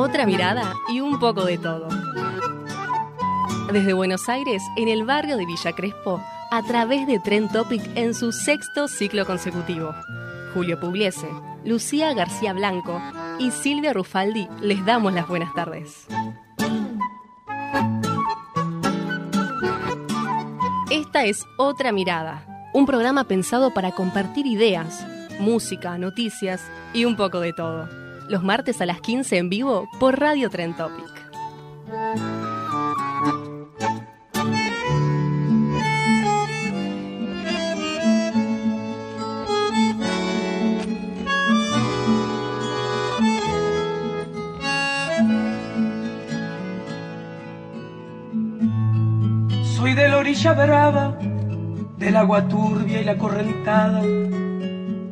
Otra 0.00 0.24
mirada 0.24 0.76
y 0.88 1.00
un 1.00 1.18
poco 1.18 1.44
de 1.44 1.58
todo. 1.58 1.86
Desde 3.70 3.92
Buenos 3.92 4.30
Aires, 4.30 4.62
en 4.78 4.88
el 4.88 5.04
barrio 5.04 5.36
de 5.36 5.44
Villa 5.44 5.72
Crespo, 5.72 6.24
a 6.50 6.62
través 6.62 7.06
de 7.06 7.18
Tren 7.18 7.50
Topic 7.50 7.82
en 7.96 8.14
su 8.14 8.32
sexto 8.32 8.88
ciclo 8.88 9.26
consecutivo. 9.26 9.94
Julio 10.54 10.80
Pugliese, 10.80 11.28
Lucía 11.66 12.14
García 12.14 12.54
Blanco 12.54 12.98
y 13.38 13.50
Silvia 13.50 13.92
Rufaldi 13.92 14.48
les 14.62 14.82
damos 14.86 15.12
las 15.12 15.28
buenas 15.28 15.52
tardes. 15.52 16.06
Esta 20.90 21.26
es 21.26 21.44
Otra 21.58 21.92
Mirada, 21.92 22.70
un 22.72 22.86
programa 22.86 23.24
pensado 23.24 23.74
para 23.74 23.90
compartir 23.90 24.46
ideas, 24.46 25.06
música, 25.40 25.98
noticias 25.98 26.62
y 26.94 27.04
un 27.04 27.16
poco 27.16 27.40
de 27.40 27.52
todo. 27.52 27.99
Los 28.30 28.44
martes 28.44 28.80
a 28.80 28.86
las 28.86 29.00
15 29.00 29.38
en 29.38 29.50
vivo 29.50 29.88
por 29.98 30.20
Radio 30.20 30.48
Tren 30.50 30.76
Topic. 30.76 31.04
Soy 49.74 49.94
de 49.94 50.08
la 50.08 50.18
orilla 50.18 50.52
brava, 50.52 51.18
del 51.98 52.14
agua 52.14 52.46
turbia 52.46 53.00
y 53.00 53.04
la 53.04 53.18
correntada, 53.18 54.02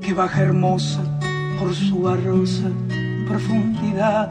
que 0.00 0.14
baja 0.14 0.42
hermosa 0.42 1.02
por 1.58 1.74
su 1.74 2.02
barrosa 2.02 2.70
profundidad. 3.28 4.30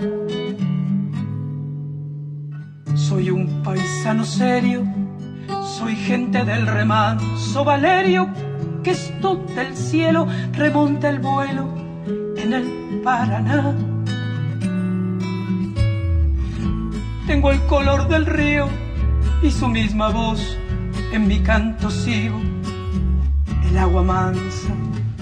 Soy 2.95 3.29
un 3.29 3.61
paisano 3.63 4.25
serio, 4.25 4.83
soy 5.77 5.95
gente 5.95 6.43
del 6.43 6.65
remanso 6.65 7.63
Valerio, 7.63 8.29
que 8.83 8.91
es 8.91 9.13
del 9.55 9.75
cielo 9.75 10.27
remonta 10.53 11.09
el 11.09 11.19
vuelo 11.19 11.67
en 12.37 12.53
el 12.53 13.01
Paraná. 13.03 13.73
Tengo 17.27 17.51
el 17.51 17.59
color 17.65 18.07
del 18.07 18.25
río 18.25 18.67
y 19.43 19.51
su 19.51 19.67
misma 19.67 20.09
voz 20.09 20.57
en 21.11 21.27
mi 21.27 21.39
canto 21.39 21.91
sigo. 21.91 22.39
El 23.69 23.77
agua 23.77 24.01
mansa 24.01 24.73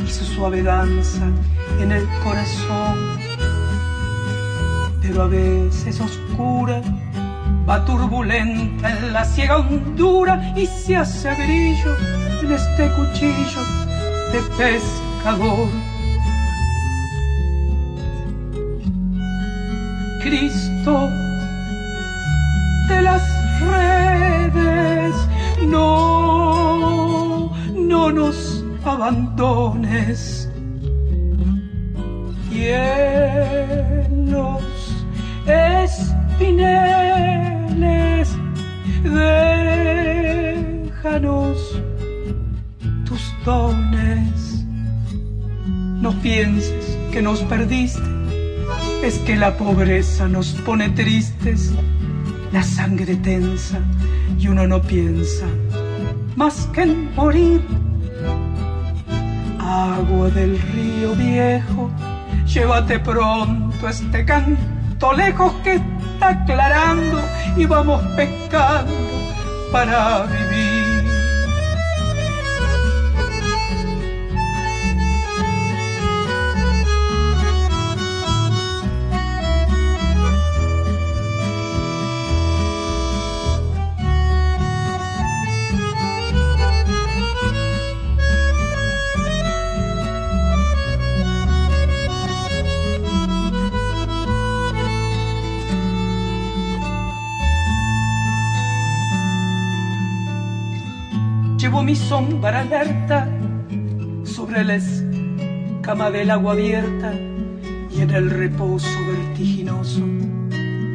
y 0.05 0.09
su 0.09 0.23
suave 0.23 0.61
danza 0.61 1.25
en 1.79 1.91
el 1.91 2.07
corazón. 2.23 3.24
Pero 5.07 5.23
a 5.23 5.27
veces 5.27 6.01
oscura, 6.01 6.81
va 7.69 7.85
turbulenta 7.85 8.89
en 8.89 9.13
la 9.13 9.23
ciega 9.23 9.57
hondura 9.57 10.51
y 10.57 10.65
se 10.65 10.95
hace 10.95 11.31
brillo 11.35 11.95
en 12.41 12.51
este 12.51 12.89
cuchillo 12.95 13.61
de 14.33 14.41
pescador. 14.57 15.67
Cristo 20.23 21.09
de 22.89 23.01
las 23.03 23.23
redes, 23.61 25.15
no, 25.67 27.51
no 27.75 28.11
nos 28.11 28.63
abandones. 28.83 30.49
Espineles, 35.47 36.65
déjanos 41.03 41.57
tus 43.05 43.33
dones. 43.45 44.65
No 46.01 46.11
pienses 46.21 46.97
que 47.11 47.21
nos 47.21 47.41
perdiste, 47.43 48.01
es 49.03 49.19
que 49.19 49.35
la 49.35 49.57
pobreza 49.57 50.27
nos 50.27 50.53
pone 50.65 50.89
tristes 50.89 51.73
la 52.51 52.63
sangre 52.63 53.15
tensa 53.17 53.79
y 54.39 54.47
uno 54.47 54.65
no 54.67 54.81
piensa 54.81 55.45
más 56.35 56.67
que 56.73 56.83
en 56.83 57.13
morir. 57.15 57.61
Agua 59.59 60.29
del 60.29 60.59
río 60.59 61.15
viejo, 61.15 61.89
llévate 62.45 62.99
pronto 62.99 63.89
este 63.89 64.23
canto 64.23 64.74
lejos 65.13 65.53
que 65.63 65.75
está 65.75 66.29
aclarando 66.29 67.21
y 67.55 67.65
vamos 67.65 68.01
pescando 68.15 68.93
para 69.71 70.23
vivir. 70.23 70.64
Mi 101.85 101.95
sombra 101.95 102.61
alerta 102.61 103.27
sobre 104.23 104.63
la 104.63 104.75
escama 104.75 106.09
del 106.09 106.31
agua 106.31 106.53
abierta 106.53 107.13
y 107.91 108.01
en 108.01 108.09
el 108.09 108.31
reposo 108.31 108.89
vertiginoso 109.07 110.01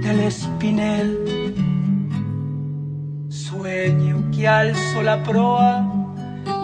del 0.03 0.21
espinel. 0.21 1.55
Sueño 3.29 4.31
que 4.33 4.49
alzo 4.49 5.03
la 5.03 5.23
proa 5.23 5.87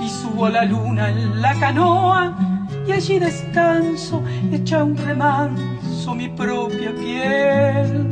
y 0.04 0.09
subo 0.09 0.48
la 0.48 0.65
luna 0.65 1.09
en 1.09 1.41
la 1.41 1.54
canoa 1.60 2.66
y 2.84 2.91
allí 2.91 3.20
descanso, 3.20 4.25
echa 4.50 4.82
un 4.82 4.97
remanso 4.97 6.15
mi 6.16 6.28
propia 6.31 6.92
piel. 6.97 8.09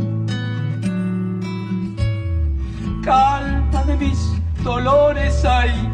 Calma 3.02 3.82
de 3.84 3.96
mis 3.96 4.18
dolores 4.62 5.44
hay, 5.44 5.93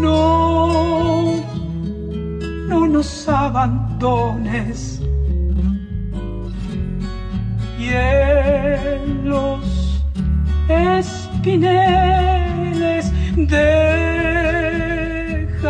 no, 0.00 1.42
no 2.68 2.88
nos 2.88 3.28
abandones. 3.28 5.00
Y 7.78 7.88
en 7.88 9.28
los 9.28 10.02
espineles 10.68 12.18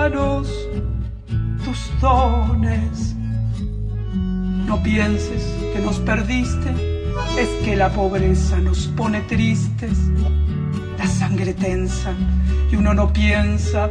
manos 0.09 0.49
tus 1.65 2.01
dones. 2.01 3.15
No 4.67 4.83
pienses 4.83 5.43
que 5.73 5.81
nos 5.81 5.99
perdiste, 6.01 6.71
es 7.39 7.49
que 7.65 7.77
la 7.77 7.91
pobreza 7.91 8.59
nos 8.59 8.87
pone 8.89 9.21
tristes. 9.23 9.99
La 10.99 11.07
sangre 11.07 11.55
tensa 11.55 12.13
y 12.71 12.77
uno 12.77 12.95
no 12.95 13.13
piensa 13.13 13.91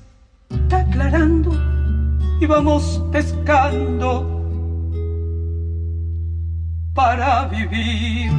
aclarando 0.71 1.51
y 2.39 2.45
vamos 2.45 3.03
pescando 3.11 4.27
para 6.93 7.45
vivir. 7.45 8.31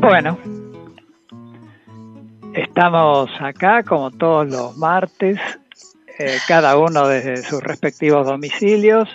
Bueno, 0.00 0.38
estamos 2.52 3.30
acá 3.40 3.82
como 3.82 4.10
todos 4.10 4.46
los 4.48 4.76
martes, 4.76 5.40
eh, 6.18 6.38
cada 6.46 6.78
uno 6.78 7.08
desde 7.08 7.38
sus 7.38 7.62
respectivos 7.62 8.26
domicilios, 8.26 9.08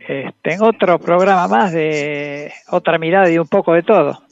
este, 0.00 0.54
en 0.54 0.62
otro 0.62 0.98
programa 0.98 1.48
más 1.48 1.72
de 1.72 2.52
otra 2.68 2.98
mirada 2.98 3.30
y 3.30 3.38
un 3.38 3.48
poco 3.48 3.74
de 3.74 3.82
todo. 3.82 4.22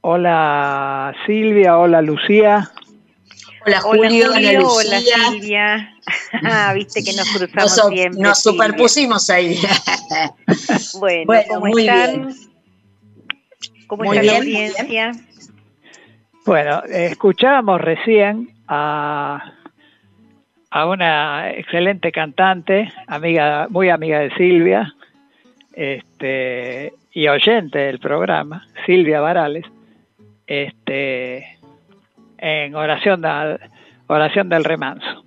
Hola 0.00 1.14
Silvia, 1.26 1.78
hola 1.78 2.00
Lucía. 2.02 2.70
Hola 3.66 3.80
Julio, 3.80 4.30
hola, 4.30 5.00
Silvia. 5.30 5.92
Ah, 6.44 6.72
viste 6.72 7.02
que 7.02 7.12
nos 7.14 7.28
cruzamos 7.30 7.92
siempre. 7.92 8.22
Nos 8.22 8.40
superpusimos 8.40 9.28
ahí. 9.28 9.58
bueno, 11.00 11.42
¿cómo 11.48 11.66
están? 11.76 12.34
¿Cómo 13.88 14.04
está 14.04 14.22
la 14.22 14.36
audiencia? 14.36 15.12
Bueno, 16.44 16.82
escuchábamos 16.84 17.80
recién 17.80 18.54
a, 18.68 19.52
a 20.70 20.86
una 20.86 21.50
excelente 21.50 22.12
cantante, 22.12 22.92
amiga, 23.06 23.66
muy 23.70 23.88
amiga 23.88 24.20
de 24.20 24.34
Silvia, 24.34 24.94
este, 25.72 26.92
y 27.12 27.28
oyente 27.28 27.78
del 27.78 27.98
programa, 27.98 28.66
Silvia 28.84 29.20
Varales, 29.20 29.64
este, 30.46 31.58
en 32.38 32.74
oración, 32.74 33.22
oración 34.06 34.48
del 34.48 34.64
remanso. 34.64 35.24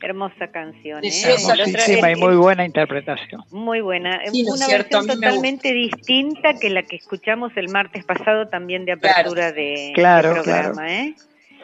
Hermosa 0.00 0.48
canción. 0.48 1.04
¿eh? 1.04 1.10
Hermosísima 1.24 2.12
y 2.12 2.16
muy 2.16 2.36
buena 2.36 2.64
interpretación. 2.64 3.42
Muy 3.50 3.80
buena. 3.80 4.20
Una 4.32 4.68
versión 4.68 5.06
totalmente 5.06 5.72
distinta 5.72 6.54
que 6.54 6.70
la 6.70 6.84
que 6.84 6.96
escuchamos 6.96 7.52
el 7.56 7.68
martes 7.68 8.04
pasado 8.04 8.48
también 8.48 8.84
de 8.84 8.92
apertura 8.92 9.50
de, 9.50 9.92
claro, 9.94 10.34
programa. 10.34 10.88
¿eh? 10.88 11.14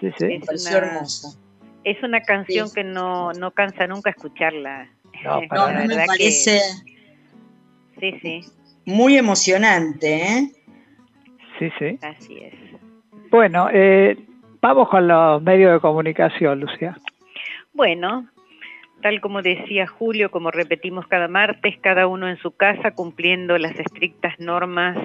Sí, 0.00 0.10
sí. 0.18 0.40
Es 0.52 0.66
una, 0.66 0.78
hermosa. 0.78 1.38
Es 1.84 2.02
una 2.02 2.20
canción 2.20 2.68
que 2.74 2.82
no, 2.82 3.32
no 3.32 3.50
cansa 3.50 3.86
nunca 3.86 4.10
escucharla. 4.10 4.88
No, 5.22 5.42
para 5.48 5.84
me 5.86 5.94
parece 6.06 6.60
sí, 8.00 8.18
sí. 8.20 8.40
muy 8.84 9.16
emocionante. 9.16 10.22
¿eh? 10.22 10.52
Sí, 11.58 11.70
sí. 11.78 11.98
Así 12.02 12.38
es. 12.38 12.54
Bueno, 13.30 13.68
eh, 13.72 14.16
vamos 14.60 14.88
con 14.88 15.08
los 15.08 15.42
medios 15.42 15.72
de 15.72 15.80
comunicación, 15.80 16.60
Lucía. 16.60 16.96
Bueno, 17.72 18.28
tal 19.02 19.20
como 19.20 19.42
decía 19.42 19.86
Julio, 19.86 20.30
como 20.30 20.50
repetimos 20.50 21.06
cada 21.06 21.28
martes, 21.28 21.76
cada 21.80 22.06
uno 22.06 22.28
en 22.28 22.38
su 22.38 22.52
casa 22.52 22.92
cumpliendo 22.92 23.58
las 23.58 23.78
estrictas 23.78 24.38
normas 24.38 24.96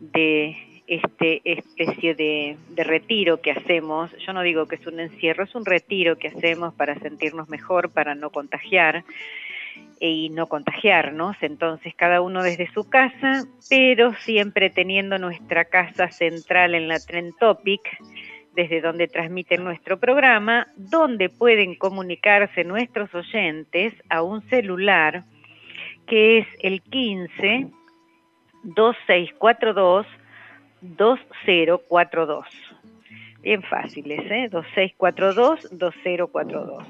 de 0.00 0.75
este 0.86 1.40
especie 1.44 2.14
de, 2.14 2.56
retiro 2.76 3.40
que 3.40 3.52
hacemos. 3.52 4.10
Yo 4.18 4.32
no 4.32 4.42
digo 4.42 4.66
que 4.66 4.76
es 4.76 4.86
un 4.86 5.00
encierro, 5.00 5.44
es 5.44 5.54
un 5.54 5.64
retiro 5.64 6.16
que 6.16 6.28
hacemos 6.28 6.74
para 6.74 6.98
sentirnos 6.98 7.48
mejor, 7.48 7.90
para 7.90 8.14
no 8.14 8.30
contagiar 8.30 9.04
y 10.00 10.30
no 10.30 10.46
contagiarnos. 10.46 11.36
Entonces, 11.40 11.94
cada 11.94 12.20
uno 12.20 12.42
desde 12.42 12.70
su 12.72 12.88
casa, 12.88 13.44
pero 13.68 14.14
siempre 14.14 14.70
teniendo 14.70 15.18
nuestra 15.18 15.64
casa 15.64 16.10
central 16.10 16.74
en 16.74 16.88
la 16.88 16.98
Trend 17.00 17.34
Topic 17.38 17.80
desde 18.54 18.80
donde 18.80 19.06
transmiten 19.06 19.64
nuestro 19.64 20.00
programa, 20.00 20.66
donde 20.76 21.28
pueden 21.28 21.74
comunicarse 21.74 22.64
nuestros 22.64 23.14
oyentes 23.14 23.92
a 24.08 24.22
un 24.22 24.40
celular 24.48 25.24
que 26.06 26.38
es 26.38 26.46
el 26.60 26.80
15 26.82 27.68
2642 28.62 30.06
2042. 30.80 32.46
Bien 33.42 33.62
fáciles, 33.62 34.20
¿eh? 34.30 34.48
2642 34.50 35.68
2042. 35.78 36.84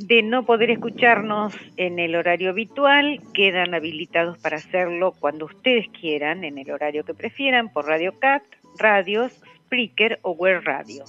De 0.00 0.22
no 0.22 0.44
poder 0.44 0.70
escucharnos 0.70 1.54
en 1.76 1.98
el 1.98 2.14
horario 2.14 2.50
habitual, 2.50 3.20
quedan 3.32 3.74
habilitados 3.74 4.38
para 4.38 4.58
hacerlo 4.58 5.12
cuando 5.18 5.46
ustedes 5.46 5.86
quieran, 5.88 6.44
en 6.44 6.58
el 6.58 6.70
horario 6.70 7.04
que 7.04 7.14
prefieran, 7.14 7.70
por 7.70 7.86
Radio 7.86 8.18
Cat, 8.18 8.42
radios, 8.78 9.40
Spreaker 9.64 10.18
o 10.22 10.32
Web 10.32 10.62
Radio. 10.64 11.04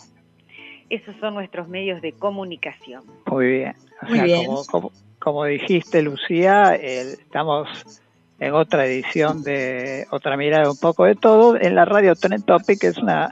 Esos 0.90 1.16
son 1.18 1.36
nuestros 1.36 1.68
medios 1.68 2.02
de 2.02 2.14
comunicación. 2.14 3.04
Muy 3.26 3.48
bien. 3.48 3.76
Como, 5.20 5.46
dijiste, 5.46 6.02
Lucía, 6.02 6.76
estamos 6.76 8.02
en 8.40 8.54
otra 8.54 8.86
edición 8.86 9.44
de 9.44 10.06
Otra 10.12 10.38
Mirada 10.38 10.72
un 10.72 10.80
poco 10.80 11.06
de 11.06 11.16
todo, 11.16 11.60
en 11.60 11.76
la 11.76 11.86
radio 11.86 12.14
Topic, 12.16 12.80
que 12.80 12.88
es 12.88 12.98
una 12.98 13.32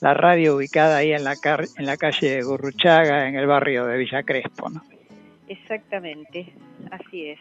la 0.00 0.14
radio 0.14 0.56
ubicada 0.56 0.96
ahí 0.96 1.12
en 1.12 1.24
la, 1.24 1.34
en 1.76 1.86
la 1.86 1.96
calle 1.98 2.42
Gurruchaga, 2.42 3.28
en 3.28 3.36
el 3.36 3.46
barrio 3.46 3.84
de 3.84 3.98
Villa 3.98 4.22
Crespo. 4.22 4.70
¿no? 4.70 4.82
Exactamente, 5.46 6.52
así 6.90 7.26
es 7.26 7.38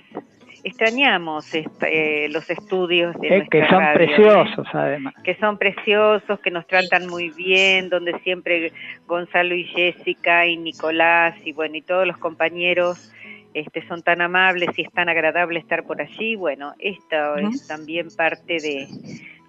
extrañamos 0.64 1.54
eh, 1.54 2.28
los 2.32 2.50
estudios 2.50 3.16
de 3.20 3.38
es 3.38 3.50
que 3.50 3.68
son 3.68 3.84
preciosos 3.94 4.68
además 4.74 5.14
que 5.24 5.36
son 5.36 5.58
preciosos 5.58 6.40
que 6.40 6.52
nos 6.52 6.68
tratan 6.68 7.08
muy 7.08 7.30
bien 7.30 7.90
donde 7.90 8.20
siempre 8.20 8.72
Gonzalo 9.08 9.56
y 9.56 9.66
Jessica 9.66 10.46
y 10.48 10.58
Nicolás 10.58 11.36
y 11.46 11.54
bueno 11.54 11.78
y 11.78 11.82
todos 11.82 12.06
los 12.06 12.18
compañeros 12.18 13.12
este 13.54 13.88
son 13.88 14.02
tan 14.02 14.22
amables 14.22 14.70
y 14.78 14.84
es 14.84 14.92
tan 14.92 15.10
agradable 15.10 15.60
estar 15.60 15.84
por 15.84 16.02
allí 16.02 16.36
bueno 16.36 16.74
esto 16.80 17.36
es 17.38 17.68
también 17.68 18.08
parte 18.16 18.58
de 18.60 18.88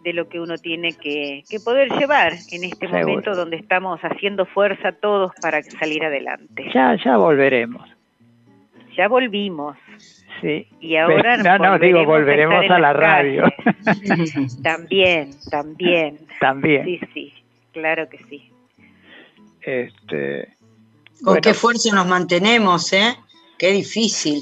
de 0.03 0.13
lo 0.13 0.29
que 0.29 0.41
uno 0.41 0.57
tiene 0.57 0.93
que, 0.93 1.43
que 1.49 1.61
poder 1.61 1.91
llevar 1.91 2.33
en 2.51 2.65
este 2.65 2.89
momento 2.89 3.35
donde 3.35 3.57
estamos 3.57 4.01
haciendo 4.01 4.47
fuerza 4.47 4.93
todos 4.93 5.33
para 5.43 5.63
salir 5.63 6.05
adelante. 6.05 6.71
Ya, 6.73 6.97
ya 7.05 7.17
volveremos. 7.17 7.89
Ya 8.97 9.09
volvimos. 9.09 9.77
Sí. 10.41 10.67
Y 10.81 10.97
ahora 10.97 11.37
no, 11.37 11.59
no, 11.59 11.79
digo, 11.79 12.05
volveremos 12.05 12.65
a, 12.71 12.79
la 12.79 12.93
radio. 12.95 13.45
también, 14.63 15.31
también. 15.51 16.19
También. 16.41 16.85
Sí, 16.85 17.01
sí, 17.13 17.35
claro 17.73 18.09
que 18.09 18.19
sí. 18.25 18.51
Este, 19.61 20.49
Con 21.23 21.41
qué 21.43 21.53
fuerza 21.53 21.95
nos 21.95 22.07
mantenemos, 22.07 22.91
¿eh? 22.95 23.15
Qué 23.61 23.73
difícil. 23.73 24.41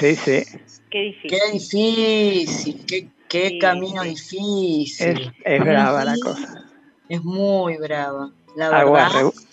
Sí, 0.00 0.16
sí. 0.16 0.42
Qué 0.90 0.98
difícil. 0.98 1.30
Qué 1.30 1.52
difícil, 1.52 3.12
qué, 3.28 3.58
camino 3.60 4.02
difícil. 4.02 5.32
Es, 5.44 5.60
brava 5.60 6.04
la 6.04 6.16
cosa. 6.20 6.64
Es 7.08 7.22
muy 7.22 7.76
brava, 7.76 8.32
la 8.56 8.80
aguas, 8.80 9.12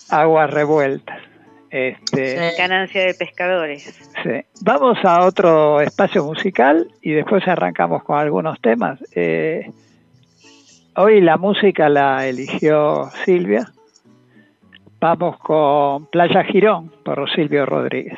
aguas 0.09 0.49
revueltas. 0.49 1.15
Este, 1.69 2.55
Ganancia 2.57 3.05
de 3.05 3.13
pescadores. 3.13 3.83
Sí. 4.23 4.43
Vamos 4.61 4.97
a 5.03 5.27
otro 5.27 5.79
espacio 5.79 6.23
musical 6.23 6.91
y 7.03 7.11
después 7.11 7.47
arrancamos 7.47 8.03
con 8.03 8.17
algunos 8.17 8.59
temas. 8.61 8.99
Eh, 9.13 9.71
hoy 10.95 11.21
la 11.21 11.37
música 11.37 11.87
la 11.87 12.25
eligió 12.25 13.11
Silvia. 13.25 13.71
Vamos 14.99 15.37
con 15.37 16.07
Playa 16.07 16.43
Girón 16.45 16.91
por 17.03 17.29
Silvio 17.35 17.67
Rodríguez. 17.67 18.17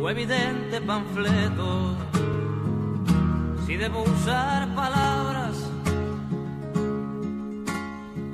o 0.00 0.08
evidente 0.08 0.80
panfleto. 0.80 1.96
Si 3.66 3.76
debo 3.76 4.02
usar 4.02 4.68
palabras 4.74 5.56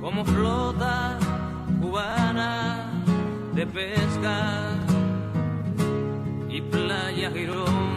como 0.00 0.24
flota 0.24 1.18
cubana 1.80 2.90
de 3.54 3.66
pesca 3.66 4.70
y 6.48 6.60
playa 6.60 7.30
Girón. 7.30 7.94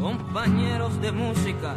compañeros 0.00 1.00
de 1.02 1.12
música, 1.12 1.76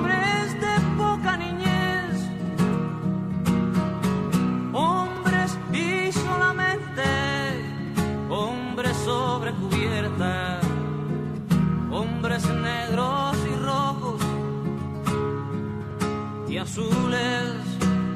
azules, 16.61 17.55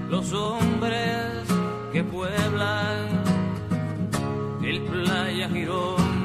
los 0.10 0.32
hombres 0.32 1.46
que 1.92 2.04
pueblan 2.04 3.08
el 4.64 4.82
playa 4.84 5.50
Girón. 5.50 6.16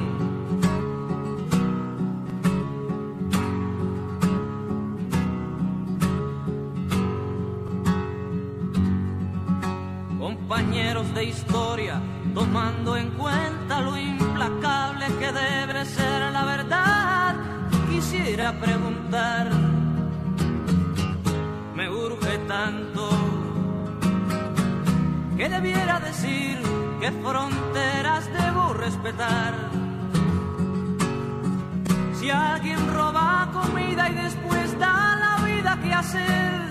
Compañeros 10.19 11.13
de 11.15 11.23
historia, 11.23 12.01
tomando 12.35 12.97
en 12.97 13.09
cuenta 13.11 13.81
lo 13.81 13.97
implacable 13.97 15.05
que 15.19 15.31
debe 15.31 15.85
ser 15.85 16.31
la 16.31 16.45
verdad, 16.45 17.35
quisiera 17.89 18.53
preguntar, 18.59 19.49
debiera 25.61 25.99
decir 25.99 26.57
qué 26.99 27.11
fronteras 27.11 28.27
debo 28.33 28.73
respetar. 28.73 29.53
Si 32.19 32.29
alguien 32.31 32.79
roba 32.91 33.49
comida 33.53 34.09
y 34.09 34.15
después 34.15 34.79
da 34.79 35.15
la 35.23 35.45
vida 35.45 35.79
que 35.83 35.93
hacer, 35.93 36.61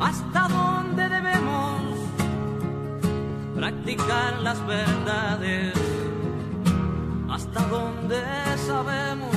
¿hasta 0.00 0.48
dónde 0.48 1.08
debemos 1.08 1.82
practicar 3.54 4.40
las 4.42 4.66
verdades 4.66 5.72
hasta 7.30 7.60
donde 7.66 8.20
sabemos 8.66 9.36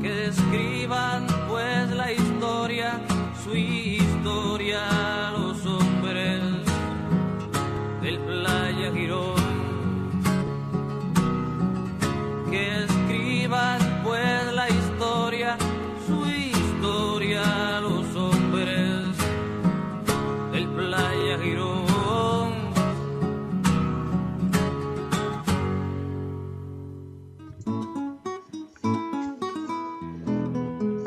que 0.00 0.26
escriban 0.26 1.26
pues 1.48 1.90
la 1.90 2.12
historia, 2.12 3.00
su 3.44 3.54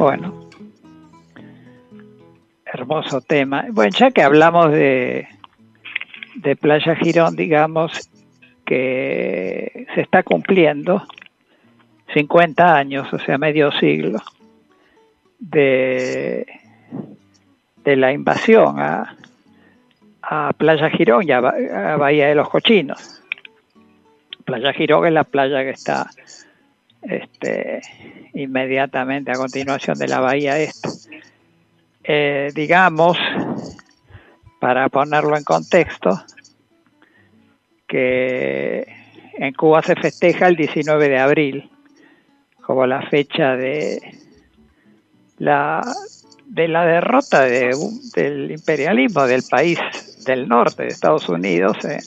Bueno, 0.04 0.50
hermoso 2.66 3.22
tema. 3.22 3.68
Bueno, 3.72 3.96
ya 3.98 4.12
que 4.12 4.22
hablamos 4.22 4.70
de, 4.70 5.30
de 6.36 6.58
Playa 6.58 6.94
Girón, 6.98 7.38
digamos 7.38 8.10
que 8.66 9.88
se 9.96 10.02
está 10.02 10.24
cumpliendo 10.24 11.04
50 12.14 12.76
años, 12.76 13.14
o 13.14 13.20
sea, 13.20 13.38
medio 13.38 13.72
siglo, 13.80 14.22
de, 15.40 16.48
de 17.86 17.96
la 17.96 18.12
invasión 18.12 18.82
a, 18.82 19.16
a 20.22 20.52
Playa 20.52 20.90
Girón 20.90 21.30
y 21.30 21.32
a, 21.32 21.38
a 21.38 21.96
Bahía 21.96 22.28
de 22.28 22.36
los 22.36 22.50
Cochinos. 22.50 23.24
Playa 24.44 24.74
Girón 24.74 25.08
es 25.08 25.14
la 25.14 25.24
playa 25.24 25.64
que 25.64 25.70
está 25.70 26.10
este, 27.08 27.82
inmediatamente 28.34 29.32
a 29.32 29.36
continuación 29.36 29.98
de 29.98 30.08
la 30.08 30.20
bahía 30.20 30.60
esta. 30.60 30.90
Eh, 32.04 32.52
digamos, 32.54 33.18
para 34.60 34.90
ponerlo 34.90 35.38
en 35.38 35.44
contexto, 35.44 36.24
que 37.88 38.88
en 39.38 39.54
Cuba 39.54 39.82
se 39.82 39.96
festeja 39.96 40.48
el 40.48 40.56
19 40.56 41.10
de 41.10 41.20
abril 41.20 41.70
como 42.62 42.88
la 42.88 43.02
fecha 43.10 43.56
de 43.56 44.00
la 45.38 45.82
de 46.46 46.68
la 46.68 46.86
derrota 46.86 47.42
de, 47.42 47.76
del 48.16 48.52
imperialismo 48.52 49.26
del 49.26 49.44
país 49.44 49.80
del 50.26 50.48
norte 50.48 50.84
de 50.84 50.90
Estados 50.90 51.28
Unidos 51.30 51.78
eh, 51.86 52.00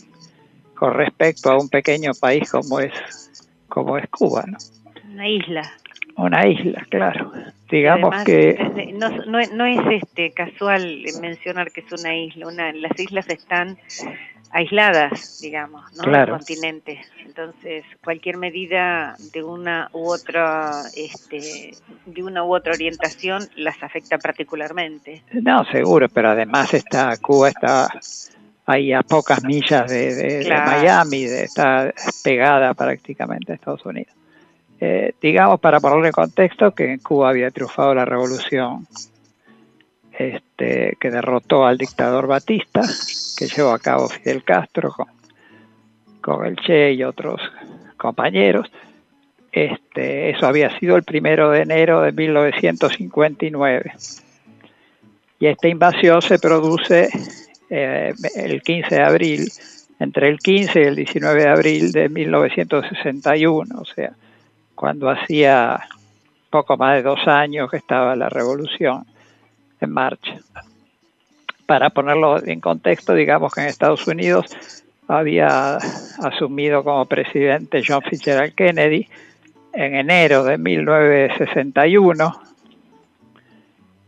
con 0.75 0.95
respecto 0.95 1.50
a 1.50 1.59
un 1.59 1.69
pequeño 1.69 2.12
país 2.15 2.50
como 2.50 2.81
es 2.81 2.93
como 3.69 3.99
es 3.99 4.09
Cuba, 4.09 4.45
¿no? 4.47 4.59
Una 5.16 5.28
isla. 5.28 5.62
Una 6.18 6.46
isla, 6.46 6.87
claro. 6.90 7.32
Digamos 7.70 8.23
que 8.25 8.92
no, 8.92 9.08
no, 9.25 9.40
no, 9.54 9.64
es 9.64 10.02
este 10.02 10.30
casual 10.30 11.04
mencionar 11.23 11.73
que 11.73 11.80
es 11.80 11.90
una 11.90 12.14
isla. 12.14 12.49
Una, 12.49 12.70
las 12.73 13.00
islas 13.00 13.26
están 13.30 13.78
aisladas, 14.50 15.40
digamos, 15.40 15.90
¿no? 15.96 16.04
Claro. 16.04 16.35
continentes. 16.35 16.99
Entonces, 17.25 17.87
cualquier 18.04 18.37
medida 18.37 19.16
de 19.32 19.42
una 19.42 19.88
u 19.94 20.06
otra, 20.06 20.82
este, 20.94 21.70
de 22.04 22.23
una 22.23 22.44
u 22.44 22.54
otra 22.54 22.75
orientación 22.75 23.42
las 23.56 23.82
afecta 23.82 24.18
particularmente. 24.18 25.23
No, 25.32 25.64
seguro, 25.73 26.11
pero 26.11 26.28
además 26.28 26.75
está 26.75 27.16
Cuba 27.16 27.49
está 27.49 27.88
ahí 28.66 28.92
a 28.92 29.00
pocas 29.00 29.42
millas 29.44 29.90
de, 29.90 30.14
de, 30.14 30.44
claro. 30.44 30.73
de 30.73 30.76
Miami, 30.76 31.25
de, 31.25 31.44
está 31.44 31.90
pegada 32.23 32.75
prácticamente 32.75 33.52
a 33.52 33.54
Estados 33.54 33.87
Unidos. 33.87 34.12
Eh, 34.80 35.14
digamos, 35.21 35.61
para 35.61 35.80
ponerle 35.80 36.12
contexto, 36.12 36.73
que 36.73 36.92
en 36.92 36.99
Cuba 36.99 37.30
había 37.30 37.50
triunfado 37.50 37.95
la 37.95 38.04
revolución 38.04 38.87
este, 40.18 40.97
que 41.00 41.11
derrotó 41.11 41.66
al 41.66 41.78
dictador 41.78 42.26
Batista, 42.26 42.83
que 43.37 43.47
llevó 43.47 43.71
a 43.71 43.78
cabo 43.78 44.09
Fidel 44.09 44.45
Castro 44.45 44.90
con, 44.90 45.06
con 46.21 46.47
el 46.47 46.56
Che 46.56 46.92
y 46.92 47.04
otros 47.04 47.40
compañeros. 47.97 48.71
Este, 49.52 50.30
eso 50.30 50.47
había 50.47 50.78
sido 50.78 50.97
el 50.97 51.02
primero 51.02 51.50
de 51.50 51.62
enero 51.62 52.02
de 52.02 52.12
1959. 52.12 53.92
Y 55.38 55.47
esta 55.47 55.68
invasión 55.68 56.21
se 56.23 56.38
produce 56.38 57.09
eh, 57.71 58.12
el 58.37 58.62
15 58.62 58.95
de 58.95 59.02
abril, 59.02 59.52
entre 59.99 60.28
el 60.28 60.38
15 60.38 60.80
y 60.80 60.85
el 60.85 60.97
19 60.97 61.42
de 61.42 61.49
abril 61.49 61.92
de 61.92 62.09
1961, 62.09 63.78
o 63.78 63.85
sea, 63.85 64.12
cuando 64.76 65.11
hacía 65.11 65.80
poco 66.50 66.76
más 66.76 66.97
de 66.97 67.02
dos 67.02 67.26
años 67.26 67.68
que 67.71 67.78
estaba 67.78 68.14
la 68.14 68.28
revolución 68.28 69.04
en 69.80 69.90
marcha. 69.90 70.38
Para 71.66 71.90
ponerlo 71.90 72.40
en 72.47 72.61
contexto, 72.61 73.14
digamos 73.14 73.52
que 73.52 73.62
en 73.62 73.66
Estados 73.66 74.06
Unidos 74.06 74.47
había 75.09 75.78
asumido 76.23 76.85
como 76.85 77.06
presidente 77.06 77.83
John 77.87 78.02
Fitzgerald 78.02 78.54
Kennedy 78.54 79.09
en 79.73 79.95
enero 79.95 80.45
de 80.45 80.56
1961, 80.56 82.40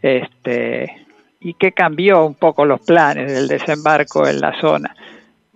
este, 0.00 1.06
y 1.40 1.54
que 1.54 1.72
cambió 1.72 2.24
un 2.24 2.34
poco 2.34 2.64
los 2.64 2.80
planes 2.80 3.32
del 3.32 3.48
desembarco 3.48 4.26
en 4.26 4.40
la 4.40 4.58
zona. 4.60 4.96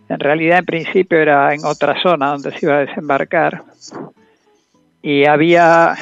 En 0.09 0.21
realidad, 0.21 0.59
en 0.59 0.67
principio 0.67 1.19
era 1.19 1.55
en 1.55 1.65
otra 1.65 2.01
zona 2.03 2.33
donde 2.33 2.53
se 2.53 2.67
iba 2.67 2.77
a 2.77 2.85
desembarcar, 2.85 3.63
y 5.03 5.25
había, 5.27 5.97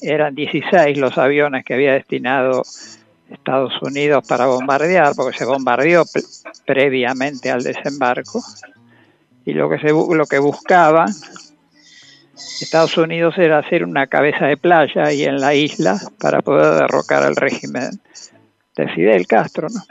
eran 0.00 0.34
16 0.34 0.96
los 0.96 1.18
aviones 1.18 1.64
que 1.64 1.74
había 1.74 1.92
destinado 1.92 2.62
Estados 3.30 3.74
Unidos 3.82 4.26
para 4.26 4.46
bombardear, 4.46 5.14
porque 5.14 5.36
se 5.36 5.44
bombardeó 5.44 6.04
previamente 6.64 7.50
al 7.50 7.62
desembarco, 7.62 8.42
y 9.44 9.52
lo 9.52 9.68
que, 9.68 9.78
se, 9.78 9.88
lo 9.88 10.26
que 10.26 10.38
buscaba 10.38 11.06
Estados 12.60 12.96
Unidos 12.96 13.36
era 13.38 13.58
hacer 13.58 13.84
una 13.84 14.06
cabeza 14.06 14.46
de 14.46 14.56
playa 14.56 15.04
ahí 15.04 15.24
en 15.24 15.40
la 15.40 15.54
isla 15.54 16.00
para 16.18 16.40
poder 16.42 16.74
derrocar 16.74 17.22
al 17.22 17.36
régimen 17.36 18.00
de 18.76 18.88
Fidel 18.88 19.26
Castro, 19.26 19.68
¿no? 19.68 19.82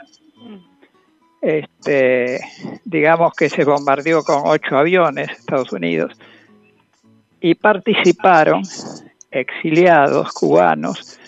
Este, 1.40 2.40
digamos 2.84 3.32
que 3.34 3.48
se 3.48 3.64
bombardeó 3.64 4.24
con 4.24 4.42
ocho 4.46 4.76
aviones 4.76 5.30
Estados 5.30 5.72
Unidos 5.72 6.12
y 7.40 7.54
participaron 7.54 8.62
exiliados 9.30 10.32
cubanos 10.32 11.18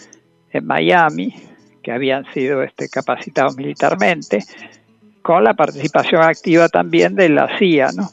en 0.50 0.66
Miami 0.66 1.34
que 1.82 1.92
habían 1.92 2.24
sido 2.32 2.62
este, 2.62 2.88
capacitados 2.88 3.56
militarmente, 3.56 4.44
con 5.22 5.44
la 5.44 5.54
participación 5.54 6.22
activa 6.22 6.68
también 6.68 7.14
de 7.14 7.28
la 7.28 7.58
CIA, 7.58 7.90
¿no? 7.92 8.10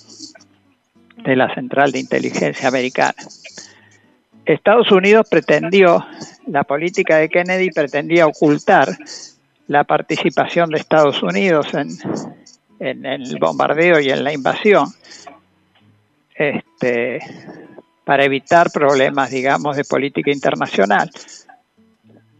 de 1.23 1.35
la 1.35 1.53
Central 1.53 1.91
de 1.91 1.99
Inteligencia 1.99 2.67
Americana. 2.67 3.15
Estados 4.45 4.91
Unidos 4.91 5.27
pretendió, 5.29 6.05
la 6.47 6.63
política 6.63 7.17
de 7.17 7.29
Kennedy 7.29 7.71
pretendía 7.71 8.27
ocultar 8.27 8.89
la 9.67 9.83
participación 9.83 10.69
de 10.69 10.77
Estados 10.77 11.23
Unidos 11.23 11.73
en, 11.73 11.89
en 12.79 13.05
el 13.05 13.37
bombardeo 13.39 13.99
y 13.99 14.09
en 14.09 14.23
la 14.23 14.33
invasión, 14.33 14.87
este, 16.35 17.19
para 18.05 18.23
evitar 18.23 18.71
problemas, 18.71 19.31
digamos, 19.31 19.75
de 19.75 19.83
política 19.83 20.31
internacional. 20.31 21.09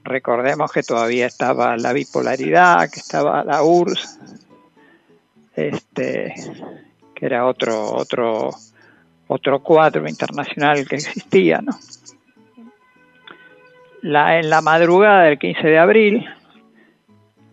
Recordemos 0.03 0.72
que 0.72 0.84
todavía 0.84 1.25
estaba 1.25 1.75
la 1.75 1.91
bipolaridad, 1.91 2.89
que 2.91 3.00
estaba 3.00 3.43
la 3.43 3.63
URSS, 3.63 4.19
este, 5.55 6.36
que 7.15 7.25
era 7.25 7.48
otro, 7.48 7.91
otro, 7.95 8.51
otro 9.27 9.63
cuadro 9.63 10.07
internacional 10.07 10.88
que 10.88 10.98
existía. 10.98 11.60
¿no? 11.62 11.72
La, 14.03 14.37
en 14.37 14.51
la 14.51 14.61
madrugada 14.61 15.24
del 15.24 15.39
15 15.39 15.68
de 15.68 15.79
abril 15.79 16.25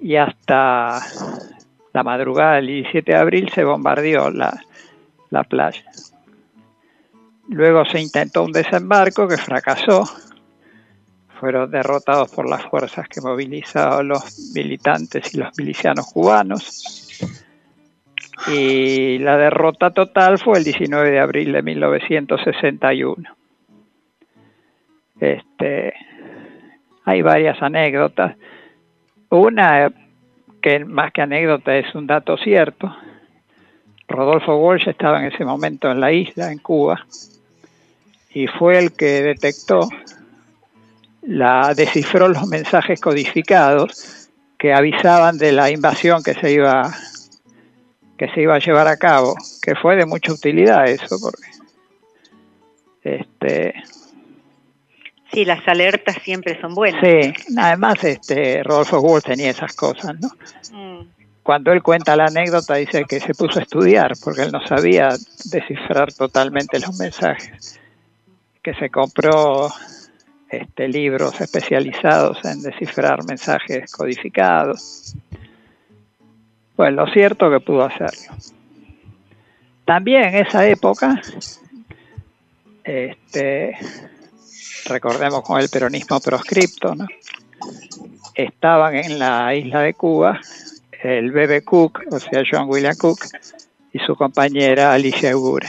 y 0.02 0.16
hasta 0.16 1.00
la 1.94 2.02
madrugada 2.02 2.56
del 2.56 2.66
17 2.66 3.12
de 3.12 3.18
abril 3.18 3.50
se 3.54 3.64
bombardeó 3.64 4.30
la, 4.30 4.62
la 5.30 5.44
playa. 5.44 5.84
Luego 7.52 7.84
se 7.84 8.00
intentó 8.00 8.44
un 8.44 8.52
desembarco 8.52 9.28
que 9.28 9.36
fracasó. 9.36 10.04
Fueron 11.38 11.70
derrotados 11.70 12.30
por 12.32 12.48
las 12.48 12.64
fuerzas 12.64 13.06
que 13.08 13.20
movilizaban 13.20 14.08
los 14.08 14.52
militantes 14.54 15.34
y 15.34 15.38
los 15.38 15.50
milicianos 15.58 16.06
cubanos. 16.12 17.20
Y 18.48 19.18
la 19.18 19.36
derrota 19.36 19.90
total 19.90 20.38
fue 20.38 20.58
el 20.58 20.64
19 20.64 21.10
de 21.10 21.20
abril 21.20 21.52
de 21.52 21.62
1961. 21.62 23.22
Este, 25.20 25.92
hay 27.04 27.20
varias 27.20 27.60
anécdotas. 27.62 28.34
Una 29.28 29.92
que 30.62 30.84
más 30.86 31.12
que 31.12 31.20
anécdota 31.20 31.76
es 31.76 31.94
un 31.94 32.06
dato 32.06 32.38
cierto. 32.38 32.96
Rodolfo 34.08 34.56
Walsh 34.56 34.88
estaba 34.88 35.20
en 35.20 35.32
ese 35.32 35.44
momento 35.44 35.90
en 35.90 36.00
la 36.00 36.12
isla, 36.12 36.50
en 36.50 36.58
Cuba, 36.58 37.04
y 38.34 38.46
fue 38.46 38.78
el 38.78 38.92
que 38.92 39.22
detectó, 39.22 39.88
la, 41.22 41.74
descifró 41.74 42.28
los 42.28 42.46
mensajes 42.46 43.00
codificados 43.00 44.28
que 44.58 44.72
avisaban 44.72 45.38
de 45.38 45.52
la 45.52 45.70
invasión 45.70 46.22
que 46.22 46.34
se 46.34 46.52
iba 46.52 46.92
que 48.16 48.28
se 48.28 48.42
iba 48.42 48.54
a 48.54 48.60
llevar 48.60 48.86
a 48.86 48.96
cabo, 48.96 49.34
que 49.60 49.74
fue 49.74 49.96
de 49.96 50.06
mucha 50.06 50.32
utilidad 50.32 50.86
eso, 50.86 51.18
porque 51.20 51.48
este 53.02 53.74
Sí, 55.32 55.46
las 55.46 55.66
alertas 55.66 56.16
siempre 56.22 56.60
son 56.60 56.74
buenas. 56.74 57.00
Sí, 57.00 57.32
además 57.56 58.04
este 58.04 58.62
Rodolfo 58.62 59.00
Walsh 59.00 59.24
tenía 59.24 59.50
esas 59.50 59.74
cosas, 59.74 60.14
¿no? 60.20 60.28
Mm. 60.72 61.06
Cuando 61.42 61.72
él 61.72 61.82
cuenta 61.82 62.14
la 62.14 62.26
anécdota 62.26 62.74
dice 62.76 63.04
que 63.08 63.18
se 63.18 63.34
puso 63.34 63.58
a 63.58 63.62
estudiar 63.62 64.12
porque 64.22 64.42
él 64.42 64.52
no 64.52 64.64
sabía 64.66 65.08
descifrar 65.46 66.12
totalmente 66.12 66.78
los 66.78 66.96
mensajes 66.98 67.80
que 68.62 68.74
se 68.74 68.90
compró 68.90 69.70
este, 70.48 70.88
libros 70.88 71.40
especializados 71.40 72.44
en 72.44 72.62
descifrar 72.62 73.24
mensajes 73.24 73.90
codificados. 73.90 75.14
Pues 76.76 76.92
lo 76.92 77.06
cierto 77.08 77.50
que 77.50 77.60
pudo 77.60 77.84
hacerlo. 77.84 78.34
También 79.84 80.24
en 80.24 80.46
esa 80.46 80.66
época, 80.66 81.20
este, 82.84 83.76
recordemos 84.86 85.42
con 85.42 85.60
el 85.60 85.68
peronismo 85.68 86.20
proscripto, 86.20 86.94
estaban 88.34 88.94
en 88.94 89.18
la 89.18 89.54
isla 89.54 89.80
de 89.80 89.94
Cuba 89.94 90.40
el 91.02 91.32
bebé 91.32 91.64
Cook, 91.64 92.04
o 92.12 92.20
sea, 92.20 92.44
John 92.48 92.68
William 92.68 92.94
Cook, 92.96 93.18
y 93.92 93.98
su 93.98 94.14
compañera 94.14 94.92
Alicia 94.92 95.36
Ugura 95.36 95.68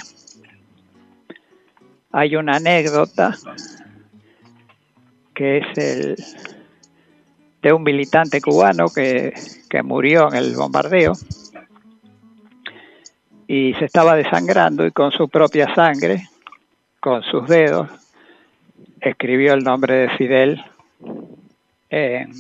hay 2.14 2.36
una 2.36 2.58
anécdota 2.58 3.36
que 5.34 5.58
es 5.58 5.78
el 5.78 6.16
de 7.62 7.74
un 7.74 7.82
militante 7.82 8.40
cubano 8.40 8.86
que, 8.88 9.34
murió 9.84 10.28
en 10.28 10.36
el 10.36 10.56
bombardeo 10.56 11.14
y 13.48 13.74
se 13.74 13.86
estaba 13.86 14.16
desangrando 14.16 14.86
y 14.86 14.92
con 14.92 15.12
su 15.12 15.28
propia 15.28 15.74
sangre, 15.74 16.30
con 17.00 17.24
sus 17.24 17.48
dedos, 17.48 17.90
escribió 19.02 19.54
el 19.56 19.64
nombre 19.64 19.96
de 19.96 20.10
Fidel 20.10 20.64
en, 21.90 22.32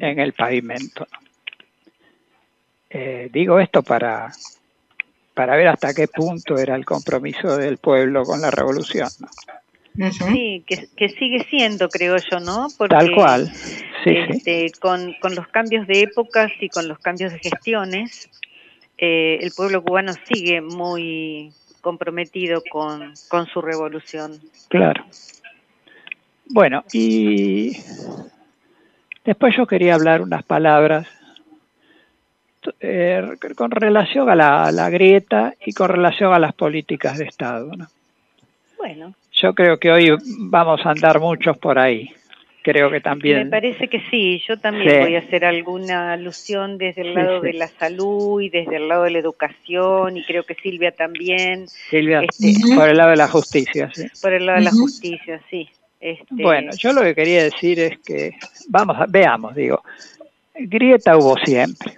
el 0.00 0.32
pavimento. 0.32 1.06
Eh, 2.88 3.28
digo 3.30 3.60
esto 3.60 3.82
para 3.82 4.32
para 5.40 5.56
ver 5.56 5.68
hasta 5.68 5.94
qué 5.94 6.06
punto 6.06 6.58
era 6.58 6.76
el 6.76 6.84
compromiso 6.84 7.56
del 7.56 7.78
pueblo 7.78 8.24
con 8.24 8.42
la 8.42 8.50
revolución. 8.50 9.08
Sí, 10.10 10.62
que, 10.66 11.08
sigue 11.08 11.46
siendo, 11.48 11.88
creo 11.88 12.18
yo, 12.30 12.40
¿no? 12.40 12.68
Tal 12.90 13.10
cual. 13.14 13.50
este, 14.04 14.70
Con, 14.78 15.16
los 15.34 15.48
cambios 15.48 15.86
de 15.86 16.02
épocas 16.02 16.52
y 16.60 16.68
con 16.68 16.88
los 16.88 16.98
cambios 16.98 17.32
de 17.32 17.38
gestiones, 17.38 18.28
eh, 18.98 19.38
el 19.40 19.50
pueblo 19.56 19.82
cubano 19.82 20.12
sigue 20.30 20.60
muy 20.60 21.54
comprometido 21.80 22.62
con, 22.70 23.14
con 23.28 23.46
su 23.46 23.62
revolución. 23.62 24.38
Claro. 24.68 25.06
Bueno, 26.50 26.84
y 26.92 27.78
después 29.24 29.56
yo 29.56 29.66
quería 29.66 29.94
hablar 29.94 30.20
unas 30.20 30.42
palabras 30.42 31.08
eh, 32.80 33.22
con 33.56 33.70
relación 33.70 34.28
a 34.28 34.34
la, 34.34 34.90
grieta 34.90 35.54
y 35.64 35.72
con 35.72 35.88
relación 35.88 36.32
a 36.32 36.38
las 36.38 36.52
políticas 36.54 37.18
de 37.18 37.24
Estado. 37.24 37.70
Bueno. 38.76 39.14
Yo 39.32 39.54
creo 39.54 39.78
que 39.78 39.90
hoy 39.90 40.10
vamos 40.38 40.84
a 40.84 40.90
andar 40.90 41.20
muchos 41.20 41.56
por 41.58 41.78
ahí. 41.78 42.10
Creo 42.62 42.90
que 42.90 43.00
también. 43.00 43.44
Me 43.44 43.46
parece 43.46 43.88
que 43.88 44.02
sí. 44.10 44.42
Yo 44.46 44.58
también 44.58 45.00
voy 45.00 45.16
a 45.16 45.20
hacer 45.20 45.46
alguna 45.46 46.12
alusión 46.12 46.76
desde 46.76 47.00
el 47.00 47.14
lado 47.14 47.40
de 47.40 47.54
la 47.54 47.68
salud 47.68 48.42
y 48.42 48.50
desde 48.50 48.76
el 48.76 48.88
lado 48.88 49.04
de 49.04 49.12
la 49.12 49.18
educación 49.18 50.18
y 50.18 50.24
creo 50.24 50.42
que 50.42 50.54
Silvia 50.56 50.92
también. 50.92 51.68
Silvia, 51.68 52.20
este, 52.20 52.52
por 52.74 52.90
el 52.90 52.98
lado 52.98 53.10
de 53.10 53.16
la 53.16 53.28
justicia, 53.28 53.90
sí. 53.94 54.08
Por 54.20 54.34
el 54.34 54.44
lado 54.44 54.58
de 54.58 54.64
la 54.64 54.72
justicia, 54.72 55.40
sí. 55.48 55.70
Este... 56.00 56.26
Bueno, 56.30 56.72
yo 56.76 56.92
lo 56.92 57.02
que 57.02 57.14
quería 57.14 57.44
decir 57.44 57.80
es 57.80 57.98
que, 58.00 58.32
vamos, 58.68 58.96
a, 58.98 59.06
veamos, 59.06 59.54
digo, 59.54 59.82
grieta 60.54 61.16
hubo 61.16 61.38
siempre 61.38 61.94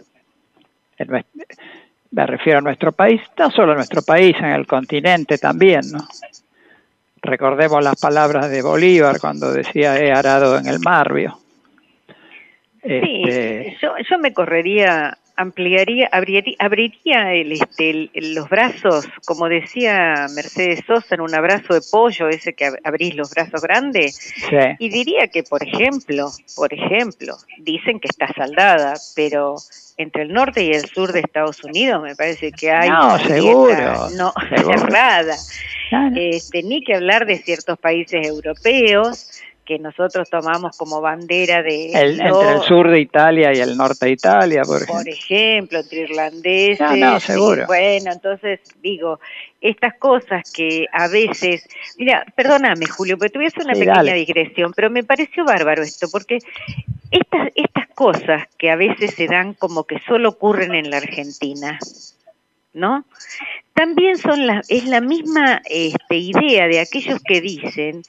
me 1.08 2.26
refiero 2.26 2.58
a 2.58 2.62
nuestro 2.62 2.92
país, 2.92 3.20
no 3.38 3.50
solo 3.50 3.72
a 3.72 3.74
nuestro 3.74 4.02
país, 4.02 4.36
en 4.38 4.46
el 4.46 4.66
continente 4.66 5.38
también, 5.38 5.80
¿no? 5.90 6.06
Recordemos 7.22 7.82
las 7.84 8.00
palabras 8.00 8.50
de 8.50 8.62
Bolívar 8.62 9.20
cuando 9.20 9.52
decía 9.52 9.98
he 9.98 10.10
arado 10.12 10.58
en 10.58 10.66
el 10.66 10.80
Marbio. 10.80 11.38
Sí, 12.82 13.22
este, 13.24 13.78
yo, 13.80 13.92
yo 14.10 14.18
me 14.18 14.32
correría 14.34 15.16
ampliaría, 15.42 16.08
abriría, 16.10 16.42
abriría 16.58 17.34
el, 17.34 17.52
este, 17.52 18.10
los 18.14 18.48
brazos, 18.48 19.06
como 19.26 19.48
decía 19.48 20.26
Mercedes 20.34 20.82
Sosa, 20.86 21.14
en 21.14 21.20
un 21.20 21.34
abrazo 21.34 21.74
de 21.74 21.80
pollo, 21.90 22.28
ese 22.28 22.54
que 22.54 22.70
abrís 22.84 23.14
los 23.14 23.30
brazos 23.30 23.62
grandes, 23.62 24.32
y 24.78 24.88
diría 24.88 25.28
que, 25.28 25.42
por 25.42 25.62
ejemplo, 25.62 26.30
por 26.56 26.72
ejemplo, 26.72 27.36
dicen 27.58 28.00
que 28.00 28.08
está 28.08 28.32
saldada, 28.32 28.94
pero 29.14 29.56
entre 29.98 30.22
el 30.22 30.32
norte 30.32 30.64
y 30.64 30.70
el 30.70 30.86
sur 30.86 31.12
de 31.12 31.20
Estados 31.20 31.62
Unidos 31.64 32.02
me 32.02 32.16
parece 32.16 32.50
que 32.52 32.70
hay 32.70 32.88
no, 32.88 33.18
seguro, 33.18 34.10
no 34.16 34.32
cerrada. 34.56 35.36
Este, 36.16 36.62
ni 36.62 36.82
que 36.82 36.94
hablar 36.94 37.26
de 37.26 37.36
ciertos 37.36 37.78
países 37.78 38.26
europeos 38.26 39.42
que 39.64 39.78
nosotros 39.78 40.28
tomamos 40.28 40.76
como 40.76 41.00
bandera 41.00 41.62
de... 41.62 41.92
El, 41.92 42.20
entre 42.20 42.52
el 42.52 42.62
sur 42.62 42.90
de 42.90 43.00
Italia 43.00 43.52
y 43.54 43.60
el 43.60 43.76
norte 43.76 44.06
de 44.06 44.12
Italia, 44.12 44.62
por 44.62 44.76
ejemplo. 44.76 44.94
Por 44.96 45.08
ejemplo, 45.08 45.78
entre 45.78 45.98
irlandeses. 46.00 46.80
No, 46.80 46.96
no, 46.96 47.20
seguro. 47.20 47.66
bueno, 47.66 48.12
entonces 48.12 48.60
digo, 48.82 49.20
estas 49.60 49.94
cosas 49.98 50.50
que 50.52 50.86
a 50.92 51.08
veces... 51.08 51.66
Mira, 51.96 52.24
perdóname, 52.34 52.86
Julio, 52.86 53.16
pero 53.18 53.32
tuviese 53.32 53.62
una 53.62 53.74
pequeña 53.74 54.14
digresión, 54.14 54.72
pero 54.74 54.90
me 54.90 55.04
pareció 55.04 55.44
bárbaro 55.44 55.82
esto, 55.82 56.08
porque 56.10 56.38
estas, 57.10 57.48
estas 57.54 57.88
cosas 57.94 58.48
que 58.58 58.70
a 58.70 58.76
veces 58.76 59.14
se 59.14 59.26
dan 59.26 59.54
como 59.54 59.84
que 59.84 60.00
solo 60.00 60.30
ocurren 60.30 60.74
en 60.74 60.90
la 60.90 60.96
Argentina, 60.96 61.78
¿no? 62.74 63.04
También 63.74 64.18
son 64.18 64.46
la, 64.46 64.62
es 64.68 64.84
la 64.84 65.00
misma 65.00 65.62
este, 65.64 66.16
idea 66.16 66.68
de 66.68 66.80
aquellos 66.80 67.20
que 67.22 67.40
dicen 67.40 68.02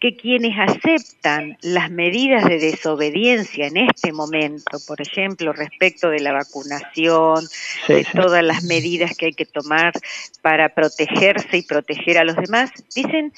que 0.00 0.16
quienes 0.16 0.58
aceptan 0.58 1.58
las 1.60 1.90
medidas 1.90 2.44
de 2.44 2.58
desobediencia 2.58 3.66
en 3.66 3.76
este 3.76 4.12
momento, 4.12 4.78
por 4.86 5.00
ejemplo, 5.00 5.52
respecto 5.52 6.08
de 6.08 6.20
la 6.20 6.32
vacunación, 6.32 7.44
de 7.86 8.06
todas 8.14 8.42
las 8.42 8.64
medidas 8.64 9.14
que 9.16 9.26
hay 9.26 9.32
que 9.34 9.44
tomar 9.44 9.92
para 10.40 10.70
protegerse 10.70 11.58
y 11.58 11.62
proteger 11.62 12.16
a 12.16 12.24
los 12.24 12.36
demás, 12.36 12.70
dicen, 12.94 13.32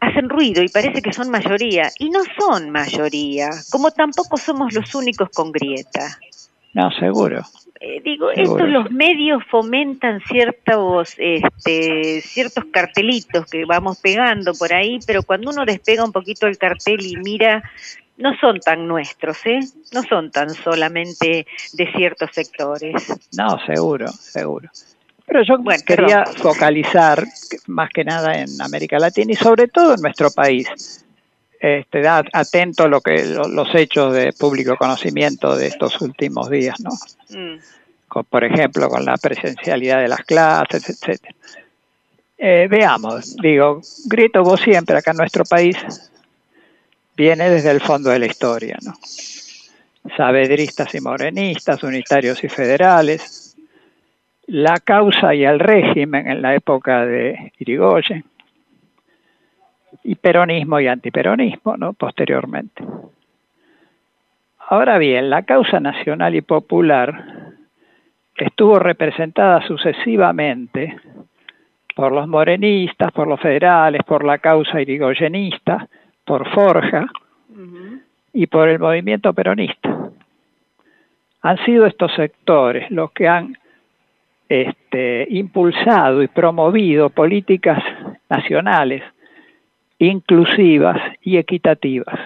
hacen 0.00 0.28
ruido 0.28 0.62
y 0.62 0.68
parece 0.68 1.00
que 1.00 1.12
son 1.12 1.30
mayoría, 1.30 1.90
y 1.98 2.10
no 2.10 2.22
son 2.38 2.70
mayoría, 2.70 3.50
como 3.70 3.92
tampoco 3.92 4.36
somos 4.36 4.74
los 4.74 4.94
únicos 4.96 5.30
con 5.30 5.52
grieta. 5.52 6.18
No, 6.72 6.90
seguro. 6.90 7.44
Eh, 7.86 8.00
digo, 8.02 8.30
estos 8.30 8.66
los 8.66 8.90
medios 8.90 9.42
fomentan 9.50 10.22
ciertos, 10.22 11.14
este, 11.18 12.22
ciertos 12.22 12.64
cartelitos 12.72 13.44
que 13.44 13.66
vamos 13.66 13.98
pegando 14.00 14.54
por 14.54 14.72
ahí, 14.72 15.00
pero 15.06 15.22
cuando 15.22 15.50
uno 15.50 15.66
despega 15.66 16.02
un 16.02 16.10
poquito 16.10 16.46
el 16.46 16.56
cartel 16.56 17.04
y 17.04 17.16
mira, 17.16 17.62
no 18.16 18.34
son 18.38 18.58
tan 18.60 18.88
nuestros, 18.88 19.36
¿eh? 19.44 19.60
No 19.92 20.02
son 20.02 20.30
tan 20.30 20.48
solamente 20.48 21.46
de 21.74 21.92
ciertos 21.92 22.30
sectores. 22.32 22.94
No, 23.36 23.58
seguro, 23.66 24.08
seguro. 24.08 24.70
Pero 25.26 25.42
yo 25.42 25.56
quería 25.84 26.24
focalizar 26.24 27.22
más 27.66 27.90
que 27.90 28.02
nada 28.02 28.32
en 28.40 28.48
América 28.62 28.98
Latina 28.98 29.32
y 29.32 29.36
sobre 29.36 29.68
todo 29.68 29.94
en 29.94 30.00
nuestro 30.00 30.30
país. 30.30 31.04
Este, 31.64 32.02
da 32.02 32.22
atento 32.34 32.84
a 32.84 32.88
lo 32.88 33.00
que 33.00 33.24
los 33.24 33.74
hechos 33.74 34.12
de 34.12 34.34
público 34.34 34.76
conocimiento 34.76 35.56
de 35.56 35.68
estos 35.68 35.98
últimos 36.02 36.50
días, 36.50 36.78
¿no? 36.80 36.90
Mm. 37.30 37.58
por 38.28 38.44
ejemplo, 38.44 38.86
con 38.90 39.02
la 39.06 39.16
presencialidad 39.16 40.02
de 40.02 40.08
las 40.08 40.20
clases, 40.24 40.90
etcétera. 40.90 41.34
Eh, 42.36 42.66
veamos, 42.68 43.34
digo, 43.36 43.80
grito 44.04 44.42
vos 44.42 44.60
siempre 44.60 44.98
acá 44.98 45.12
en 45.12 45.16
nuestro 45.16 45.46
país 45.46 45.78
viene 47.16 47.48
desde 47.48 47.70
el 47.70 47.80
fondo 47.80 48.10
de 48.10 48.18
la 48.18 48.26
historia, 48.26 48.76
¿no? 48.82 48.92
Sabedristas 50.18 50.94
y 50.94 51.00
morenistas, 51.00 51.82
unitarios 51.82 52.44
y 52.44 52.50
federales, 52.50 53.56
la 54.48 54.80
causa 54.80 55.34
y 55.34 55.44
el 55.44 55.58
régimen 55.58 56.28
en 56.28 56.42
la 56.42 56.54
época 56.54 57.06
de 57.06 57.54
Irigoyen, 57.58 58.22
y 60.04 60.14
peronismo 60.16 60.78
y 60.78 60.86
antiperonismo, 60.86 61.76
¿no? 61.76 61.94
Posteriormente. 61.94 62.84
Ahora 64.68 64.98
bien, 64.98 65.30
la 65.30 65.42
causa 65.42 65.80
nacional 65.80 66.34
y 66.34 66.42
popular 66.42 67.52
estuvo 68.36 68.78
representada 68.78 69.66
sucesivamente 69.66 70.96
por 71.94 72.12
los 72.12 72.28
morenistas, 72.28 73.12
por 73.12 73.26
los 73.26 73.40
federales, 73.40 74.02
por 74.06 74.24
la 74.24 74.38
causa 74.38 74.80
irigoyenista, 74.80 75.88
por 76.24 76.48
Forja 76.50 77.06
y 78.32 78.46
por 78.46 78.68
el 78.68 78.78
movimiento 78.78 79.32
peronista. 79.32 80.10
Han 81.42 81.64
sido 81.64 81.86
estos 81.86 82.12
sectores 82.14 82.90
los 82.90 83.12
que 83.12 83.28
han 83.28 83.56
este, 84.48 85.26
impulsado 85.30 86.22
y 86.22 86.28
promovido 86.28 87.10
políticas 87.10 87.82
nacionales 88.28 89.02
inclusivas 89.98 91.00
y 91.22 91.36
equitativas. 91.36 92.18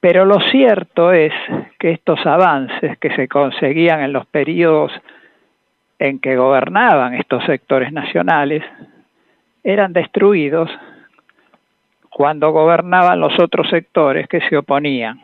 Pero 0.00 0.24
lo 0.24 0.40
cierto 0.50 1.12
es 1.12 1.32
que 1.78 1.90
estos 1.90 2.24
avances 2.24 2.96
que 2.98 3.14
se 3.14 3.28
conseguían 3.28 4.00
en 4.00 4.12
los 4.12 4.26
periodos 4.26 4.92
en 5.98 6.18
que 6.18 6.36
gobernaban 6.36 7.14
estos 7.14 7.44
sectores 7.44 7.92
nacionales 7.92 8.64
eran 9.62 9.92
destruidos 9.92 10.70
cuando 12.08 12.50
gobernaban 12.50 13.20
los 13.20 13.38
otros 13.38 13.68
sectores 13.68 14.26
que 14.26 14.40
se 14.48 14.56
oponían. 14.56 15.20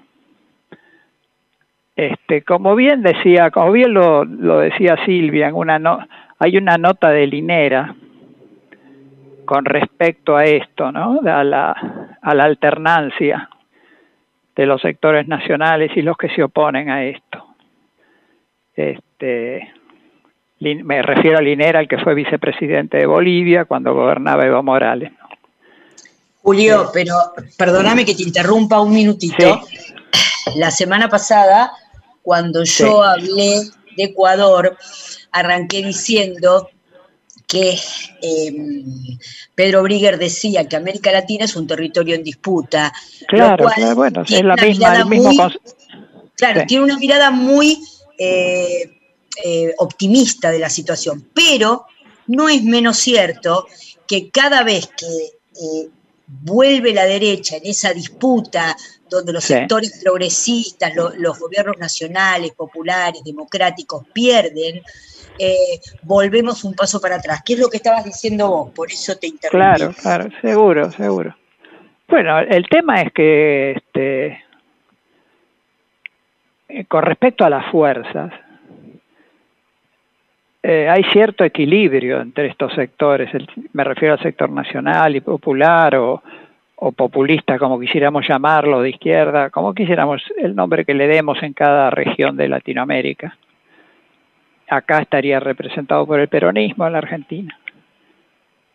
Este, 1.97 2.43
como 2.43 2.77
bien 2.77 3.01
decía, 3.01 3.51
como 3.51 3.73
bien 3.73 3.95
lo, 3.95 4.27
lo 4.27 4.59
decía 4.59 4.99
Silvia, 5.07 5.49
en 5.49 5.55
una 5.55 5.79
no, 5.79 6.07
hay 6.39 6.59
una 6.59 6.77
nota 6.77 7.09
de 7.09 7.27
Linera 7.27 7.95
con 9.47 9.65
respecto 9.65 10.37
a 10.37 10.45
esto, 10.45 10.93
¿no? 10.93 11.21
a, 11.25 11.45
la, 11.45 12.17
a 12.21 12.35
la 12.35 12.45
alternancia 12.45 13.49
de 14.55 14.67
los 14.67 14.81
sectores 14.83 15.29
nacionales 15.29 15.91
y 15.97 16.03
los 16.03 16.17
que 16.17 16.29
se 16.31 16.43
oponen 16.43 16.91
a 16.91 17.05
esto. 17.05 17.47
Este, 18.75 19.73
me 20.61 21.03
refiero 21.03 21.39
a 21.39 21.43
Linera, 21.43 21.81
el 21.81 21.89
que 21.89 21.99
fue 21.99 22.15
vicepresidente 22.15 22.99
de 22.99 23.07
Bolivia 23.07 23.65
cuando 23.65 23.95
gobernaba 23.95 24.45
Evo 24.45 24.63
Morales. 24.63 25.13
Julio, 26.43 26.91
pero 26.93 27.15
perdóname 27.59 28.05
que 28.05 28.15
te 28.15 28.23
interrumpa 28.23 28.81
un 28.81 28.95
minutito. 28.95 29.63
La 30.55 30.71
semana 30.71 31.09
pasada, 31.09 31.73
cuando 32.23 32.63
yo 32.63 33.03
hablé 33.03 33.63
de 33.97 34.05
Ecuador, 34.05 34.77
arranqué 35.33 35.83
diciendo 35.83 36.71
que 37.47 37.79
em, 38.23 39.19
Pedro 39.55 39.83
Brigger 39.83 40.19
decía 40.19 40.67
que 40.67 40.77
América 40.77 41.13
Latina 41.13 41.45
es 41.45 41.55
un 41.57 41.67
territorio 41.67 42.15
en 42.15 42.25
disputa. 42.25 42.93
Claro, 43.29 43.69
bueno, 43.95 44.23
es 44.23 44.43
la 44.43 44.57
misma, 44.57 44.97
el 44.97 45.07
mismo 45.07 45.31
Claro, 46.37 46.65
tiene 46.67 46.85
una 46.85 46.99
mirada 46.99 47.31
muy 47.31 47.79
eh, 48.19 48.91
eh, 49.43 49.75
optimista 49.79 50.51
de 50.51 50.59
la 50.59 50.69
situación, 50.69 51.31
pero 51.33 51.87
no 52.27 52.49
es 52.49 52.63
menos 52.63 52.99
cierto 52.99 53.67
que 54.07 54.31
cada 54.31 54.63
vez 54.63 54.89
que 54.89 55.07
eh, 55.07 55.89
vuelve 56.27 56.93
la 56.93 57.05
derecha 57.05 57.57
en 57.57 57.67
esa 57.67 57.93
disputa 57.93 58.77
donde 59.09 59.33
los 59.33 59.45
sectores 59.45 60.01
progresistas, 60.03 60.93
los 60.95 61.39
gobiernos 61.39 61.79
nacionales, 61.79 62.53
populares, 62.53 63.23
democráticos 63.25 64.05
pierden, 64.13 64.83
eh, 65.39 65.81
volvemos 66.03 66.65
un 66.65 66.75
paso 66.75 67.01
para 67.01 67.17
atrás. 67.17 67.43
¿Qué 67.45 67.55
es 67.55 67.61
lo 67.61 67.69
que 67.69 67.79
estabas 67.79 68.05
diciendo 68.05 68.49
vos? 68.49 68.71
Por 68.71 68.91
eso 68.91 69.17
te 69.17 69.27
interrumpí. 69.27 69.57
Claro, 69.57 69.93
claro, 70.01 70.29
seguro, 70.41 70.91
seguro. 70.93 71.37
Bueno, 72.09 72.39
el 72.39 72.69
tema 72.69 73.03
es 73.03 73.13
que 73.13 73.73
este, 73.73 74.45
eh, 76.69 76.85
con 76.87 77.03
respecto 77.03 77.45
a 77.45 77.51
las 77.51 77.67
fuerzas, 77.71 78.33
eh, 80.63 80.89
hay 80.89 81.05
cierto 81.13 81.45
equilibrio 81.45 82.21
entre 82.21 82.47
estos 82.47 82.73
sectores, 82.75 83.31
me 83.73 83.85
refiero 83.85 84.15
al 84.15 84.23
sector 84.23 84.51
nacional 84.51 85.15
y 85.17 85.21
popular 85.21 85.97
o, 85.97 86.23
o 86.77 86.93
populista, 86.93 87.59
como 87.59 87.79
quisiéramos 87.79 88.27
llamarlo, 88.29 88.83
de 88.83 88.91
izquierda, 88.91 89.51
como 89.51 89.75
quisiéramos 89.75 90.23
el 90.37 90.55
nombre 90.55 90.85
que 90.85 90.95
le 90.95 91.07
demos 91.07 91.43
en 91.43 91.53
cada 91.53 91.91
región 91.91 92.37
de 92.37 92.49
Latinoamérica 92.49 93.37
acá 94.69 94.99
estaría 94.99 95.41
representado 95.41 96.07
por 96.07 96.21
el 96.21 96.29
peronismo 96.29 96.87
en 96.87 96.93
la 96.93 96.99
Argentina. 96.99 97.59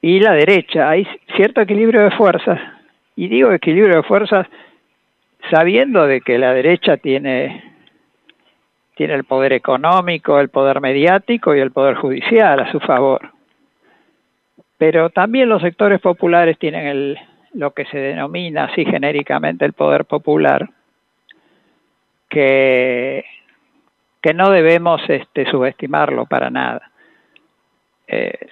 Y 0.01 0.19
la 0.19 0.33
derecha, 0.33 0.89
hay 0.89 1.07
cierto 1.35 1.61
equilibrio 1.61 2.01
de 2.01 2.11
fuerzas, 2.11 2.59
y 3.15 3.27
digo 3.27 3.51
equilibrio 3.51 3.97
de 3.97 4.03
fuerzas 4.03 4.47
sabiendo 5.49 6.05
de 6.07 6.21
que 6.21 6.37
la 6.37 6.53
derecha 6.53 6.97
tiene, 6.97 7.63
tiene 8.95 9.13
el 9.13 9.23
poder 9.23 9.53
económico, 9.53 10.39
el 10.39 10.49
poder 10.49 10.81
mediático 10.81 11.55
y 11.55 11.59
el 11.59 11.71
poder 11.71 11.95
judicial 11.95 12.59
a 12.59 12.71
su 12.71 12.79
favor. 12.79 13.31
Pero 14.77 15.09
también 15.09 15.49
los 15.49 15.61
sectores 15.61 15.99
populares 15.99 16.57
tienen 16.57 16.87
el, 16.87 17.19
lo 17.53 17.71
que 17.71 17.85
se 17.85 17.97
denomina 17.97 18.65
así 18.65 18.85
genéricamente 18.85 19.65
el 19.65 19.73
poder 19.73 20.05
popular, 20.05 20.69
que, 22.29 23.25
que 24.21 24.33
no 24.33 24.49
debemos 24.51 25.01
este, 25.07 25.49
subestimarlo 25.49 26.25
para 26.25 26.49
nada. 26.49 26.91
Eh, 28.07 28.47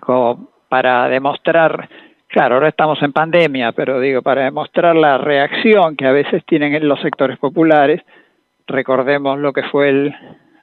como 0.00 0.48
para 0.68 1.08
demostrar, 1.08 1.88
claro, 2.28 2.56
ahora 2.56 2.68
estamos 2.68 3.00
en 3.02 3.12
pandemia, 3.12 3.72
pero 3.72 4.00
digo, 4.00 4.22
para 4.22 4.44
demostrar 4.44 4.96
la 4.96 5.18
reacción 5.18 5.96
que 5.96 6.06
a 6.06 6.12
veces 6.12 6.44
tienen 6.44 6.74
en 6.74 6.88
los 6.88 7.00
sectores 7.00 7.38
populares, 7.38 8.02
recordemos 8.66 9.38
lo 9.38 9.52
que 9.52 9.62
fue 9.64 9.90
el 9.90 10.14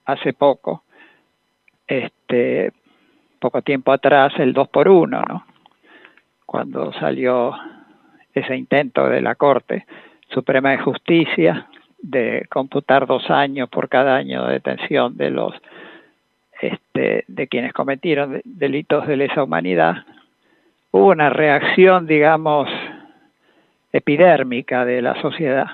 hace 0.06 0.34
poco, 0.34 0.84
este, 1.88 2.74
poco 3.40 3.62
tiempo 3.62 3.92
atrás, 3.92 4.34
el 4.38 4.54
2 4.54 4.68
por 4.68 4.90
1, 4.90 5.22
¿no? 5.22 5.46
Cuando 6.46 6.92
salió 6.94 7.56
ese 8.34 8.56
intento 8.56 9.08
de 9.08 9.22
la 9.22 9.36
Corte 9.36 9.86
Suprema 10.30 10.72
de 10.72 10.80
Justicia 10.80 11.68
de 12.02 12.46
computar 12.50 13.06
dos 13.06 13.30
años 13.30 13.70
por 13.70 13.90
cada 13.90 14.16
año 14.16 14.46
de 14.46 14.54
detención 14.54 15.18
de 15.18 15.30
los 15.30 15.54
este, 16.62 17.26
de 17.28 17.48
quienes 17.48 17.74
cometieron 17.74 18.42
delitos 18.44 19.08
de 19.08 19.18
lesa 19.18 19.44
humanidad, 19.44 20.06
hubo 20.92 21.08
una 21.08 21.30
reacción, 21.30 22.06
digamos, 22.06 22.70
epidérmica 23.92 24.86
de 24.86 25.02
la 25.02 25.20
sociedad, 25.22 25.68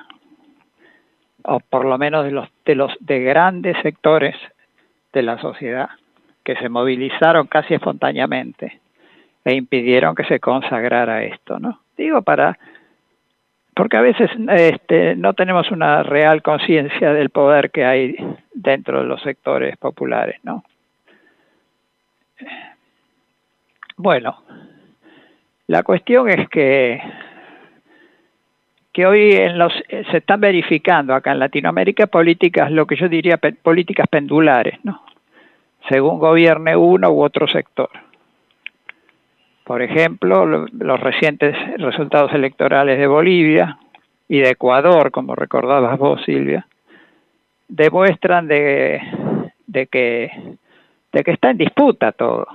o 1.43 1.59
por 1.59 1.85
lo 1.85 1.97
menos 1.97 2.23
de 2.23 2.31
los, 2.31 2.47
de 2.65 2.75
los 2.75 2.93
de 3.01 3.19
grandes 3.19 3.75
sectores 3.81 4.35
de 5.11 5.23
la 5.23 5.37
sociedad, 5.39 5.89
que 6.43 6.55
se 6.55 6.69
movilizaron 6.69 7.47
casi 7.47 7.73
espontáneamente 7.73 8.79
e 9.43 9.55
impidieron 9.55 10.15
que 10.15 10.23
se 10.23 10.39
consagrara 10.39 11.23
esto, 11.23 11.59
¿no? 11.59 11.79
Digo 11.97 12.21
para 12.21 12.57
porque 13.77 13.95
a 13.95 14.01
veces 14.01 14.31
este, 14.49 15.15
no 15.15 15.35
tenemos 15.35 15.69
una 15.69 16.01
real 16.01 16.41
conciencia 16.41 17.13
del 17.13 17.29
poder 17.29 17.69
que 17.69 17.85
hay 17.85 18.15
dentro 18.51 19.01
de 19.01 19.05
los 19.05 19.21
sectores 19.21 19.77
populares, 19.77 20.39
¿no? 20.41 20.63
Bueno, 23.95 24.41
la 25.67 25.83
cuestión 25.83 26.27
es 26.27 26.49
que, 26.49 27.01
que 28.91 29.05
hoy 29.05 29.33
en 29.33 29.59
los, 29.59 29.73
se 29.87 30.17
están 30.17 30.41
verificando 30.41 31.13
acá 31.13 31.31
en 31.31 31.39
Latinoamérica 31.39 32.07
políticas, 32.07 32.71
lo 32.71 32.87
que 32.87 32.95
yo 32.95 33.07
diría 33.07 33.37
políticas 33.37 34.07
pendulares, 34.07 34.79
¿no? 34.83 35.03
según 35.87 36.19
gobierne 36.19 36.75
uno 36.75 37.11
u 37.11 37.23
otro 37.23 37.47
sector. 37.47 37.89
Por 39.67 39.81
ejemplo, 39.81 40.45
los 40.45 40.99
recientes 41.01 41.53
resultados 41.77 42.33
electorales 42.33 42.97
de 42.97 43.05
Bolivia 43.05 43.77
y 44.29 44.39
de 44.39 44.51
Ecuador, 44.51 45.11
como 45.11 45.35
recordabas 45.35 45.99
vos, 45.99 46.23
Silvia, 46.25 46.65
demuestran 47.67 48.47
de, 48.47 49.01
de 49.67 49.87
que, 49.87 50.31
de 51.11 51.23
que 51.23 51.31
está 51.31 51.49
en 51.49 51.57
disputa 51.57 52.13
todo 52.13 52.47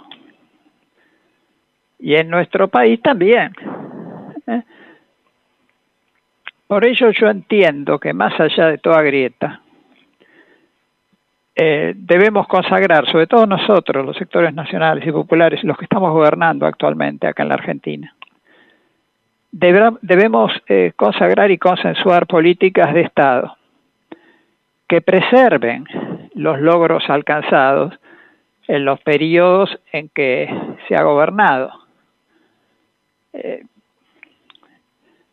y 2.03 2.17
en 2.17 2.29
nuestro 2.29 2.69
país 2.69 3.01
también. 3.01 3.53
¿eh? 4.47 4.63
Por 6.67 6.85
ello 6.85 7.11
yo 7.11 7.29
entiendo 7.29 7.99
que 7.99 8.13
más 8.13 8.39
allá 8.41 8.67
de 8.67 8.79
toda 8.79 9.03
grieta, 9.03 9.62
eh, 11.55 11.93
debemos 11.97 12.47
consagrar, 12.47 13.07
sobre 13.11 13.27
todo 13.27 13.47
nosotros, 13.47 14.05
los 14.05 14.17
sectores 14.17 14.55
nacionales 14.55 15.07
y 15.07 15.13
populares, 15.13 15.63
los 15.65 15.77
que 15.77 15.85
estamos 15.85 16.13
gobernando 16.13 16.67
actualmente 16.67 17.27
acá 17.27 17.43
en 17.43 17.49
la 17.49 17.55
Argentina, 17.55 18.15
debemos 19.51 20.53
eh, 20.67 20.93
consagrar 20.97 21.51
y 21.51 21.59
consensuar 21.59 22.27
políticas 22.27 22.95
de 22.95 23.03
Estado 23.03 23.57
que 24.89 25.03
preserven 25.03 25.87
los 26.35 26.61
logros 26.61 27.05
alcanzados 27.09 27.95
en 28.67 28.85
los 28.85 29.01
periodos 29.01 29.79
en 29.93 30.09
que 30.09 30.49
se 30.89 30.97
ha 30.97 31.03
gobernado 31.03 31.83
eh, 33.33 33.65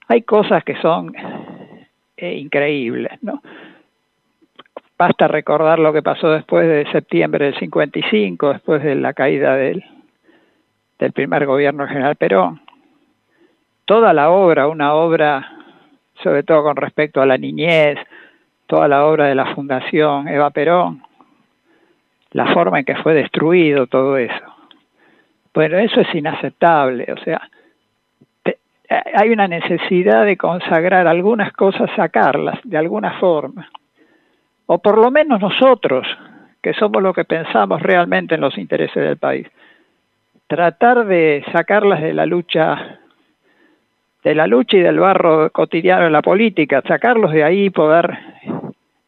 hay 0.08 0.21
cosas 0.23 0.63
que 0.63 0.75
son 0.82 1.13
eh, 2.17 2.36
increíbles, 2.36 3.12
¿no? 3.21 3.41
Basta 5.00 5.30
recordar 5.30 5.80
lo 5.80 5.94
que 5.94 6.02
pasó 6.02 6.30
después 6.30 6.68
de 6.68 6.92
septiembre 6.92 7.46
del 7.46 7.58
55, 7.58 8.52
después 8.52 8.84
de 8.84 8.96
la 8.96 9.14
caída 9.14 9.56
del, 9.56 9.82
del 11.00 11.14
primer 11.14 11.46
gobierno 11.46 11.88
general 11.88 12.18
Perón. 12.18 12.60
Toda 13.86 14.12
la 14.12 14.30
obra, 14.30 14.68
una 14.68 14.94
obra, 14.96 15.54
sobre 16.22 16.44
todo 16.44 16.64
con 16.64 16.76
respecto 16.76 17.22
a 17.22 17.26
la 17.26 17.38
niñez, 17.38 17.98
toda 18.68 18.90
la 18.90 19.06
obra 19.06 19.28
de 19.28 19.36
la 19.36 19.56
Fundación 19.56 20.28
Eva 20.28 20.50
Perón, 20.50 21.02
la 22.32 22.54
forma 22.54 22.80
en 22.80 22.86
que 22.86 22.98
fue 22.98 23.14
destruido 23.14 23.88
todo 23.88 24.18
eso. 24.18 24.54
Bueno, 25.54 25.78
eso 25.78 26.02
es 26.02 26.14
inaceptable, 26.14 27.08
o 27.14 27.24
sea, 27.24 27.42
hay 29.14 29.30
una 29.30 29.48
necesidad 29.48 30.26
de 30.26 30.36
consagrar 30.36 31.08
algunas 31.08 31.54
cosas, 31.54 31.90
sacarlas 31.96 32.60
de 32.66 32.78
alguna 32.78 33.18
forma. 33.18 33.70
O 34.71 34.77
por 34.77 34.99
lo 34.99 35.10
menos 35.10 35.41
nosotros, 35.41 36.05
que 36.62 36.75
somos 36.75 37.01
los 37.01 37.15
que 37.15 37.25
pensamos 37.25 37.82
realmente 37.82 38.36
en 38.36 38.41
los 38.41 38.55
intereses 38.55 39.03
del 39.03 39.17
país, 39.17 39.47
tratar 40.45 41.08
de 41.08 41.43
sacarlas 41.51 42.03
de 42.03 42.13
la 42.13 42.27
lucha 42.27 42.99
de 44.23 44.36
la 44.36 44.45
lucha 44.45 44.77
y 44.77 44.82
del 44.82 44.99
barro 44.99 45.49
cotidiano 45.49 46.03
de 46.03 46.12
la 46.12 46.21
política, 46.21 46.84
sacarlos 46.88 47.32
de 47.32 47.43
ahí 47.43 47.65
y 47.65 47.69
poder 47.71 48.15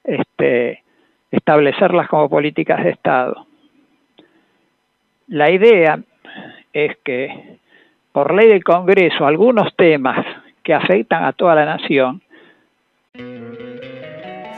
este, 0.04 0.82
establecerlas 1.30 2.08
como 2.08 2.28
políticas 2.28 2.84
de 2.84 2.90
Estado. 2.90 3.46
La 5.28 5.52
idea 5.52 6.00
es 6.74 6.98
que 7.04 7.60
por 8.12 8.34
ley 8.34 8.48
del 8.48 8.64
Congreso 8.64 9.28
algunos 9.28 9.76
temas 9.76 10.26
que 10.64 10.74
afectan 10.74 11.24
a 11.24 11.34
toda 11.34 11.54
la 11.54 11.66
nación. 11.66 12.20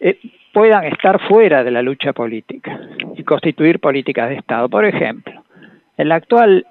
Eh, 0.00 0.18
puedan 0.52 0.84
estar 0.84 1.20
fuera 1.28 1.64
de 1.64 1.70
la 1.70 1.82
lucha 1.82 2.12
política 2.12 2.80
y 3.16 3.22
constituir 3.24 3.80
políticas 3.80 4.28
de 4.28 4.36
Estado. 4.36 4.68
Por 4.68 4.84
ejemplo, 4.84 5.44
en 5.96 6.08
la 6.08 6.16
actual, 6.16 6.66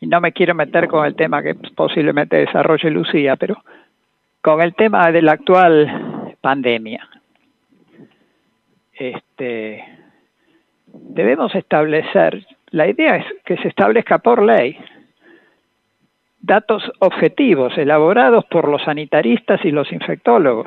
y 0.00 0.06
no 0.06 0.20
me 0.20 0.32
quiero 0.32 0.54
meter 0.54 0.88
con 0.88 1.04
el 1.04 1.14
tema 1.14 1.42
que 1.42 1.54
posiblemente 1.54 2.36
desarrolle 2.36 2.90
Lucía, 2.90 3.36
pero 3.36 3.62
con 4.40 4.60
el 4.60 4.74
tema 4.74 5.10
de 5.10 5.22
la 5.22 5.32
actual 5.32 6.36
pandemia. 6.40 7.08
Este, 8.92 9.84
debemos 10.86 11.54
establecer 11.54 12.46
la 12.74 12.88
idea 12.88 13.16
es 13.16 13.26
que 13.44 13.56
se 13.58 13.68
establezca 13.68 14.18
por 14.18 14.42
ley 14.42 14.76
datos 16.40 16.82
objetivos 16.98 17.78
elaborados 17.78 18.44
por 18.46 18.68
los 18.68 18.82
sanitaristas 18.82 19.64
y 19.64 19.70
los 19.70 19.92
infectólogos. 19.92 20.66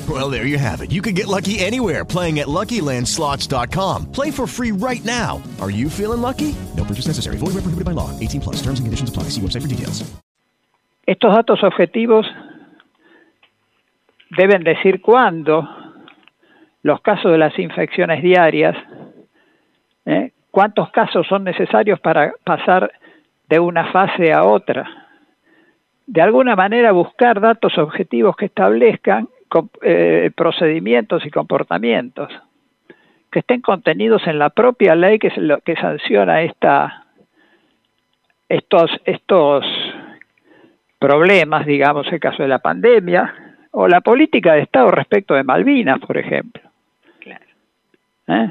Well, 0.09 0.31
there 0.31 0.47
you 0.47 0.57
have 0.57 0.81
it. 0.81 0.91
You 0.91 1.03
can 1.03 1.13
get 1.13 1.27
lucky 1.27 1.59
anywhere 1.59 2.03
playing 2.03 2.39
at 2.39 2.47
LuckyLandSlots.com. 2.47 4.11
Play 4.11 4.31
for 4.31 4.47
free 4.47 4.71
right 4.71 5.05
now. 5.05 5.39
Are 5.61 5.69
you 5.69 5.87
feeling 5.87 6.21
lucky? 6.21 6.55
No 6.75 6.83
purchase 6.83 7.05
necessary. 7.05 7.37
Void 7.37 7.53
where 7.53 7.61
prohibited 7.61 7.85
by 7.85 7.91
law. 7.91 8.09
18 8.19 8.41
plus. 8.41 8.55
Conditions 8.81 9.09
apply. 9.09 9.29
See 9.29 9.41
website 9.41 9.61
for 9.61 9.67
details. 9.67 10.03
Estos 11.05 11.33
datos 11.33 11.63
objetivos 11.63 12.25
deben 14.37 14.63
decir 14.63 15.01
cuándo 15.01 15.67
los 16.83 17.01
casos 17.01 17.31
de 17.31 17.37
las 17.37 17.57
infecciones 17.59 18.23
diarias, 18.23 18.75
¿eh? 20.05 20.31
cuántos 20.51 20.89
casos 20.91 21.27
son 21.27 21.43
necesarios 21.43 21.99
para 21.99 22.33
pasar 22.43 22.91
de 23.49 23.59
una 23.59 23.91
fase 23.91 24.31
a 24.31 24.43
otra. 24.43 24.87
De 26.07 26.21
alguna 26.21 26.55
manera 26.55 26.91
buscar 26.91 27.39
datos 27.39 27.77
objetivos 27.77 28.35
que 28.35 28.45
establezcan 28.45 29.27
eh, 29.81 30.31
procedimientos 30.35 31.25
y 31.25 31.29
comportamientos 31.29 32.31
que 33.31 33.39
estén 33.39 33.61
contenidos 33.61 34.27
en 34.27 34.37
la 34.39 34.49
propia 34.49 34.93
ley 34.93 35.17
que, 35.17 35.31
lo, 35.37 35.59
que 35.61 35.75
sanciona 35.75 36.41
esta, 36.41 37.05
estos, 38.49 38.91
estos 39.05 39.65
problemas, 40.99 41.65
digamos, 41.65 42.11
el 42.11 42.19
caso 42.19 42.43
de 42.43 42.49
la 42.49 42.59
pandemia, 42.59 43.33
o 43.71 43.87
la 43.87 44.01
política 44.01 44.53
de 44.53 44.63
Estado 44.63 44.91
respecto 44.91 45.33
de 45.33 45.43
Malvinas, 45.43 45.99
por 45.99 46.17
ejemplo. 46.17 46.61
¿Eh? 48.27 48.49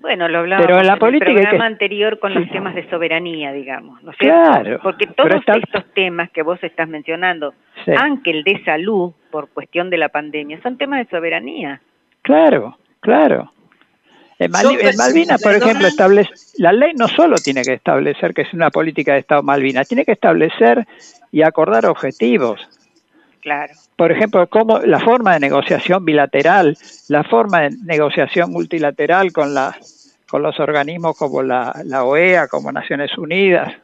Bueno, 0.00 0.28
lo 0.28 0.40
hablábamos 0.40 0.66
Pero 0.66 0.80
en, 0.80 0.86
la 0.86 0.92
el 0.94 0.98
política 0.98 1.32
programa 1.32 1.66
anterior 1.66 2.18
con 2.18 2.34
los 2.34 2.48
temas 2.50 2.74
de 2.74 2.88
soberanía, 2.90 3.52
digamos, 3.52 4.02
¿no 4.02 4.10
es 4.10 4.16
Claro? 4.16 4.80
Porque 4.82 5.06
todos 5.06 5.36
está- 5.36 5.54
estos 5.54 5.84
temas 5.94 6.28
que 6.30 6.42
vos 6.42 6.58
estás 6.62 6.88
mencionando, 6.88 7.54
Sí. 7.84 7.92
aunque 7.96 8.32
el 8.32 8.42
de 8.42 8.62
salud, 8.64 9.12
por 9.32 9.48
cuestión 9.48 9.90
de 9.90 9.98
la 9.98 10.10
pandemia, 10.10 10.62
son 10.62 10.78
temas 10.78 11.00
de 11.00 11.10
soberanía. 11.10 11.80
Claro, 12.22 12.78
claro. 13.00 13.50
En, 14.38 14.50
Malvinas, 14.50 15.42
por 15.42 15.54
ejemplo, 15.54 15.86
establece, 15.86 16.32
la 16.58 16.72
ley 16.72 16.92
no 16.94 17.08
solo 17.08 17.36
tiene 17.36 17.62
que 17.62 17.74
establecer 17.74 18.34
que 18.34 18.42
es 18.42 18.52
una 18.52 18.70
política 18.70 19.12
de 19.14 19.20
Estado 19.20 19.42
Malvinas, 19.42 19.88
tiene 19.88 20.04
que 20.04 20.12
establecer 20.12 20.86
y 21.30 21.42
acordar 21.42 21.86
objetivos. 21.86 22.60
Claro. 23.40 23.72
Por 23.96 24.12
ejemplo, 24.12 24.46
cómo 24.48 24.80
la 24.80 25.00
forma 25.00 25.34
de 25.34 25.40
negociación 25.40 26.04
bilateral, 26.04 26.76
la 27.08 27.24
forma 27.24 27.62
de 27.62 27.70
negociación 27.84 28.50
multilateral 28.52 29.32
con 29.32 29.54
la 29.54 29.76
con 30.28 30.42
los 30.42 30.58
organismos 30.60 31.16
como 31.18 31.42
la, 31.42 31.82
la 31.84 32.04
OEA, 32.04 32.48
como 32.48 32.72
Naciones 32.72 33.18
Unidas, 33.18 33.74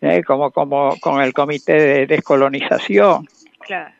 ¿eh? 0.00 0.22
como 0.24 0.50
como 0.50 0.96
con 1.00 1.20
el 1.20 1.32
Comité 1.32 1.74
de 1.74 2.06
Descolonización. 2.06 3.26
Claro. 3.60 3.92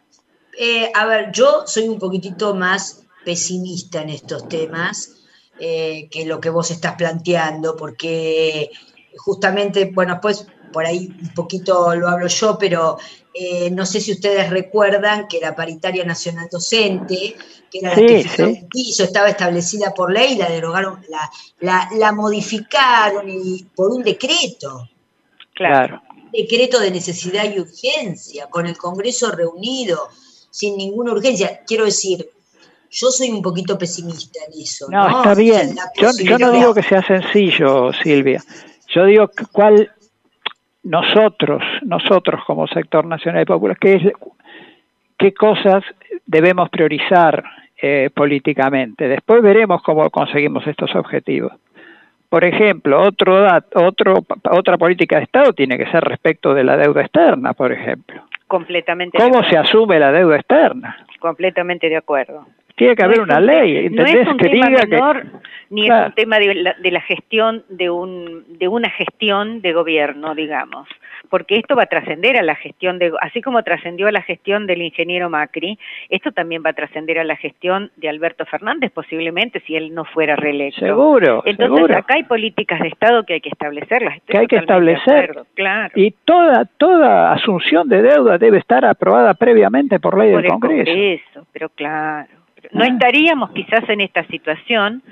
Eh, 0.58 0.90
a 0.94 1.06
ver, 1.06 1.32
yo 1.32 1.64
soy 1.66 1.88
un 1.88 1.98
poquitito 1.98 2.54
más 2.54 3.06
pesimista 3.24 4.02
en 4.02 4.10
estos 4.10 4.48
temas 4.48 5.16
eh, 5.58 6.08
que 6.10 6.26
lo 6.26 6.40
que 6.40 6.50
vos 6.50 6.70
estás 6.70 6.94
planteando, 6.96 7.76
porque 7.76 8.70
justamente, 9.16 9.90
bueno, 9.92 10.18
pues 10.20 10.46
por 10.72 10.84
ahí 10.86 11.16
un 11.20 11.32
poquito 11.34 11.94
lo 11.94 12.08
hablo 12.08 12.26
yo, 12.26 12.58
pero 12.58 12.98
eh, 13.32 13.70
no 13.70 13.86
sé 13.86 14.00
si 14.00 14.12
ustedes 14.12 14.50
recuerdan 14.50 15.28
que 15.28 15.40
la 15.40 15.54
paritaria 15.54 16.04
nacional 16.04 16.48
docente, 16.50 17.36
que 17.70 17.78
era 17.78 17.90
la 17.92 17.96
Sí, 17.96 18.06
que 18.06 18.16
fijaba 18.16 18.50
sí. 18.50 18.58
un 18.60 18.68
piso, 18.68 19.04
estaba 19.04 19.28
establecida 19.28 19.94
por 19.94 20.12
ley, 20.12 20.36
la 20.36 20.48
derogaron, 20.48 21.04
la, 21.08 21.30
la, 21.60 21.88
la 21.96 22.12
modificaron 22.12 23.28
y 23.28 23.64
por 23.74 23.90
un 23.90 24.02
decreto 24.02 24.90
Claro. 25.54 26.00
decreto 26.32 26.80
de 26.80 26.90
necesidad 26.90 27.44
y 27.44 27.60
urgencia, 27.60 28.48
con 28.50 28.66
el 28.66 28.76
Congreso 28.76 29.30
reunido, 29.30 30.08
sin 30.54 30.76
ninguna 30.76 31.10
urgencia. 31.10 31.62
Quiero 31.66 31.84
decir, 31.84 32.24
yo 32.88 33.08
soy 33.08 33.30
un 33.30 33.42
poquito 33.42 33.76
pesimista 33.76 34.38
en 34.46 34.62
eso. 34.62 34.86
No, 34.88 35.08
No, 35.08 35.18
está 35.18 35.34
bien. 35.34 35.74
Yo, 35.96 36.10
yo 36.22 36.38
no 36.38 36.52
digo 36.52 36.72
que 36.72 36.84
sea 36.84 37.04
sencillo, 37.04 37.92
Silvia. 37.92 38.40
Yo 38.86 39.04
digo 39.04 39.28
cuál 39.50 39.90
nosotros, 40.84 41.60
nosotros 41.82 42.40
como 42.46 42.68
sector 42.68 43.04
nacional 43.04 43.42
y 43.42 43.46
popular, 43.46 43.76
qué, 43.80 43.94
es, 43.94 44.02
qué 45.18 45.34
cosas 45.34 45.82
debemos 46.24 46.70
priorizar 46.70 47.42
eh, 47.82 48.10
políticamente. 48.14 49.08
Después 49.08 49.42
veremos 49.42 49.82
cómo 49.82 50.08
conseguimos 50.10 50.64
estos 50.68 50.94
objetivos. 50.94 51.52
Por 52.28 52.44
ejemplo, 52.44 53.02
otro, 53.02 53.44
otro, 53.74 54.24
otra 54.52 54.78
política 54.78 55.16
de 55.16 55.24
Estado 55.24 55.52
tiene 55.52 55.76
que 55.76 55.90
ser 55.90 56.04
respecto 56.04 56.54
de 56.54 56.62
la 56.62 56.76
deuda 56.76 57.02
externa, 57.02 57.54
por 57.54 57.72
ejemplo. 57.72 58.22
Completamente 58.46 59.18
de 59.18 59.24
¿Cómo 59.24 59.38
acuerdo. 59.38 59.50
se 59.50 59.58
asume 59.58 59.98
la 59.98 60.12
deuda 60.12 60.36
externa? 60.36 60.96
Completamente 61.18 61.88
de 61.88 61.96
acuerdo. 61.96 62.46
Tiene 62.76 62.96
que 62.96 63.02
No 63.02 63.08
haber 63.08 63.20
una 63.20 63.38
un 63.38 63.46
ley, 63.46 63.74
No 63.90 64.02
¿entendés? 64.02 64.14
es 64.26 64.28
un 64.28 64.36
que 64.38 64.48
tema 64.48 64.66
diga 64.68 64.80
que 64.82 64.86
menor, 64.88 65.24
ni 65.70 65.86
Claro. 65.86 66.02
es 66.02 66.08
un 66.08 66.14
tema 66.14 66.38
de 66.38 66.54
la, 66.54 66.74
de 66.74 66.90
la 66.90 67.00
gestión 67.02 67.64
de 67.68 67.90
un 67.90 68.44
de 68.58 68.68
una 68.68 68.90
gestión 68.90 69.60
de 69.62 69.72
gobierno, 69.72 70.34
digamos, 70.34 70.88
porque 71.30 71.56
esto 71.56 71.74
va 71.76 71.84
a 71.84 71.86
trascender 71.86 72.36
a 72.36 72.42
la 72.42 72.54
gestión 72.56 72.98
de, 72.98 73.12
así 73.20 73.40
como 73.42 73.62
trascendió 73.62 74.08
a 74.08 74.12
la 74.12 74.22
gestión 74.22 74.66
del 74.66 74.82
ingeniero 74.82 75.30
Macri, 75.30 75.78
esto 76.10 76.32
también 76.32 76.62
va 76.64 76.70
a 76.70 76.72
trascender 76.74 77.18
a 77.18 77.24
la 77.24 77.36
gestión 77.36 77.90
de 77.96 78.08
Alberto 78.08 78.44
Fernández, 78.44 78.90
posiblemente 78.92 79.60
si 79.66 79.74
él 79.76 79.94
no 79.94 80.04
fuera 80.04 80.34
reelecto. 80.36 80.80
Seguro, 80.80 81.42
Entonces 81.46 81.76
seguro. 81.76 81.96
acá 81.96 82.14
hay 82.14 82.24
políticas 82.24 82.80
de 82.80 82.88
Estado 82.88 83.24
que 83.24 83.34
hay 83.34 83.40
que 83.40 83.48
establecerlas. 83.50 84.16
Estoy 84.16 84.32
que 84.32 84.38
hay 84.38 84.46
que 84.48 84.56
establecer. 84.56 85.14
acuerdo, 85.30 85.46
claro. 85.54 85.92
Y 85.96 86.10
toda, 86.24 86.64
toda 86.76 87.32
asunción 87.32 87.88
de 87.88 88.02
deuda 88.02 88.36
debe 88.38 88.58
estar 88.58 88.84
aprobada 88.84 89.34
previamente 89.34 89.98
por 90.00 90.18
ley 90.18 90.32
por 90.32 90.42
del 90.42 90.44
el 90.46 90.50
Congreso. 90.52 90.84
Congreso, 90.90 91.46
pero 91.52 91.68
claro. 91.70 92.28
No 92.72 92.84
Ah. 92.84 92.88
estaríamos 92.88 93.50
quizás 93.50 93.88
en 93.88 94.00
esta 94.00 94.24
situación 94.26 95.02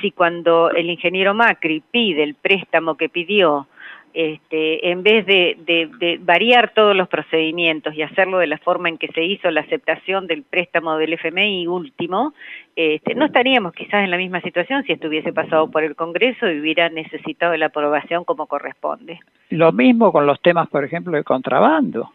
si 0.00 0.10
cuando 0.10 0.70
el 0.70 0.90
ingeniero 0.90 1.34
Macri 1.34 1.82
pide 1.90 2.22
el 2.22 2.34
préstamo 2.34 2.96
que 2.96 3.08
pidió, 3.08 3.66
este, 4.12 4.90
en 4.90 5.04
vez 5.04 5.24
de, 5.24 5.56
de- 5.64 5.88
de 6.00 6.18
variar 6.20 6.72
todos 6.74 6.96
los 6.96 7.06
procedimientos 7.08 7.94
y 7.94 8.02
hacerlo 8.02 8.38
de 8.38 8.48
la 8.48 8.58
forma 8.58 8.88
en 8.88 8.98
que 8.98 9.06
se 9.08 9.22
hizo 9.24 9.48
la 9.52 9.60
aceptación 9.60 10.26
del 10.26 10.42
préstamo 10.42 10.96
del 10.96 11.12
FMI 11.12 11.68
último, 11.68 12.34
este, 12.74 13.14
no 13.14 13.26
estaríamos 13.26 13.72
quizás 13.72 14.02
en 14.02 14.10
la 14.10 14.16
misma 14.16 14.40
situación 14.40 14.82
si 14.84 14.92
estuviese 14.92 15.32
pasado 15.32 15.70
por 15.70 15.84
el 15.84 15.94
Congreso 15.94 16.50
y 16.50 16.58
hubiera 16.58 16.88
necesitado 16.88 17.56
la 17.56 17.66
aprobación 17.66 18.24
como 18.24 18.46
corresponde. 18.46 19.20
Lo 19.50 19.70
mismo 19.70 20.10
con 20.10 20.26
los 20.26 20.40
temas, 20.42 20.68
por 20.68 20.84
ejemplo, 20.84 21.12
de 21.12 21.22
contrabando. 21.22 22.10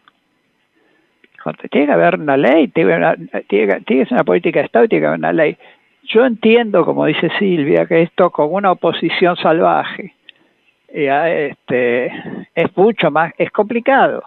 Tiene 1.70 1.86
que 1.86 1.92
haber 1.92 2.18
una 2.20 2.36
ley, 2.36 2.68
tiene, 2.68 2.90
que 2.92 2.96
una- 2.96 3.16
tiene 3.48 3.84
que- 3.84 4.04
ser 4.04 4.12
una 4.14 4.24
política 4.24 4.60
de 4.60 4.66
Estado 4.66 4.84
y 4.84 4.88
tiene 4.88 5.02
que 5.02 5.06
haber 5.06 5.18
una 5.18 5.32
ley. 5.32 5.56
Yo 6.04 6.24
entiendo, 6.24 6.84
como 6.84 7.04
dice 7.06 7.30
Silvia, 7.38 7.86
que 7.86 8.02
esto 8.02 8.30
con 8.30 8.52
una 8.52 8.72
oposición 8.72 9.36
salvaje 9.36 10.12
eh, 10.88 11.10
a- 11.10 11.28
este, 11.30 12.06
es 12.54 12.76
mucho 12.76 13.10
más, 13.10 13.32
es 13.38 13.50
complicado, 13.50 14.22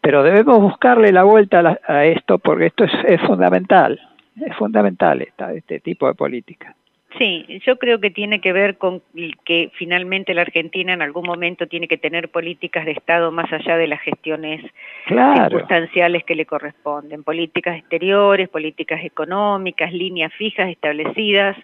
pero 0.00 0.22
debemos 0.22 0.60
buscarle 0.60 1.12
la 1.12 1.24
vuelta 1.24 1.58
a, 1.58 1.62
la- 1.62 1.80
a 1.86 2.04
esto 2.06 2.38
porque 2.38 2.66
esto 2.66 2.84
es, 2.84 2.92
es 3.06 3.20
fundamental, 3.22 4.00
es 4.44 4.56
fundamental 4.56 5.20
esta, 5.22 5.52
este 5.52 5.80
tipo 5.80 6.06
de 6.08 6.14
política. 6.14 6.74
Sí, 7.16 7.60
yo 7.64 7.78
creo 7.78 8.00
que 8.00 8.10
tiene 8.10 8.40
que 8.40 8.52
ver 8.52 8.76
con 8.76 9.00
que 9.44 9.70
finalmente 9.74 10.34
la 10.34 10.42
Argentina 10.42 10.92
en 10.92 11.00
algún 11.00 11.26
momento 11.26 11.66
tiene 11.66 11.88
que 11.88 11.96
tener 11.96 12.28
políticas 12.28 12.84
de 12.84 12.92
Estado 12.92 13.32
más 13.32 13.50
allá 13.50 13.78
de 13.78 13.86
las 13.86 14.00
gestiones 14.02 14.62
Claro. 15.06 15.44
circunstanciales 15.44 16.22
que 16.24 16.34
le 16.34 16.44
corresponden, 16.44 17.24
políticas 17.24 17.78
exteriores, 17.78 18.50
políticas 18.50 19.02
económicas, 19.02 19.90
líneas 19.92 20.32
fijas 20.34 20.68
establecidas, 20.68 21.56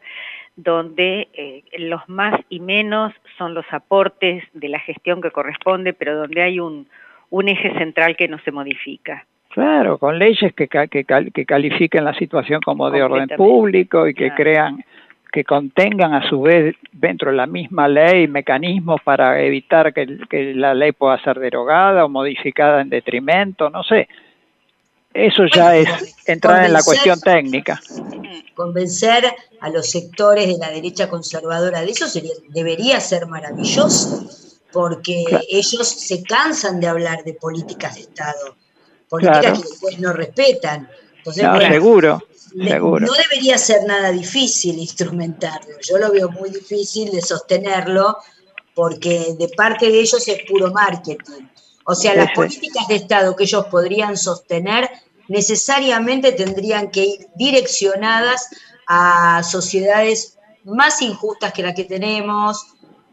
donde 0.57 1.29
eh, 1.35 1.63
los 1.79 2.09
más 2.09 2.41
y 2.49 2.61
menos 2.61 3.13
son 3.37 3.53
los 3.53 3.67
aportes 3.71 4.45
de 4.55 4.69
la 4.69 4.79
gestión 4.79 5.21
que 5.21 5.31
corresponde, 5.31 5.93
pero 5.93 6.17
donde 6.17 6.43
hay 6.43 6.59
un, 6.59 6.87
un 7.29 7.49
eje 7.49 7.77
central 7.77 8.17
que 8.17 8.29
no 8.29 8.39
se 8.39 8.51
modifica. 8.51 9.27
Claro, 9.51 9.99
con 9.99 10.19
leyes 10.19 10.53
que, 10.55 10.69
que, 10.69 11.05
que 11.05 11.47
califiquen 11.47 12.05
la 12.05 12.15
situación 12.15 12.61
como 12.65 12.91
de 12.91 13.03
orden 13.03 13.29
público 13.37 14.09
y 14.09 14.15
que 14.15 14.27
claro. 14.27 14.35
crean, 14.37 14.85
que 15.35 15.43
contengan 15.43 16.15
a 16.15 16.29
su 16.29 16.43
vez 16.43 16.77
dentro 16.93 17.33
de 17.33 17.37
la 17.37 17.49
misma 17.49 17.89
ley 17.89 18.29
mecanismos 18.29 19.01
para 19.03 19.43
evitar 19.43 19.93
que, 19.93 20.53
la 20.55 20.75
ley 20.75 20.93
pueda 20.93 21.21
ser 21.25 21.41
derogada 21.41 22.05
o 22.05 22.09
modificada 22.09 22.81
en 22.81 22.89
detrimento, 22.89 23.69
no 23.69 23.83
sé. 23.83 24.07
Eso 25.13 25.47
ya 25.53 25.77
es 25.77 25.89
entrar 26.29 26.65
en 26.65 26.73
la 26.73 26.85
cuestión 26.85 27.19
técnica. 27.21 27.81
Convencer 28.55 29.25
a 29.61 29.71
los 29.71 29.91
sectores 29.91 30.47
de 30.47 30.57
la 30.57 30.71
derecha 30.71 31.09
conservadora 31.09 31.81
de 31.81 31.91
eso 31.91 32.07
sería, 32.07 32.35
debería 32.51 33.01
ser 33.01 33.27
maravilloso. 33.27 34.31
porque 34.73 35.25
ellos 35.51 35.89
se 35.89 36.23
cansan 36.23 36.79
de 36.79 36.87
hablar 36.87 37.25
de 37.25 37.35
políticas 37.35 37.97
de 37.97 38.03
Estado, 38.03 38.55
políticas 39.09 39.59
que 39.59 39.69
después 39.69 39.99
no 39.99 40.13
respetan. 40.13 40.89
Entonces, 41.17 41.45
seguro, 41.69 42.23
seguro. 42.63 43.07
No 43.07 43.13
debería 43.13 43.59
ser 43.59 43.85
nada 43.85 44.11
difícil 44.11 44.79
instrumentarlo, 44.79 45.75
yo 45.81 45.99
lo 45.99 46.11
veo 46.13 46.31
muy 46.31 46.51
difícil 46.51 47.11
de 47.11 47.21
sostenerlo 47.21 48.19
porque 48.75 49.35
de 49.39 49.49
parte 49.49 49.91
de 49.91 50.01
ellos 50.01 50.27
es 50.27 50.39
puro 50.49 50.73
marketing. 50.73 51.47
O 51.87 51.95
sea, 51.95 52.15
las 52.15 52.33
políticas 52.33 52.89
de 52.89 52.97
Estado 52.97 53.37
que 53.37 53.45
ellos 53.45 53.67
podrían 53.67 54.17
sostener 54.17 54.89
necesariamente 55.29 56.33
tendrían 56.33 56.91
que 56.91 57.05
ir 57.05 57.29
direccionadas 57.37 58.49
a 58.87 59.43
sociedades 59.43 60.39
más 60.65 61.03
injustas 61.03 61.53
que 61.53 61.63
la 61.63 61.75
que 61.75 61.85
tenemos, 61.85 62.67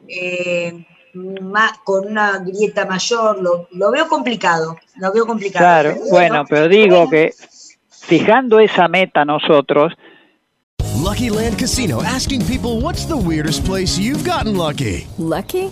eh, 0.07 0.85
más, 1.13 1.77
con 1.83 2.07
una 2.07 2.39
grieta 2.39 2.85
mayor, 2.85 3.41
lo, 3.41 3.91
veo 3.91 4.07
complicado, 4.07 4.77
lo 4.95 5.11
veo 5.11 5.25
complicado. 5.25 5.65
Claro, 5.65 5.97
bueno, 6.09 6.45
pero 6.47 6.67
digo 6.67 7.09
que 7.09 7.33
fijando 8.01 8.59
esa 8.59 8.87
meta 8.87 9.23
nosotros, 9.25 9.93
Lucky 11.03 11.29
Land 11.29 11.57
Casino 11.57 12.01
asking 12.03 12.45
people 12.45 12.81
what's 12.81 13.05
the 13.05 13.17
weirdest 13.17 13.65
place 13.65 13.97
you've 13.97 14.23
gotten 14.23 14.55
lucky? 14.55 15.07
Lucky? 15.17 15.71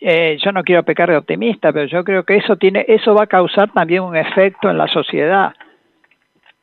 Eh, 0.00 0.38
yo 0.42 0.52
no 0.52 0.62
quiero 0.62 0.82
pecar 0.82 1.10
de 1.10 1.16
optimista, 1.16 1.72
pero 1.72 1.86
yo 1.86 2.04
creo 2.04 2.24
que 2.24 2.36
eso 2.36 2.56
tiene, 2.56 2.84
eso 2.88 3.14
va 3.14 3.24
a 3.24 3.26
causar 3.26 3.70
también 3.72 4.02
un 4.02 4.16
efecto 4.16 4.70
en 4.70 4.78
la 4.78 4.88
sociedad, 4.88 5.54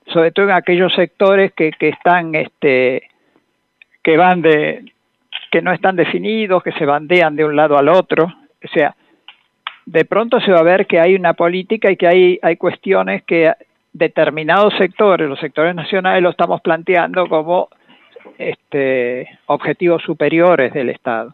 sobre 0.08 0.32
todo 0.32 0.46
en 0.46 0.52
aquellos 0.52 0.94
sectores 0.94 1.54
que, 1.54 1.72
que 1.72 1.90
están, 1.90 2.36
este, 2.36 3.10
que 4.04 4.18
van 4.18 4.42
de, 4.42 4.86
que 5.52 5.62
no 5.62 5.72
están 5.72 5.96
definidos, 5.96 6.64
que 6.64 6.72
se 6.74 6.86
bandean 6.86 7.36
de 7.36 7.46
un 7.46 7.56
lado 7.56 7.78
al 7.78 7.90
otro, 7.90 8.26
o 8.26 8.68
sea, 8.74 8.96
de 9.86 10.06
pronto 10.06 10.40
se 10.40 10.52
va 10.52 10.60
a 10.60 10.64
ver 10.64 10.88
que 10.88 11.00
hay 11.00 11.16
una 11.16 11.34
política 11.34 11.92
y 11.92 11.98
que 11.98 12.08
hay, 12.08 12.40
hay 12.42 12.58
cuestiones 12.58 13.24
que 13.24 13.54
determinados 13.94 14.74
sectores, 14.78 15.30
los 15.30 15.40
sectores 15.40 15.76
nacionales, 15.76 16.22
lo 16.22 16.32
estamos 16.32 16.60
planteando 16.62 17.28
como 17.28 17.70
este, 18.38 19.40
objetivos 19.46 20.02
superiores 20.04 20.74
del 20.74 20.90
Estado. 20.90 21.34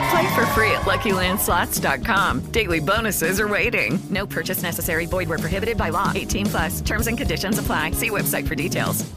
Play 0.11 0.35
for 0.35 0.45
free 0.47 0.71
at 0.71 0.81
LuckyLandSlots.com. 0.81 2.51
Daily 2.51 2.81
bonuses 2.81 3.39
are 3.39 3.47
waiting. 3.47 3.97
No 4.09 4.27
purchase 4.27 4.61
necessary. 4.61 5.05
Void 5.05 5.29
where 5.29 5.37
prohibited 5.37 5.77
by 5.77 5.89
law. 5.89 6.11
18 6.13 6.47
plus. 6.47 6.81
Terms 6.81 7.07
and 7.07 7.17
conditions 7.17 7.57
apply. 7.59 7.91
See 7.91 8.09
website 8.09 8.45
for 8.45 8.55
details. 8.55 9.09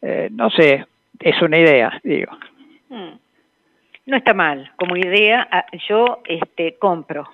Eh, 0.00 0.28
no 0.30 0.48
sé, 0.50 0.84
es 1.18 1.42
una 1.42 1.58
idea, 1.58 1.90
digo. 2.04 2.30
Hmm. 2.88 3.18
No 4.06 4.16
está 4.16 4.32
mal. 4.32 4.70
Como 4.76 4.96
idea, 4.96 5.48
ah, 5.50 5.64
yo 5.88 6.22
este, 6.24 6.76
compro. 6.78 7.24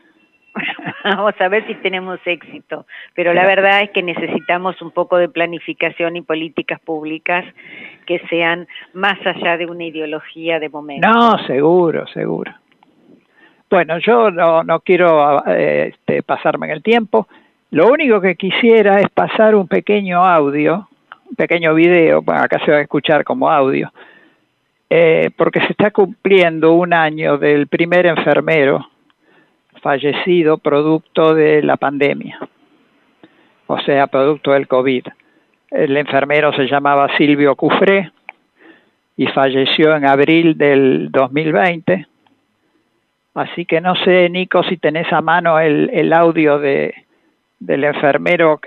Vamos 1.05 1.35
a 1.39 1.49
ver 1.49 1.67
si 1.67 1.75
tenemos 1.75 2.21
éxito. 2.25 2.87
Pero 3.15 3.35
la 3.35 3.45
verdad 3.45 3.83
es 3.83 3.91
que 3.91 4.03
necesitamos 4.03 4.81
un 4.81 4.93
poco 4.93 5.19
de 5.19 5.29
planificación 5.29 6.17
y 6.17 6.23
políticas 6.23 6.81
públicas 6.81 7.45
que 8.07 8.19
sean 8.31 8.67
más 8.95 9.19
allá 9.27 9.59
de 9.59 9.67
una 9.67 9.85
ideología 9.85 10.59
de 10.59 10.71
momento. 10.71 11.07
No, 11.07 11.37
seguro, 11.47 12.07
seguro. 12.07 12.51
Bueno, 13.75 13.99
yo 13.99 14.31
no, 14.31 14.63
no 14.63 14.79
quiero 14.79 15.45
eh, 15.49 15.91
este, 15.93 16.23
pasarme 16.23 16.67
en 16.67 16.75
el 16.75 16.83
tiempo. 16.85 17.27
Lo 17.73 17.89
único 17.89 18.21
que 18.21 18.37
quisiera 18.37 19.01
es 19.01 19.09
pasar 19.09 19.57
un 19.57 19.67
pequeño 19.67 20.25
audio, 20.25 20.89
un 21.29 21.35
pequeño 21.35 21.75
video, 21.75 22.23
bueno, 22.23 22.43
acá 22.43 22.65
se 22.65 22.71
va 22.71 22.77
a 22.77 22.83
escuchar 22.83 23.25
como 23.25 23.51
audio, 23.51 23.93
eh, 24.89 25.29
porque 25.37 25.59
se 25.59 25.73
está 25.73 25.91
cumpliendo 25.91 26.75
un 26.75 26.95
año 26.95 27.37
del 27.37 27.67
primer 27.67 28.07
enfermero 28.07 28.89
fallecido 29.83 30.59
producto 30.59 31.35
de 31.35 31.61
la 31.65 31.77
pandemia, 31.77 32.39
o 33.67 33.81
sea, 33.81 34.07
producto 34.07 34.53
del 34.53 34.69
COVID. 34.69 35.07
El 35.73 35.97
enfermero 35.97 36.53
se 36.53 36.69
llamaba 36.69 37.09
Silvio 37.17 37.57
Cufré 37.57 38.13
y 39.17 39.27
falleció 39.27 39.97
en 39.97 40.05
abril 40.07 40.57
del 40.57 41.11
2020. 41.11 42.14
Así 43.35 43.67
que 43.67 43.81
no 43.81 43.97
sé, 43.97 44.29
Nico, 44.31 44.63
si 44.63 44.77
tenés 44.77 45.13
a 45.13 45.21
mano 45.21 45.59
el, 45.59 45.91
el 45.93 46.13
audio 46.13 46.59
de, 46.59 46.95
del 47.59 47.85
enfermero. 47.85 48.61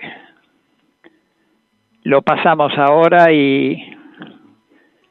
Lo 2.03 2.21
pasamos 2.21 2.73
ahora 2.77 3.31
y, 3.31 3.95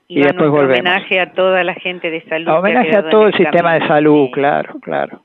y, 0.08 0.22
después 0.22 0.50
volvemos. 0.50 0.80
homenaje 0.80 1.20
a 1.20 1.32
toda 1.32 1.64
la 1.64 1.74
gente 1.74 2.10
de 2.10 2.22
salud. 2.24 2.52
Homenaje 2.52 2.96
a 2.96 3.08
todo 3.08 3.26
el 3.26 3.34
sistema 3.34 3.74
de 3.74 3.86
salud, 3.86 4.28
claro, 4.32 4.78
claro. 4.80 5.22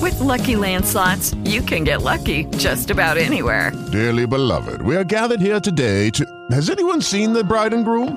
With 0.00 0.18
lucky 0.20 0.54
landslots, 0.54 1.36
you 1.44 1.62
can 1.62 1.84
get 1.84 2.02
lucky 2.02 2.46
just 2.58 2.90
about 2.90 3.16
anywhere. 3.18 3.72
Dearly 3.92 4.26
beloved, 4.26 4.82
we 4.82 4.96
are 4.96 5.04
gathered 5.04 5.40
here 5.40 5.60
today 5.60 6.10
to. 6.10 6.24
Has 6.52 6.70
anyone 6.70 7.00
seen 7.00 7.32
the 7.32 7.44
bride 7.44 7.74
and 7.74 7.84
groom? 7.84 8.16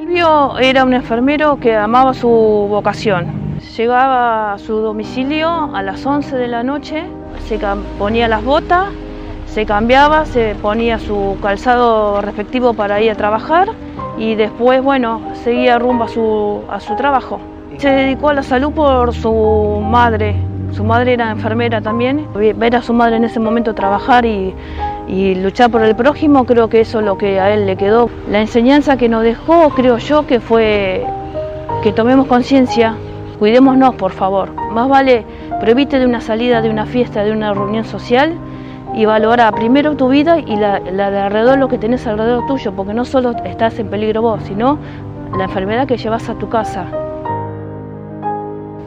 Silvio 0.00 0.58
era 0.58 0.82
un 0.84 0.94
enfermero 0.94 1.60
que 1.60 1.76
amaba 1.76 2.14
su 2.14 2.26
vocación. 2.26 3.58
Llegaba 3.76 4.54
a 4.54 4.58
su 4.58 4.76
domicilio 4.76 5.46
a 5.74 5.82
las 5.82 6.06
11 6.06 6.36
de 6.36 6.48
la 6.48 6.62
noche, 6.62 7.04
se 7.46 7.60
ponía 7.98 8.26
las 8.26 8.42
botas, 8.42 8.86
se 9.44 9.66
cambiaba, 9.66 10.24
se 10.24 10.54
ponía 10.62 10.98
su 10.98 11.36
calzado 11.42 12.22
respectivo 12.22 12.72
para 12.72 13.02
ir 13.02 13.10
a 13.10 13.14
trabajar 13.14 13.68
y 14.16 14.36
después, 14.36 14.82
bueno, 14.82 15.20
seguía 15.44 15.78
rumbo 15.78 16.04
a 16.04 16.08
su, 16.08 16.62
a 16.70 16.80
su 16.80 16.96
trabajo. 16.96 17.38
Se 17.76 17.90
dedicó 17.90 18.30
a 18.30 18.34
la 18.34 18.42
salud 18.42 18.72
por 18.72 19.12
su 19.12 19.82
madre. 19.84 20.34
Su 20.72 20.82
madre 20.82 21.12
era 21.12 21.30
enfermera 21.30 21.82
también. 21.82 22.26
Ver 22.32 22.74
a 22.74 22.80
su 22.80 22.94
madre 22.94 23.16
en 23.16 23.24
ese 23.24 23.38
momento 23.38 23.74
trabajar 23.74 24.24
y, 24.24 24.54
y 25.10 25.34
luchar 25.34 25.70
por 25.70 25.82
el 25.82 25.96
prójimo, 25.96 26.46
creo 26.46 26.68
que 26.68 26.80
eso 26.80 27.00
es 27.00 27.04
lo 27.04 27.18
que 27.18 27.40
a 27.40 27.52
él 27.52 27.66
le 27.66 27.76
quedó. 27.76 28.08
La 28.30 28.40
enseñanza 28.40 28.96
que 28.96 29.08
nos 29.08 29.24
dejó, 29.24 29.70
creo 29.70 29.98
yo, 29.98 30.26
que 30.26 30.38
fue 30.38 31.04
que 31.82 31.92
tomemos 31.92 32.28
conciencia, 32.28 32.94
cuidémonos, 33.40 33.96
por 33.96 34.12
favor. 34.12 34.50
Más 34.72 34.88
vale 34.88 35.24
Prohibite 35.60 35.98
de 35.98 36.06
una 36.06 36.20
salida, 36.20 36.62
de 36.62 36.70
una 36.70 36.86
fiesta, 36.86 37.22
de 37.22 37.32
una 37.32 37.52
reunión 37.52 37.84
social 37.84 38.34
y 38.94 39.04
valora 39.04 39.52
primero 39.52 39.94
tu 39.94 40.08
vida 40.08 40.38
y 40.38 40.56
la, 40.56 40.80
la 40.80 41.10
de 41.10 41.18
alrededor, 41.18 41.58
lo 41.58 41.68
que 41.68 41.76
tenés 41.76 42.06
alrededor 42.06 42.46
tuyo, 42.46 42.72
porque 42.72 42.94
no 42.94 43.04
solo 43.04 43.34
estás 43.44 43.78
en 43.78 43.88
peligro 43.88 44.22
vos, 44.22 44.42
sino 44.44 44.78
la 45.36 45.44
enfermedad 45.44 45.86
que 45.86 45.98
llevas 45.98 46.30
a 46.30 46.34
tu 46.34 46.48
casa. 46.48 46.86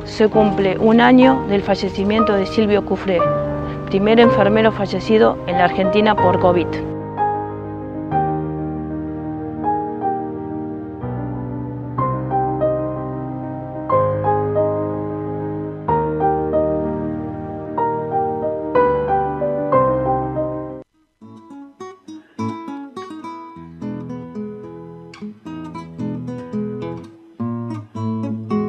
Se 0.06 0.30
cumple 0.30 0.78
un 0.80 1.00
año 1.00 1.44
del 1.48 1.62
fallecimiento 1.62 2.34
de 2.34 2.48
Silvio 2.48 2.84
Cufré, 2.84 3.20
primer 3.94 4.20
enfermero 4.20 4.72
fallecido 4.72 5.38
en 5.46 5.60
la 5.60 5.66
Argentina 5.66 6.16
por 6.16 6.40
COVID. 6.40 6.66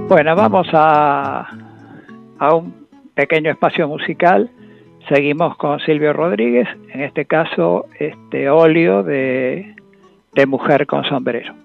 Bueno, 0.07 0.37
vamos 0.37 0.69
a, 0.75 1.49
a 2.39 2.55
un 2.55 2.87
pequeño 3.15 3.51
espacio 3.51 3.89
musical. 3.89 4.51
Seguimos 5.09 5.57
con 5.57 5.81
Silvio 5.81 6.13
Rodríguez, 6.13 6.69
en 6.89 7.03
este 7.03 7.27
caso, 7.27 7.87
este 7.99 8.49
óleo 8.49 9.03
de, 9.03 9.75
de 10.33 10.47
mujer 10.47 10.87
con 10.87 11.05
sombrero. 11.05 11.64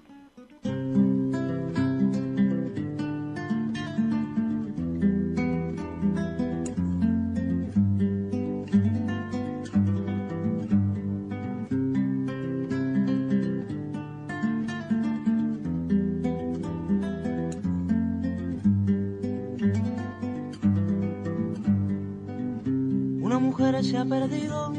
Se 24.00 24.06
ha 24.06 24.08
perdido. 24.08 24.72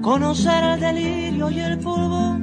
Conocer 0.00 0.64
el 0.64 0.80
delirio 0.80 1.50
y 1.50 1.58
el 1.58 1.78
polvo, 1.78 2.38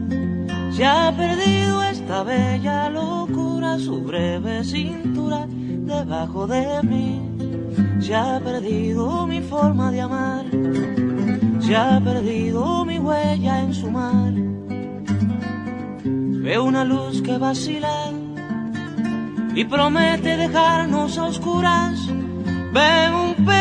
se 0.72 0.86
ha 0.86 1.14
perdido 1.16 1.84
esta 1.84 2.24
bella 2.24 2.90
locura, 2.90 3.78
su 3.78 4.02
breve 4.02 4.64
cintura 4.64 5.48
debajo 5.48 6.48
de 6.48 6.82
mí. 6.84 7.22
Se 8.00 8.16
ha 8.16 8.40
perdido 8.40 9.26
mi 9.28 9.42
forma 9.42 9.92
de 9.92 10.02
amar, 10.02 10.46
se 11.60 11.76
ha 11.76 12.02
perdido 12.04 12.84
mi 12.84 13.00
huella 13.00 13.60
en 13.62 13.74
su 13.74 13.90
mar. 13.90 14.34
Veo 16.44 16.64
una 16.66 16.84
luz 16.84 17.22
que 17.22 17.38
vacila 17.38 18.12
y 19.56 19.64
promete 19.66 20.36
dejarnos 20.36 21.18
a 21.18 21.26
oscuras 21.26 22.12
Veo 22.74 23.24
un 23.24 23.46
perro 23.46 23.61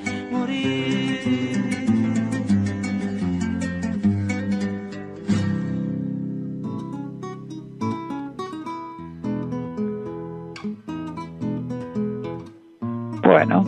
Bueno, 13.31 13.65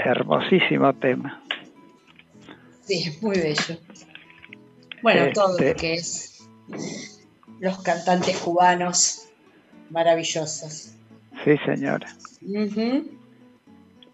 hermosísimo 0.00 0.92
tema. 0.92 1.42
Sí, 2.84 3.16
muy 3.22 3.38
bello. 3.38 3.80
Bueno, 5.02 5.32
todo 5.32 5.58
lo 5.58 5.64
este 5.64 5.74
que 5.74 5.94
es 5.94 6.46
los 7.58 7.78
cantantes 7.82 8.36
cubanos 8.36 9.30
maravillosos. 9.88 10.92
Sí, 11.42 11.56
señora. 11.64 12.06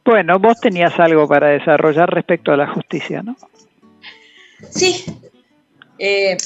Bueno, 0.05 0.39
vos 0.39 0.61
tenías 0.61 1.01
algo 1.01 1.26
para 1.26 1.49
desarrollar 1.49 2.09
respecto 2.14 2.53
a 2.53 2.57
la 2.57 2.72
justicia, 2.72 3.20
¿no? 3.24 3.35
Sí. 4.70 5.05
Eh, 5.99 6.37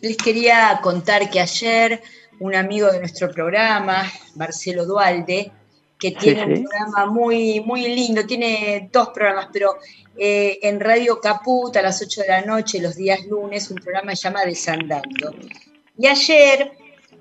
les 0.00 0.16
quería 0.16 0.80
contar 0.82 1.28
que 1.28 1.38
ayer 1.38 2.00
un 2.40 2.54
amigo 2.54 2.90
de 2.90 3.00
nuestro 3.00 3.30
programa, 3.30 4.10
Marcelo 4.36 4.86
Dualde, 4.86 5.52
que 5.98 6.12
tiene 6.12 6.44
un 6.44 6.64
programa 6.64 7.06
muy, 7.06 7.60
muy 7.60 7.88
lindo, 7.88 8.24
tiene 8.24 8.88
dos 8.92 9.08
programas, 9.08 9.48
pero 9.52 9.76
eh, 10.16 10.58
en 10.62 10.78
Radio 10.78 11.20
Caput 11.20 11.76
a 11.76 11.82
las 11.82 12.00
8 12.00 12.22
de 12.22 12.28
la 12.28 12.42
noche, 12.42 12.80
los 12.80 12.96
días 12.96 13.26
lunes, 13.26 13.70
un 13.70 13.78
programa 13.78 14.14
se 14.14 14.22
llama 14.22 14.44
Desandando. 14.44 15.34
Y 15.98 16.06
ayer 16.06 16.72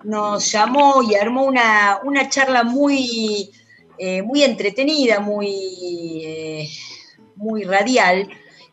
nos 0.03 0.51
llamó 0.51 1.01
y 1.01 1.15
armó 1.15 1.45
una, 1.45 2.29
charla 2.29 2.63
muy, 2.63 3.49
eh, 3.97 4.21
muy 4.21 4.43
entretenida, 4.43 5.19
muy, 5.19 6.21
eh, 6.23 6.69
muy 7.35 7.63
radial, 7.63 8.29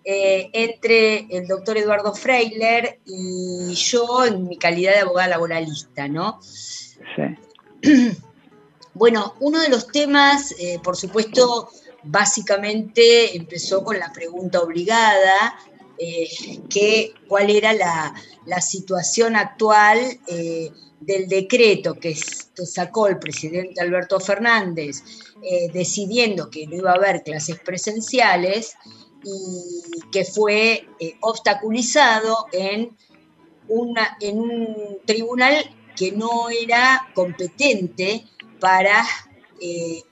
entre 0.06 1.26
el 1.30 1.46
doctor 1.46 1.78
Eduardo 1.78 2.14
Freiler 2.14 2.98
y 3.06 3.72
yo 3.72 4.26
en 4.26 4.46
mi 4.46 4.58
calidad 4.58 4.92
de 4.92 5.00
abogada 5.00 5.28
laboralista, 5.28 6.08
¿no? 6.08 6.40
Sí. 6.42 7.22
Bueno, 8.94 9.34
uno 9.40 9.60
de 9.60 9.68
los 9.68 9.88
temas, 9.88 10.54
eh, 10.58 10.78
por 10.82 10.96
supuesto, 10.96 11.68
básicamente 12.04 13.36
empezó 13.36 13.82
con 13.82 13.98
la 13.98 14.12
pregunta 14.12 14.60
obligada, 14.60 15.58
eh, 15.98 16.28
que 16.70 17.12
cuál 17.26 17.50
era 17.50 17.72
la, 17.72 18.14
situación 18.60 19.34
actual 19.34 19.98
eh, 20.28 20.70
del 21.00 21.28
decreto 21.28 21.94
que, 21.94 22.14
sacó 22.14 23.08
el 23.08 23.18
presidente 23.18 23.80
Alberto 23.80 24.20
Fernández, 24.20 25.02
decidiendo 25.72 26.48
que 26.48 26.66
no 26.66 26.76
iba 26.76 26.92
a 26.92 26.94
haber 26.94 27.22
clases 27.22 27.58
presenciales 27.58 28.74
y 29.22 30.00
que 30.10 30.24
fue 30.24 30.86
obstaculizado 31.20 32.46
en, 32.52 32.96
un 33.68 33.96
tribunal 35.04 35.56
que 35.96 36.12
no 36.12 36.50
era 36.50 37.10
competente 37.14 38.26
para 38.60 39.04
eh, 39.60 40.02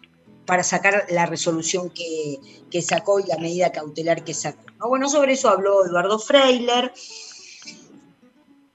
para 0.47 0.62
sacar 0.62 1.07
la 1.11 1.26
resolución 1.26 1.91
que, 1.91 2.39
sacó 2.83 3.20
y 3.20 3.26
la 3.26 3.39
medida 3.39 3.70
cautelar 3.70 4.24
que 4.24 4.35
sacó. 4.35 4.89
Bueno, 4.89 5.09
sobre 5.09 5.35
eso 5.35 5.49
habló 5.49 5.85
Eduardo 5.85 6.18
Freiler. 6.18 6.93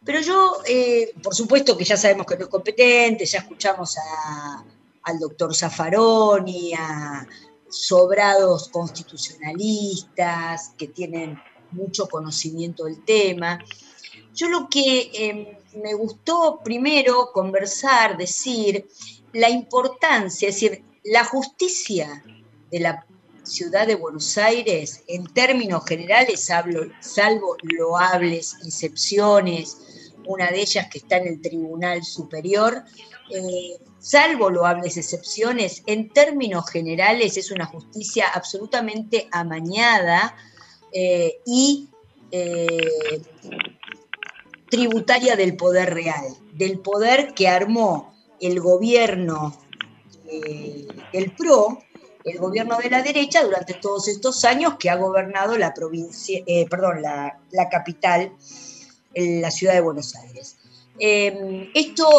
Pero 0.05 0.21
yo, 0.21 0.57
eh, 0.67 1.13
por 1.21 1.35
supuesto 1.35 1.75
que 1.75 1.83
ya 1.83 1.97
sabemos 1.97 2.25
que 2.25 2.37
no 2.37 2.45
es 2.45 2.49
competente, 2.49 3.25
ya 3.25 3.39
escuchamos 3.39 3.97
al 5.03 5.19
doctor 5.19 5.53
Zaffaroni, 5.53 6.73
a 6.73 7.27
sobrados 7.69 8.69
constitucionalistas 8.69 10.71
que 10.77 10.87
tienen 10.87 11.37
mucho 11.71 12.07
conocimiento 12.07 12.85
del 12.85 13.03
tema. 13.03 13.59
Yo 14.33 14.47
lo 14.47 14.69
que 14.69 15.11
em, 15.13 15.56
me 15.81 15.93
gustó 15.93 16.59
primero 16.63 17.31
conversar, 17.33 18.17
decir 18.17 18.87
la 19.33 19.49
importancia, 19.49 20.49
es 20.49 20.55
decir, 20.55 20.83
la 21.03 21.23
justicia 21.23 22.23
de 22.71 22.79
la 22.79 23.05
ciudad 23.43 23.87
de 23.87 23.95
Buenos 23.95 24.37
Aires, 24.37 25.03
en 25.07 25.25
términos 25.33 25.85
generales, 25.85 26.49
salvo 26.99 27.55
loables 27.63 28.57
excepciones, 28.65 29.77
una 30.25 30.51
de 30.51 30.61
ellas 30.61 30.87
que 30.91 30.99
está 30.99 31.17
en 31.17 31.27
el 31.27 31.41
Tribunal 31.41 32.03
Superior, 32.03 32.83
eh, 33.29 33.77
salvo 33.99 34.49
loables 34.49 34.97
excepciones, 34.97 35.83
en 35.85 36.09
términos 36.09 36.69
generales 36.69 37.37
es 37.37 37.51
una 37.51 37.65
justicia 37.65 38.25
absolutamente 38.33 39.27
amañada 39.31 40.35
eh, 40.91 41.39
y 41.45 41.89
eh, 42.31 43.21
tributaria 44.69 45.35
del 45.35 45.55
poder 45.55 45.93
real, 45.93 46.25
del 46.53 46.79
poder 46.79 47.33
que 47.33 47.47
armó 47.47 48.13
el 48.39 48.59
gobierno 48.59 49.57
del 51.13 51.31
PRO, 51.31 51.79
el 52.25 52.37
gobierno 52.37 52.77
de 52.77 52.89
la 52.89 53.01
derecha, 53.01 53.43
durante 53.43 53.75
todos 53.75 54.09
estos 54.09 54.43
años 54.43 54.75
que 54.77 54.89
ha 54.89 54.95
gobernado 54.95 55.57
la 55.57 55.73
provincia, 55.73 56.43
perdón, 56.69 57.01
la, 57.01 57.39
capital, 57.71 58.33
la 59.15 59.51
ciudad 59.51 59.73
de 59.73 59.81
Buenos 59.81 60.15
Aires. 60.15 60.57
esto 60.99 62.09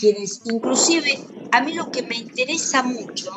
quienes 0.00 0.40
inclusive 0.46 1.18
a 1.52 1.60
mí 1.60 1.74
lo 1.74 1.90
que 1.92 2.02
me 2.02 2.16
interesa 2.16 2.82
mucho 2.82 3.30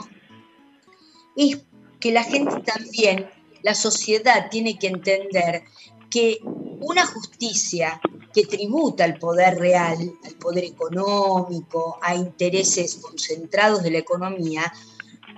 es 1.35 1.57
que 1.99 2.11
la 2.11 2.23
gente 2.23 2.61
también, 2.61 3.29
la 3.61 3.75
sociedad 3.75 4.49
tiene 4.49 4.79
que 4.79 4.87
entender 4.87 5.63
que 6.09 6.39
una 6.79 7.05
justicia 7.05 7.99
que 8.33 8.45
tributa 8.45 9.03
al 9.03 9.17
poder 9.19 9.59
real, 9.59 9.97
al 10.23 10.33
poder 10.35 10.65
económico, 10.65 11.99
a 12.01 12.15
intereses 12.15 12.95
concentrados 12.95 13.83
de 13.83 13.91
la 13.91 13.99
economía, 13.99 14.71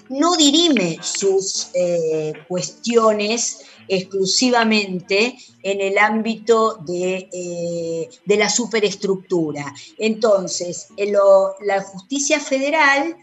no 0.10 0.36
dirime 0.36 0.98
sus 1.02 1.70
eh, 1.74 2.34
cuestiones 2.48 3.62
exclusivamente 3.88 5.36
en 5.62 5.82
el 5.82 5.98
ámbito 5.98 6.76
de, 6.86 7.30
eh, 7.32 8.10
la 8.26 8.50
superestructura. 8.50 9.74
Entonces, 9.98 10.88
en 10.98 11.14
la 11.14 11.82
justicia 11.82 12.40
federal, 12.40 13.16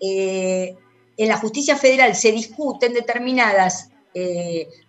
eh, 0.00 0.76
en 1.16 1.28
la 1.28 1.36
justicia 1.36 1.76
federal 1.76 2.14
se 2.14 2.32
discuten 2.32 2.94
determinadas 2.94 3.88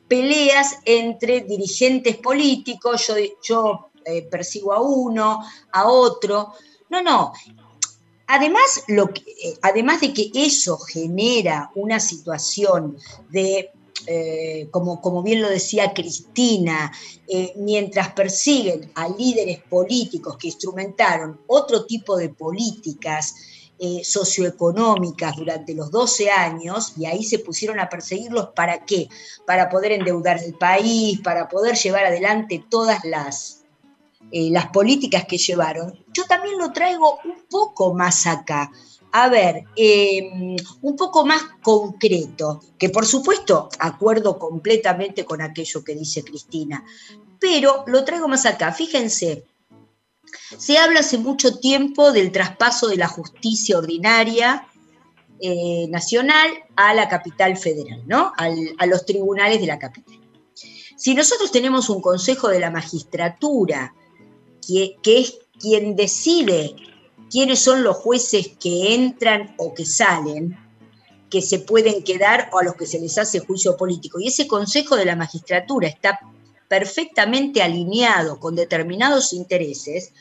peleas 0.08 0.78
entre 0.84 1.42
dirigentes 1.42 2.18
políticos, 2.18 3.08
yo, 3.08 3.16
yo 3.44 3.91
persigo 4.30 4.74
a 4.74 4.82
uno, 4.82 5.40
a 5.72 5.88
otro. 5.88 6.54
No, 6.90 7.02
no, 7.02 7.34
Además, 8.34 8.86
lo 8.88 9.10
eh, 9.10 9.58
además 9.62 10.00
de 10.00 10.14
que 10.14 10.32
eso 10.34 10.78
genera 10.78 11.70
una 11.76 12.00
situación 12.00 12.98
de, 13.30 13.72
eh, 14.08 14.70
como, 14.72 15.02
como, 15.02 15.22
bien 15.22 15.42
lo 15.42 15.50
decía 15.50 15.94
Cristina, 15.94 16.94
eh, 17.28 17.52
mientras 17.58 18.14
persiguen 18.14 18.90
a 18.96 19.10
líderes 19.10 19.60
políticos 19.70 20.38
que 20.38 20.48
instrumentaron 20.48 21.42
otro 21.48 21.86
tipo 21.86 22.16
de 22.18 22.30
políticas 22.30 23.36
socioeconómicas 24.04 25.36
durante 25.38 25.74
los 25.74 25.90
12 25.90 26.30
años, 26.30 26.94
y 26.98 27.08
ahí 27.08 27.24
se 27.24 27.40
pusieron 27.40 27.80
a 27.80 27.90
perseguirlos, 27.90 28.50
¿para 28.56 28.86
qué? 28.86 29.10
Para 29.48 29.70
poder 29.70 29.94
endeudar 29.94 30.38
el 30.44 30.54
país, 30.54 31.20
para 31.22 31.50
poder 31.50 31.76
llevar 31.76 32.06
adelante 32.06 32.64
todas 32.70 33.04
las 33.04 33.61
eh, 34.32 34.50
las 34.50 34.68
políticas 34.68 35.26
que 35.26 35.38
llevaron, 35.38 35.94
yo 36.14 36.24
también 36.26 36.58
lo 36.58 36.72
traigo 36.72 37.20
un 37.26 37.44
poco 37.50 37.94
más 37.94 38.26
acá. 38.28 38.72
A 39.14 39.28
ver, 39.28 39.66
em, 39.76 40.56
un 40.82 40.96
poco 40.96 41.26
más 41.26 41.42
concreto, 41.62 42.62
que 42.78 42.90
por 42.90 43.06
supuesto 43.06 43.68
acuerdo 43.80 44.40
completamente 44.40 45.26
con 45.26 45.42
aquello 45.42 45.84
que 45.84 45.96
dice 45.96 46.24
Cristina, 46.24 46.86
pero 47.40 47.84
lo 47.88 48.06
traigo 48.06 48.30
más 48.30 48.46
acá. 48.46 48.72
Fíjense, 48.72 49.44
se 50.58 50.78
habla 50.78 51.02
hace 51.02 51.18
mucho 51.18 51.60
tiempo 51.60 52.14
del 52.14 52.32
traspaso 52.32 52.88
de 52.88 52.98
la 52.98 53.10
justicia 53.10 53.78
ordinaria 53.78 54.66
eh, 55.42 55.88
nacional 55.90 56.50
a 56.78 56.94
la 56.94 57.10
capital 57.10 57.58
federal, 57.58 58.04
¿no? 58.06 58.32
a 58.38 58.86
los 58.86 59.06
tribunales 59.06 59.60
de 59.60 59.68
la 59.68 59.80
capital. 59.80 60.22
Si 60.96 61.16
nosotros 61.16 61.52
tenemos 61.52 61.90
un 61.90 62.00
consejo 62.00 62.48
de 62.48 62.60
la 62.60 62.70
magistratura 62.70 63.96
que, 65.02 65.20
es 65.20 65.38
quien 65.60 65.96
decide 65.96 66.76
quiénes 67.30 67.60
son 67.60 67.84
los 67.84 67.98
jueces 67.98 68.52
que 68.60 68.94
entran 68.94 69.56
o 69.58 69.74
que 69.74 69.86
salen, 69.86 70.58
que 71.30 71.42
se 71.42 71.60
pueden 71.60 72.04
quedar 72.04 72.50
o 72.52 72.60
a 72.60 72.64
los 72.64 72.76
que 72.76 72.86
se 72.86 73.00
les 73.00 73.18
hace 73.18 73.40
juicio 73.40 73.78
político. 73.78 74.20
Y 74.20 74.28
ese 74.28 74.48
Consejo 74.48 74.96
de 74.96 75.06
la 75.06 75.16
Magistratura 75.16 75.88
está 75.88 76.20
perfectamente 76.68 77.62
alineado 77.62 78.40
con 78.40 78.56
determinados 78.56 79.34
intereses, 79.34 80.14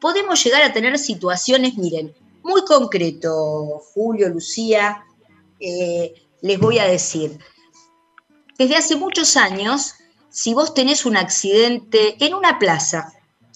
podemos 0.00 0.42
llegar 0.42 0.62
a 0.62 0.72
tener 0.72 0.98
situaciones, 0.98 1.76
miren, 1.76 2.14
muy 2.42 2.64
concreto, 2.64 3.82
Julio, 3.92 4.28
Lucía, 4.28 5.04
eh, 5.60 6.14
les 6.40 6.58
voy 6.58 6.78
a 6.78 6.86
decir, 6.86 7.38
desde 8.58 8.76
hace 8.76 8.96
muchos 8.96 9.36
años, 9.36 9.94
si 10.30 10.54
vos 10.54 10.72
tenés 10.72 11.04
un 11.04 11.16
accidente 11.16 12.16
en 12.24 12.34
una 12.34 12.58
plaza, 12.58 13.12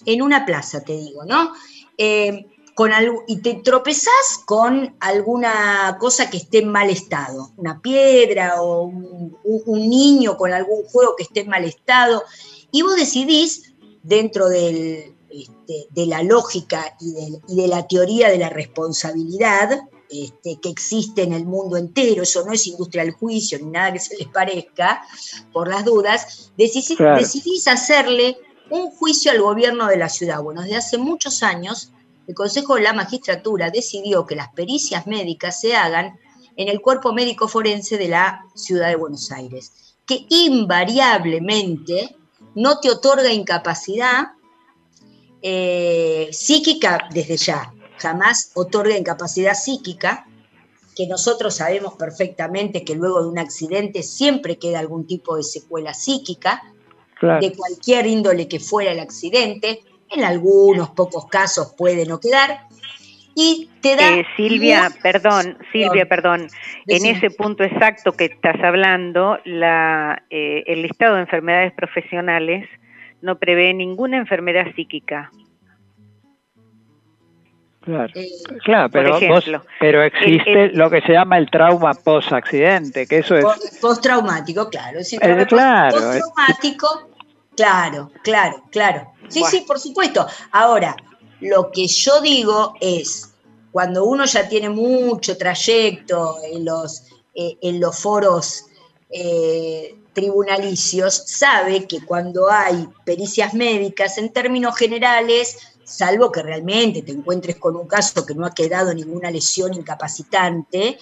en 0.06 0.22
una 0.22 0.44
plaza, 0.44 0.82
te 0.82 0.92
digo, 0.96 1.24
¿no? 1.24 1.52
Eh, 1.98 2.46
con 2.74 2.92
algo, 2.92 3.22
y 3.26 3.38
te 3.38 3.54
tropezás 3.54 4.40
con 4.46 4.96
alguna 5.00 5.96
cosa 6.00 6.30
que 6.30 6.38
esté 6.38 6.58
en 6.58 6.68
mal 6.68 6.88
estado, 6.88 7.50
una 7.56 7.80
piedra 7.80 8.62
o 8.62 8.84
un, 8.84 9.88
niño 9.88 10.36
con 10.36 10.52
algún 10.52 10.84
juego 10.84 11.14
que 11.16 11.24
esté 11.24 11.40
en 11.40 11.48
mal 11.48 11.64
estado, 11.64 12.22
y 12.70 12.82
vos 12.82 12.96
decidís, 12.96 13.74
dentro 14.02 14.48
del, 14.48 15.14
este, 15.30 15.86
de 15.90 16.06
la 16.06 16.22
lógica 16.22 16.96
y 17.00 17.12
de, 17.54 17.68
la 17.68 17.86
teoría 17.86 18.30
de 18.30 18.38
la 18.38 18.48
responsabilidad, 18.48 19.82
este, 20.10 20.58
que 20.60 20.68
existe 20.68 21.22
en 21.22 21.32
el 21.32 21.46
mundo 21.46 21.76
entero, 21.76 22.22
eso 22.22 22.44
no 22.44 22.52
es 22.52 22.66
industria 22.66 23.04
del 23.04 23.12
juicio 23.12 23.58
ni 23.58 23.70
nada 23.70 23.92
que 23.92 23.98
se 23.98 24.16
les 24.16 24.28
parezca, 24.28 25.02
por 25.52 25.68
las 25.68 25.84
dudas, 25.84 26.52
decidís 26.56 27.68
hacerle 27.68 28.36
un 28.72 28.90
juicio 28.90 29.30
al 29.30 29.42
gobierno 29.42 29.86
de 29.86 29.98
la 29.98 30.08
ciudad. 30.08 30.42
Bueno, 30.42 30.62
desde 30.62 30.76
hace 30.76 30.98
muchos 30.98 31.42
años, 31.42 31.92
el 32.26 32.34
Consejo 32.34 32.76
de 32.76 32.82
la 32.82 32.94
Magistratura 32.94 33.70
decidió 33.70 34.26
que 34.26 34.34
las 34.34 34.48
pericias 34.54 35.06
médicas 35.06 35.60
se 35.60 35.76
hagan 35.76 36.18
en 36.56 36.68
el 36.68 36.80
cuerpo 36.80 37.12
médico 37.12 37.48
forense 37.48 37.98
de 37.98 38.08
la 38.08 38.46
ciudad 38.54 38.88
de 38.88 38.96
Buenos 38.96 39.30
Aires, 39.30 39.94
que 40.06 40.24
invariablemente 40.30 42.16
no 42.54 42.80
te 42.80 42.90
otorga 42.90 43.30
incapacidad 43.30 44.32
eh, 45.42 46.30
psíquica 46.32 47.08
desde 47.12 47.36
ya, 47.36 47.74
jamás 47.98 48.52
otorga 48.54 48.96
incapacidad 48.96 49.54
psíquica, 49.54 50.26
que 50.96 51.06
nosotros 51.06 51.56
sabemos 51.56 51.94
perfectamente 51.94 52.84
que 52.84 52.94
luego 52.94 53.22
de 53.22 53.28
un 53.28 53.38
accidente 53.38 54.02
siempre 54.02 54.58
queda 54.58 54.78
algún 54.78 55.06
tipo 55.06 55.36
de 55.36 55.42
secuela 55.42 55.92
psíquica, 55.92 56.62
de 57.22 57.52
cualquier 57.56 58.06
índole 58.06 58.48
que 58.48 58.60
fuera 58.60 58.92
el 58.92 59.00
accidente. 59.00 59.80
En 60.10 60.24
algunos 60.24 60.90
pocos 60.90 61.26
casos 61.26 61.74
puede 61.76 62.04
no 62.04 62.20
quedar. 62.20 62.66
Y 63.34 63.70
te 63.80 63.96
da. 63.96 64.18
Eh, 64.18 64.26
Silvia, 64.36 64.90
perdón, 65.02 65.56
Silvia, 65.72 66.06
perdón. 66.06 66.48
En 66.86 67.06
ese 67.06 67.30
punto 67.30 67.64
exacto 67.64 68.12
que 68.12 68.26
estás 68.26 68.62
hablando, 68.62 69.38
la, 69.44 70.22
eh, 70.28 70.64
el 70.66 70.82
listado 70.82 71.14
de 71.14 71.22
enfermedades 71.22 71.72
profesionales 71.72 72.68
no 73.22 73.38
prevé 73.38 73.72
ninguna 73.72 74.18
enfermedad 74.18 74.66
psíquica. 74.74 75.30
Claro, 77.80 78.12
eh, 78.14 78.28
claro 78.64 78.90
pero, 78.90 79.18
pero 79.80 80.02
existe 80.04 80.68
lo 80.68 80.88
que 80.88 81.00
se 81.00 81.14
llama 81.14 81.36
el 81.36 81.50
trauma 81.50 81.94
post-accidente, 81.94 83.08
que 83.08 83.18
eso 83.18 83.34
es... 83.34 83.44
Post-traumático, 83.80 84.68
claro. 84.68 85.00
claro. 85.48 85.96
Post-traumático 85.96 87.10
Claro, 87.56 88.10
claro, 88.22 88.62
claro. 88.70 89.12
Sí, 89.28 89.42
sí, 89.50 89.64
por 89.66 89.78
supuesto. 89.78 90.26
Ahora, 90.52 90.96
lo 91.40 91.70
que 91.70 91.86
yo 91.86 92.20
digo 92.20 92.74
es, 92.80 93.32
cuando 93.70 94.04
uno 94.04 94.24
ya 94.24 94.48
tiene 94.48 94.70
mucho 94.70 95.36
trayecto 95.36 96.38
en 96.44 96.64
los, 96.64 97.04
eh, 97.34 97.56
en 97.60 97.80
los 97.80 97.98
foros 97.98 98.66
eh, 99.10 99.96
tribunalicios, 100.12 101.14
sabe 101.26 101.86
que 101.86 102.04
cuando 102.04 102.50
hay 102.50 102.86
pericias 103.04 103.54
médicas, 103.54 104.18
en 104.18 104.32
términos 104.32 104.76
generales, 104.76 105.56
salvo 105.84 106.30
que 106.30 106.42
realmente 106.42 107.02
te 107.02 107.12
encuentres 107.12 107.56
con 107.56 107.76
un 107.76 107.86
caso 107.86 108.24
que 108.24 108.34
no 108.34 108.46
ha 108.46 108.54
quedado 108.54 108.94
ninguna 108.94 109.30
lesión 109.30 109.74
incapacitante, 109.74 110.98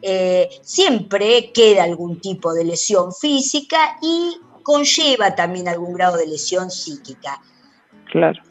eh, 0.00 0.48
siempre 0.62 1.52
queda 1.52 1.84
algún 1.84 2.20
tipo 2.20 2.52
de 2.52 2.64
lesión 2.64 3.12
física 3.12 3.98
y 4.00 4.36
conlleva 4.62 5.34
también 5.34 5.68
algún 5.68 5.94
grado 5.94 6.16
de 6.16 6.26
lesión 6.26 6.70
psíquica. 6.70 7.40
Claro. 8.10 8.42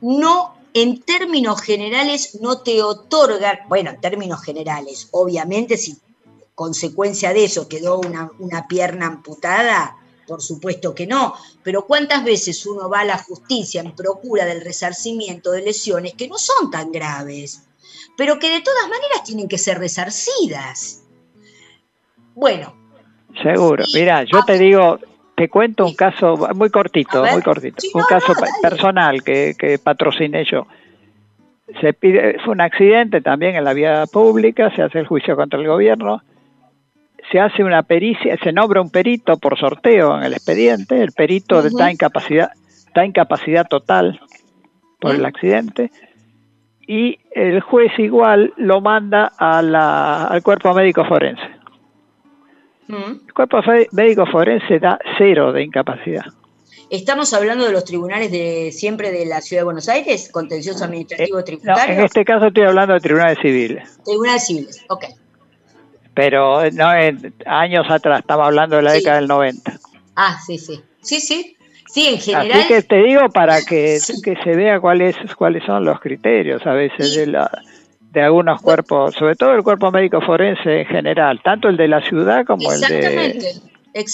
No, 0.00 0.56
en 0.74 1.00
términos 1.00 1.62
generales, 1.62 2.38
no 2.40 2.60
te 2.60 2.82
otorga, 2.82 3.60
bueno, 3.68 3.90
en 3.90 4.00
términos 4.00 4.42
generales, 4.42 5.08
obviamente 5.12 5.76
si 5.76 5.96
consecuencia 6.54 7.32
de 7.32 7.44
eso 7.44 7.68
quedó 7.68 7.98
una, 8.00 8.30
una 8.38 8.66
pierna 8.66 9.06
amputada, 9.06 9.96
por 10.26 10.42
supuesto 10.42 10.94
que 10.94 11.06
no, 11.06 11.34
pero 11.62 11.86
¿cuántas 11.86 12.24
veces 12.24 12.66
uno 12.66 12.88
va 12.88 13.00
a 13.00 13.04
la 13.04 13.18
justicia 13.18 13.80
en 13.80 13.92
procura 13.92 14.44
del 14.44 14.60
resarcimiento 14.60 15.52
de 15.52 15.62
lesiones 15.62 16.14
que 16.14 16.28
no 16.28 16.38
son 16.38 16.70
tan 16.70 16.90
graves, 16.90 17.62
pero 18.16 18.38
que 18.38 18.50
de 18.50 18.60
todas 18.60 18.88
maneras 18.88 19.24
tienen 19.24 19.48
que 19.48 19.58
ser 19.58 19.78
resarcidas? 19.78 21.02
Bueno. 22.34 22.74
Seguro. 23.42 23.84
Mira, 23.94 24.24
yo 24.24 24.44
te 24.44 24.58
digo, 24.58 24.98
te 25.36 25.50
cuento 25.50 25.84
un 25.84 25.94
caso 25.94 26.48
muy 26.54 26.70
cortito, 26.70 27.22
muy 27.24 27.42
cortito, 27.42 27.76
un 27.94 28.04
caso 28.08 28.32
personal 28.62 29.22
que, 29.22 29.54
que 29.56 29.78
patrociné 29.78 30.44
yo. 30.44 30.66
Se 31.80 31.92
pide, 31.92 32.38
fue 32.42 32.54
un 32.54 32.62
accidente 32.62 33.20
también 33.20 33.54
en 33.54 33.64
la 33.64 33.74
vía 33.74 34.04
pública, 34.10 34.74
se 34.74 34.82
hace 34.82 35.00
el 35.00 35.06
juicio 35.06 35.36
contra 35.36 35.60
el 35.60 35.66
gobierno, 35.66 36.22
se 37.30 37.38
hace 37.38 37.64
una 37.64 37.82
pericia, 37.82 38.38
se 38.42 38.52
nombra 38.52 38.80
un 38.80 38.90
perito 38.90 39.36
por 39.36 39.58
sorteo 39.58 40.16
en 40.16 40.24
el 40.24 40.32
expediente, 40.32 41.02
el 41.02 41.12
perito 41.12 41.60
está 41.60 41.90
en 41.90 41.98
capacidad, 41.98 42.50
está 42.86 43.04
en 43.04 43.12
capacidad 43.12 43.66
total 43.68 44.18
por 44.98 45.14
el 45.14 45.24
accidente, 45.26 45.90
y 46.86 47.18
el 47.32 47.60
juez 47.60 47.92
igual 47.98 48.54
lo 48.56 48.80
manda 48.80 49.32
a 49.36 49.60
la, 49.60 50.24
al 50.24 50.42
cuerpo 50.42 50.72
médico 50.72 51.04
forense. 51.04 51.55
El 52.88 53.32
cuerpo 53.34 53.58
médico 53.92 54.26
forense 54.26 54.78
da 54.78 54.98
cero 55.18 55.52
de 55.52 55.64
incapacidad. 55.64 56.24
¿Estamos 56.88 57.34
hablando 57.34 57.64
de 57.64 57.72
los 57.72 57.84
tribunales 57.84 58.30
de 58.30 58.70
siempre 58.72 59.10
de 59.10 59.26
la 59.26 59.40
Ciudad 59.40 59.62
de 59.62 59.64
Buenos 59.64 59.88
Aires? 59.88 60.30
¿Contencioso 60.32 60.84
eh, 60.84 60.86
administrativo 60.86 61.42
tributario? 61.42 61.94
en 61.94 62.00
este 62.00 62.24
caso 62.24 62.46
estoy 62.46 62.62
hablando 62.62 62.94
de 62.94 63.00
tribunales 63.00 63.38
civiles. 63.42 63.98
Tribunales 64.04 64.46
civiles, 64.46 64.84
ok. 64.88 65.04
Pero 66.14 66.70
no, 66.70 66.88
años 67.46 67.86
atrás, 67.90 68.20
estamos 68.20 68.46
hablando 68.46 68.76
de 68.76 68.82
la 68.82 68.92
década 68.92 69.16
del 69.16 69.26
90. 69.26 69.78
Ah, 70.14 70.38
sí, 70.46 70.58
sí. 70.58 70.80
Sí, 71.00 71.20
sí. 71.20 71.56
Sí, 71.88 72.08
en 72.08 72.18
general. 72.18 72.52
Así 72.52 72.68
que 72.68 72.82
te 72.82 73.02
digo 73.02 73.28
para 73.30 73.62
que, 73.62 73.98
que 74.22 74.36
se 74.44 74.56
vea 74.56 74.80
cuáles 74.80 75.16
cuáles 75.36 75.64
son 75.64 75.84
los 75.84 76.00
criterios 76.00 76.66
a 76.66 76.72
veces 76.72 77.14
de 77.14 77.26
la 77.26 77.50
de 78.12 78.22
algunos 78.22 78.62
cuerpos, 78.62 79.14
sobre 79.14 79.36
todo 79.36 79.52
el 79.52 79.62
cuerpo 79.62 79.90
médico 79.90 80.20
forense 80.20 80.80
en 80.80 80.86
general, 80.86 81.40
tanto 81.42 81.68
el 81.68 81.76
de 81.76 81.88
la 81.88 82.00
ciudad 82.00 82.46
como 82.46 82.72
el 82.72 82.80
de, 82.80 83.60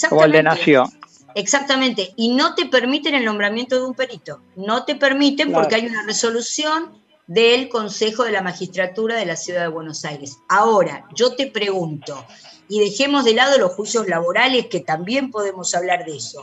como 0.09 0.25
el 0.25 0.31
de 0.31 0.43
nación. 0.43 0.89
Exactamente, 1.35 2.13
y 2.15 2.35
no 2.35 2.53
te 2.53 2.65
permiten 2.67 3.15
el 3.15 3.25
nombramiento 3.25 3.75
de 3.75 3.85
un 3.85 3.95
perito, 3.95 4.41
no 4.55 4.85
te 4.85 4.95
permiten 4.95 5.51
porque 5.51 5.75
hay 5.75 5.87
una 5.87 6.03
resolución 6.03 7.01
del 7.27 7.69
Consejo 7.69 8.23
de 8.23 8.31
la 8.31 8.41
Magistratura 8.41 9.15
de 9.15 9.25
la 9.25 9.35
Ciudad 9.35 9.61
de 9.61 9.69
Buenos 9.69 10.05
Aires. 10.05 10.37
Ahora, 10.49 11.07
yo 11.15 11.35
te 11.35 11.47
pregunto, 11.47 12.25
y 12.67 12.79
dejemos 12.79 13.25
de 13.25 13.33
lado 13.33 13.57
los 13.57 13.73
juicios 13.73 14.07
laborales, 14.07 14.67
que 14.67 14.81
también 14.81 15.31
podemos 15.31 15.73
hablar 15.73 16.05
de 16.05 16.17
eso. 16.17 16.41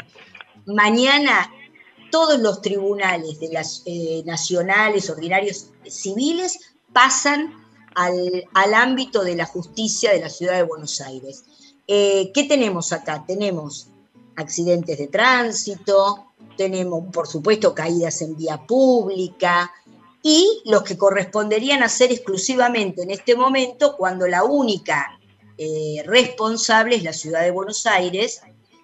Mañana 0.66 1.50
todos 2.10 2.40
los 2.40 2.60
tribunales 2.60 3.38
de 3.40 3.48
las 3.52 3.82
eh, 3.86 4.22
nacionales, 4.26 5.08
ordinarios, 5.08 5.70
civiles, 5.88 6.69
pasan 6.92 7.54
al, 7.94 8.74
ámbito 8.74 9.22
de 9.22 9.36
la 9.36 9.46
justicia 9.46 10.12
de 10.12 10.20
la 10.20 10.30
ciudad 10.30 10.54
de 10.54 10.62
Buenos 10.62 11.00
Aires. 11.00 11.44
Eh, 11.86 12.30
¿Qué 12.32 12.44
tenemos 12.44 12.92
acá? 12.92 13.24
Tenemos 13.26 13.88
accidentes 14.36 14.98
de 14.98 15.08
tránsito, 15.08 16.32
tenemos, 16.56 17.04
por 17.12 17.26
supuesto, 17.26 17.74
caídas 17.74 18.22
en 18.22 18.36
vía 18.36 18.58
pública 18.66 19.70
y 20.22 20.62
los 20.66 20.82
que 20.82 20.98
corresponderían 20.98 21.82
a 21.82 21.88
ser 21.88 22.12
exclusivamente 22.12 23.02
en 23.02 23.10
este 23.10 23.34
momento 23.34 23.96
cuando 23.96 24.26
la 24.26 24.44
única 24.44 25.18
eh, 25.56 26.02
responsable 26.04 26.96
es 26.96 27.02
la 27.02 27.12
ciudad 27.12 27.42
de 27.42 27.50
Buenos 27.50 27.86
Aires, 27.86 28.42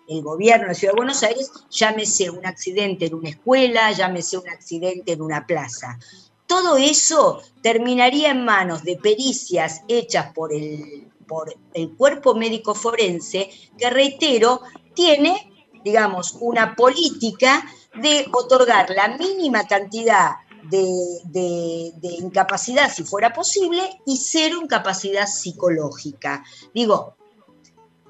el 0.09 0.23
gobierno 0.23 0.65
de 0.65 0.69
la 0.69 0.75
ciudad 0.75 0.93
de 0.93 0.99
Buenos 0.99 1.23
Aires, 1.23 1.51
llámese 1.71 2.31
un 2.31 2.47
accidente 2.47 3.07
en 3.07 3.15
una 3.15 3.31
escuela, 3.31 3.91
llámese 3.93 4.39
un 4.39 4.49
accidente 4.49 5.13
en 5.13 5.23
una 5.23 5.47
plaza. 5.47 5.99
Todo 6.47 6.76
eso 6.76 7.42
terminaría 7.62 8.30
en 8.30 8.44
manos 8.44 8.84
de 8.84 8.97
pericias 8.97 9.82
hechas 9.88 10.32
por 10.32 10.53
el, 10.53 11.09
por 11.26 11.55
el 11.74 11.94
cuerpo 11.97 12.34
médico 12.34 12.74
forense, 12.74 13.51
que 13.76 13.90
reitero, 13.90 14.62
tiene, 14.94 15.53
digamos, 15.84 16.36
una 16.40 16.74
política 16.74 17.64
de 17.94 18.26
otorgar 18.32 18.90
la 18.90 19.16
mínima 19.16 19.66
cantidad 19.66 20.36
de, 20.70 21.92
incapacidad, 22.20 22.92
si 22.92 23.05
fuera 23.05 23.32
posible, 23.32 24.01
y 24.05 24.16
cero 24.16 24.59
incapacidad 24.62 25.26
psicológica. 25.26 26.44
Digo, 26.74 27.16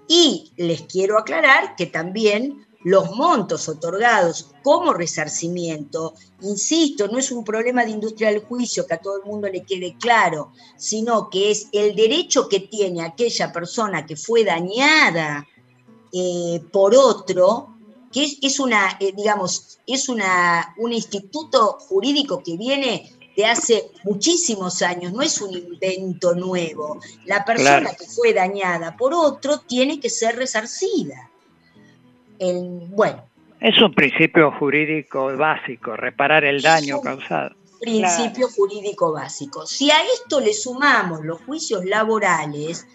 y 0.09 0.53
les 0.57 0.83
quiero 0.83 1.19
aclarar 1.19 1.77
que 1.77 1.87
también 1.87 2.66
los 2.87 3.11
montos 3.17 3.69
otorgados 3.69 4.53
como 4.63 4.93
resarcimiento, 4.93 6.15
insisto, 6.43 7.09
no 7.09 7.19
es 7.19 7.33
un 7.33 7.43
problema 7.43 7.85
de 7.85 7.91
industria 7.91 8.31
del 8.31 8.45
juicio 8.45 8.87
que 8.87 8.95
a 8.95 9.01
todo 9.01 9.17
el 9.17 9.25
mundo 9.25 9.49
le 9.49 9.65
quede 9.65 9.97
claro, 9.99 10.53
sino 10.77 11.29
que 11.29 11.51
es 11.51 11.67
el 11.73 11.97
derecho 11.97 12.49
que 12.49 12.61
tiene 12.61 13.03
aquella 13.03 13.53
persona 13.53 14.07
que 14.07 14.15
fue 14.15 14.45
dañada 14.45 15.45
eh, 16.13 16.63
por 16.73 16.95
otro, 16.95 17.77
que 18.13 18.39
es, 18.41 18.61
una, 18.61 18.97
eh, 19.01 19.13
digamos, 19.17 19.81
es 19.85 20.09
una, 20.09 20.73
un 20.79 20.93
instituto 20.93 21.79
jurídico 21.89 22.41
que 22.41 22.57
viene 22.57 23.11
de 23.37 23.47
hace 23.47 23.91
muchísimos 24.05 24.81
años, 24.83 25.13
no 25.13 25.23
es 25.23 25.41
un 25.41 25.53
invento 25.53 26.37
nuevo. 26.37 27.01
La 27.25 27.45
persona 27.45 27.93
que 27.95 28.07
fue 28.07 28.33
dañada 28.33 28.97
por 28.97 29.13
otro 29.13 29.59
tiene 29.67 29.99
que 29.99 30.09
ser 30.09 30.37
resarcida 30.37 31.33
bueno. 32.91 33.25
Es 33.61 33.81
un 33.81 33.95
principio 33.95 34.53
jurídico 34.53 35.35
básico, 35.37 35.97
reparar 35.97 36.45
el 36.45 36.61
daño 36.61 37.01
causado. 37.01 37.55
Principio 37.81 38.49
jurídico 38.49 39.13
básico. 39.13 39.67
Si 39.67 39.91
a 39.91 40.03
esto 40.15 40.41
le 40.41 40.53
sumamos 40.53 41.25
los 41.25 41.43
juicios 41.43 41.85
laborales, 41.85 42.87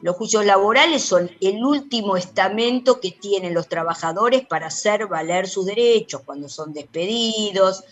los 0.00 0.16
juicios 0.16 0.44
laborales 0.44 1.02
son 1.02 1.30
el 1.40 1.64
último 1.64 2.16
estamento 2.16 3.00
que 3.00 3.12
tienen 3.12 3.54
los 3.54 3.68
trabajadores 3.68 4.44
para 4.46 4.66
hacer 4.66 5.06
valer 5.06 5.46
sus 5.46 5.66
derechos 5.66 6.22
cuando 6.24 6.48
son 6.48 6.72
despedidos. 6.72 7.84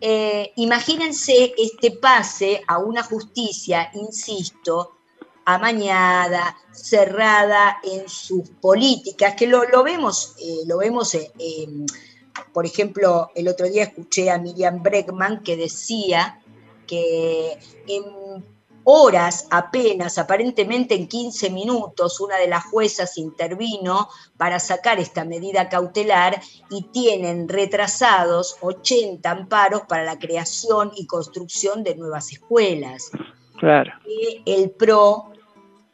Eh, 0.00 0.52
imagínense 0.56 1.52
este 1.58 1.90
pase 1.90 2.62
a 2.66 2.78
una 2.78 3.02
justicia, 3.02 3.90
insisto, 3.94 4.99
amañada, 5.54 6.56
cerrada 6.72 7.78
en 7.82 8.08
sus 8.08 8.48
políticas, 8.60 9.34
que 9.34 9.46
lo, 9.46 9.82
vemos, 9.82 10.34
eh, 10.38 10.66
lo 10.66 10.78
vemos 10.78 11.14
eh, 11.14 11.28
por 12.52 12.66
ejemplo, 12.66 13.30
el 13.34 13.48
otro 13.48 13.68
día 13.68 13.84
escuché 13.84 14.30
a 14.30 14.38
Miriam 14.38 14.82
Breckman 14.82 15.42
que 15.42 15.56
decía 15.56 16.40
que 16.86 17.58
en 17.86 18.04
horas 18.84 19.46
apenas, 19.50 20.18
aparentemente 20.18 20.94
en 20.94 21.06
15 21.06 21.50
minutos, 21.50 22.18
una 22.20 22.36
de 22.36 22.48
las 22.48 22.64
juezas 22.64 23.18
intervino 23.18 24.08
para 24.36 24.58
sacar 24.58 24.98
esta 24.98 25.24
medida 25.24 25.68
cautelar 25.68 26.40
y 26.70 26.82
tienen 26.84 27.48
retrasados 27.48 28.56
80 28.60 29.30
amparos 29.30 29.82
para 29.82 30.04
la 30.04 30.18
creación 30.18 30.92
y 30.96 31.06
construcción 31.06 31.84
de 31.84 31.94
nuevas 31.94 32.32
escuelas. 32.32 33.10
Claro. 33.58 33.92
el 34.46 34.70
PRO 34.70 35.32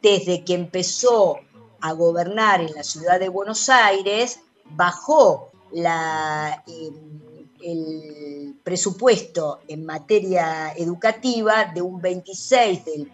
desde 0.03 0.45
que 0.45 0.55
empezó 0.55 1.41
a 1.81 1.93
gobernar 1.93 2.61
en 2.61 2.75
la 2.75 2.83
ciudad 2.83 3.21
de 3.21 3.29
Buenos 3.29 3.69
Aires, 3.69 4.41
bajó 4.71 5.51
em, 5.73 7.21
el 7.61 8.59
presupuesto 8.63 9.61
en 9.69 9.85
materia 9.85 10.73
educativa 10.77 11.67
de 11.75 11.83
un 11.83 12.01
26% 12.01 12.85
del, 12.85 13.11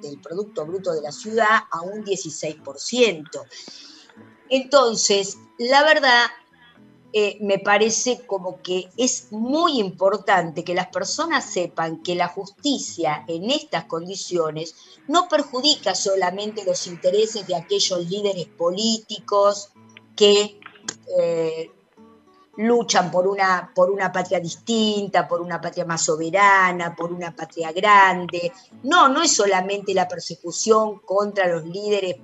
del 0.00 0.20
Producto 0.20 0.66
Bruto 0.66 0.92
de 0.92 1.02
la 1.02 1.12
ciudad 1.12 1.60
a 1.70 1.80
un 1.82 2.04
16%. 2.04 3.28
Entonces, 4.48 5.38
la 5.58 5.82
verdad 5.82 6.26
eh, 7.14 7.36
me 7.40 7.58
parece 7.58 8.24
como 8.26 8.62
que 8.62 8.88
es 8.96 9.32
muy 9.32 9.78
importante 9.78 10.64
que 10.64 10.74
las 10.74 10.86
personas 10.86 11.44
sepan 11.44 12.02
que 12.02 12.14
la 12.14 12.28
justicia 12.28 13.24
en 13.28 13.50
estas 13.50 13.84
condiciones 13.84 14.74
no 15.08 15.28
perjudica 15.28 15.94
solamente 15.94 16.64
los 16.64 16.86
intereses 16.86 17.46
de 17.46 17.54
aquellos 17.54 18.08
líderes 18.08 18.46
políticos 18.46 19.70
que 20.16 20.58
eh, 21.18 21.70
luchan 22.56 23.10
por 23.10 23.26
una, 23.26 23.70
por 23.74 23.90
una 23.90 24.10
patria 24.10 24.40
distinta, 24.40 25.28
por 25.28 25.42
una 25.42 25.60
patria 25.60 25.84
más 25.84 26.02
soberana, 26.04 26.96
por 26.96 27.12
una 27.12 27.36
patria 27.36 27.72
grande. 27.72 28.52
No, 28.84 29.08
no 29.08 29.22
es 29.22 29.34
solamente 29.34 29.92
la 29.92 30.08
persecución 30.08 31.00
contra 31.00 31.46
los 31.46 31.64
líderes 31.64 32.16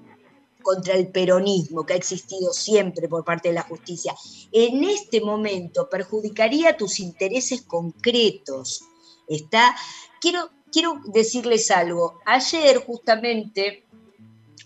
contra 0.62 0.94
el 0.94 1.08
peronismo 1.08 1.84
que 1.84 1.94
ha 1.94 1.96
existido 1.96 2.52
siempre 2.52 3.08
por 3.08 3.24
parte 3.24 3.48
de 3.48 3.54
la 3.54 3.62
justicia, 3.62 4.14
en 4.52 4.84
este 4.84 5.20
momento 5.20 5.88
perjudicaría 5.88 6.76
tus 6.76 7.00
intereses 7.00 7.62
concretos. 7.62 8.82
Está, 9.26 9.76
quiero, 10.20 10.50
quiero 10.72 11.00
decirles 11.06 11.70
algo. 11.70 12.18
Ayer 12.26 12.78
justamente 12.78 13.84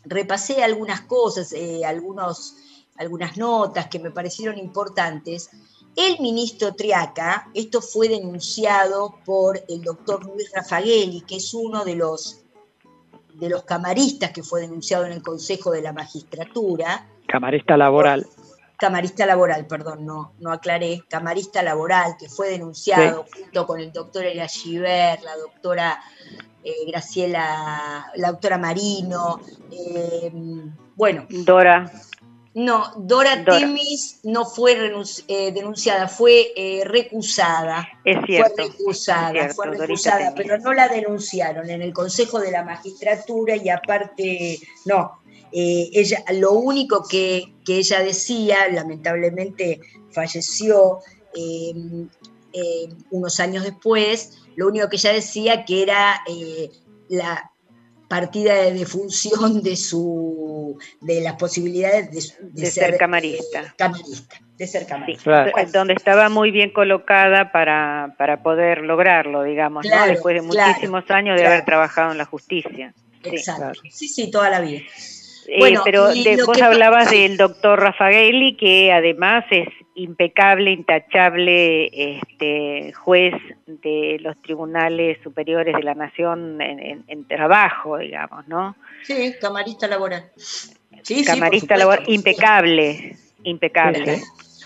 repasé 0.05 0.63
algunas 0.63 1.03
cosas, 1.03 1.53
eh, 1.53 1.85
algunos, 1.85 2.57
algunas 2.97 3.37
notas 3.37 3.89
que 3.89 3.99
me 3.99 4.11
parecieron 4.11 4.59
importantes. 4.59 5.51
El 5.95 6.21
ministro 6.21 6.75
Triaca, 6.75 7.51
esto 7.53 7.83
fue 7.83 8.09
denunciado 8.09 9.15
por 9.27 9.63
el 9.69 9.83
doctor 9.83 10.25
Luis 10.25 10.51
Rafagueli, 10.55 11.21
que 11.21 11.37
es 11.37 11.53
uno 11.53 11.85
de 11.85 11.97
los 11.97 12.42
de 13.35 13.49
los 13.49 13.65
camaristas 13.65 14.31
que 14.31 14.43
fue 14.43 14.61
denunciado 14.63 15.07
en 15.07 15.13
el 15.13 15.23
Consejo 15.23 15.71
de 15.71 15.83
la 15.83 15.93
Magistratura. 15.93 17.07
Camarista 17.27 17.77
laboral. 17.77 18.27
Camarista 18.77 19.27
laboral, 19.27 19.67
perdón, 19.67 20.05
no, 20.05 20.33
no 20.41 20.51
aclaré. 20.51 21.05
Camarista 21.09 21.63
laboral 21.63 22.17
que 22.19 22.29
fue 22.29 22.51
denunciado 22.51 23.27
junto 23.33 23.67
con 23.67 23.81
el 23.81 23.93
doctor 23.93 24.25
Elia 24.25 24.49
Giver, 24.49 25.23
la 25.23 25.37
doctora 25.37 26.01
eh, 26.65 26.87
Graciela, 26.89 28.11
la 28.17 28.31
doctora 28.31 28.59
Marino, 28.59 29.41
eh, 29.71 30.33
bueno. 30.95 31.27
Dora. 31.29 31.91
No, 32.55 32.93
Dora, 32.99 33.45
Temis 33.45 34.21
no 34.25 34.45
fue 34.45 34.73
eh, 35.29 35.53
denunciada, 35.53 36.07
fue 36.07 36.53
eh, 36.55 36.83
recusada. 36.85 37.89
Es 38.05 38.19
cierto. 38.27 38.55
Fue 38.55 38.67
recusada, 38.67 39.49
fue 39.55 39.67
recusada, 39.69 40.35
pero 40.37 40.59
no 40.59 40.75
la 40.75 40.89
denunciaron 40.89 41.71
en 41.71 41.81
el 41.81 41.95
Consejo 41.95 42.41
de 42.41 42.51
la 42.51 42.63
Magistratura 42.63 43.57
y 43.57 43.71
aparte, 43.71 44.59
no. 44.85 45.23
Eh, 45.51 45.91
ella, 45.95 46.23
lo 46.33 46.53
único 46.53 47.07
que, 47.09 47.55
que, 47.65 47.79
ella 47.79 48.01
decía, 48.01 48.69
lamentablemente 48.71 49.81
falleció 50.11 50.99
unos 53.11 53.41
años 53.41 53.65
después, 53.65 54.43
lo 54.57 54.69
único 54.69 54.89
que 54.91 54.97
ella 54.97 55.13
decía 55.15 55.65
que 55.65 55.83
era 55.83 56.23
la 57.09 57.52
partida 58.13 58.53
de 58.57 58.73
defunción 58.75 59.63
de 59.63 59.75
su 59.75 60.79
de 61.01 61.23
las 61.23 61.37
posibilidades 61.37 62.37
de, 62.43 62.67
ser, 62.67 62.99
camarista. 62.99 63.63
Eh, 63.63 63.73
camarista, 63.79 64.37
de 64.59 64.67
ser 64.67 64.87
camarista. 64.87 65.51
Donde 65.73 65.95
estaba 65.95 66.29
muy 66.29 66.51
bien 66.51 66.69
colocada 66.75 67.51
para, 67.53 68.15
para 68.19 68.43
poder 68.43 68.83
lograrlo, 68.83 69.45
digamos, 69.45 69.87
¿no? 69.87 70.07
después 70.07 70.35
de 70.35 70.43
muchísimos 70.43 71.11
años 71.11 71.41
de 71.41 71.47
haber 71.47 71.65
trabajado 71.65 72.13
en 72.13 72.19
la 72.19 72.27
justicia. 72.27 72.93
Exacto. 73.25 73.81
Sí, 73.91 74.09
sí, 74.09 74.31
toda 74.31 74.51
la 74.51 74.61
vida. 74.61 74.81
Eh, 75.49 75.59
bueno, 75.59 75.81
pero 75.83 76.09
vos 76.45 76.61
hablabas 76.61 77.11
del 77.11 77.39
doctor 77.39 77.81
Rafaeli, 77.81 78.59
que 78.59 78.93
además 78.93 79.47
es 79.51 79.69
impecable, 79.95 80.71
intachable 80.73 82.17
este, 82.17 82.93
juez 82.93 83.35
de 83.67 84.19
los 84.21 84.41
tribunales 84.43 85.19
superiores 85.23 85.75
de 85.75 85.83
la 85.83 85.95
nación 85.95 86.61
en, 86.61 87.25
trabajo, 87.27 87.99
digamos, 87.99 88.47
¿no? 88.49 88.77
Sí, 89.05 89.35
camarista 89.41 89.87
laboral. 89.87 90.31
Sí, 91.03 91.25
camarista 91.25 91.77
laboral, 91.77 92.05
impecable, 92.09 93.17
impecable. 93.45 94.23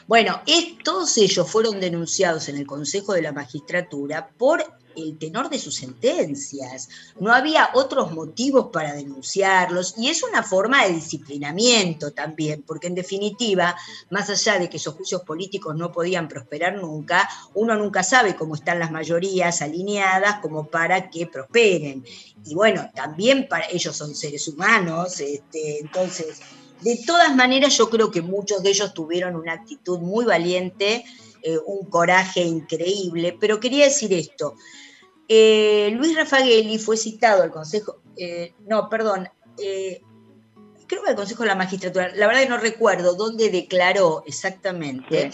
Bueno, 0.07 0.41
todos 0.85 1.17
ellos 1.19 1.51
fueron 1.51 1.81
denunciados 1.81 2.49
en 2.49 2.57
el 2.57 2.67
Consejo 2.67 3.13
de 3.13 3.23
la 3.23 3.33
Magistratura 3.33 4.29
por 4.39 4.65
el 4.97 5.19
tenor 5.19 5.49
de 5.51 5.59
sus 5.59 5.75
sentencias. 5.75 6.89
No 7.21 7.33
había 7.33 7.71
otros 7.75 8.13
motivos 8.13 8.69
para 8.73 8.95
denunciarlos 8.95 9.95
y 9.99 10.09
es 10.09 10.23
una 10.23 10.43
forma 10.43 10.85
de 10.85 10.95
disciplinamiento 10.95 12.13
también, 12.13 12.63
porque 12.63 12.87
en 12.87 12.95
definitiva, 12.95 13.77
más 14.11 14.31
allá 14.31 14.59
de 14.59 14.69
que 14.69 14.79
esos 14.79 14.95
juicios 14.95 15.23
políticos 15.23 15.77
no 15.77 15.93
podían 15.93 16.29
prosperar 16.29 16.77
nunca, 16.77 17.29
uno 17.55 17.77
nunca 17.77 18.03
sabe 18.03 18.37
cómo 18.37 18.55
están 18.55 18.79
las 18.79 18.91
mayorías 18.91 19.63
alineadas 19.63 20.41
como 20.41 20.67
para 20.67 21.11
que 21.11 21.27
prosperen. 21.27 22.05
Y 22.45 22.55
bueno, 22.55 22.91
también 22.95 23.49
para 23.49 23.67
ellos 23.71 23.97
son 23.97 24.15
seres 24.15 24.47
humanos, 24.49 25.21
este, 25.21 25.81
entonces, 25.81 26.41
de 26.81 27.01
todas 27.07 27.35
maneras 27.35 27.77
yo 27.77 27.89
creo 27.89 28.11
que 28.11 28.23
muchos 28.23 28.63
de 28.63 28.71
ellos 28.71 28.95
tuvieron 28.95 29.37
una 29.37 29.53
actitud 29.53 29.99
muy 29.99 30.25
valiente, 30.25 31.05
eh, 31.43 31.59
un 31.67 31.89
coraje 31.89 32.43
increíble, 32.43 33.37
pero 33.39 33.61
quería 33.61 33.85
decir 33.85 34.13
esto, 34.13 34.57
eh, 35.29 35.91
Luis 35.95 36.17
Rafagelli 36.17 36.79
fue 36.79 36.97
citado 36.97 37.43
al 37.43 37.51
Consejo, 37.51 38.01
eh, 38.17 38.55
no, 38.67 38.89
perdón, 38.89 39.29
eh, 39.63 40.03
creo 40.87 41.03
que 41.03 41.11
al 41.11 41.17
Consejo 41.17 41.43
de 41.43 41.49
la 41.49 41.55
Magistratura, 41.55 42.11
la 42.15 42.27
verdad 42.27 42.43
que 42.43 42.49
no 42.49 42.59
recuerdo 42.59 43.15
dónde 43.15 43.51
declaró 43.51 44.23
exactamente 44.27 45.31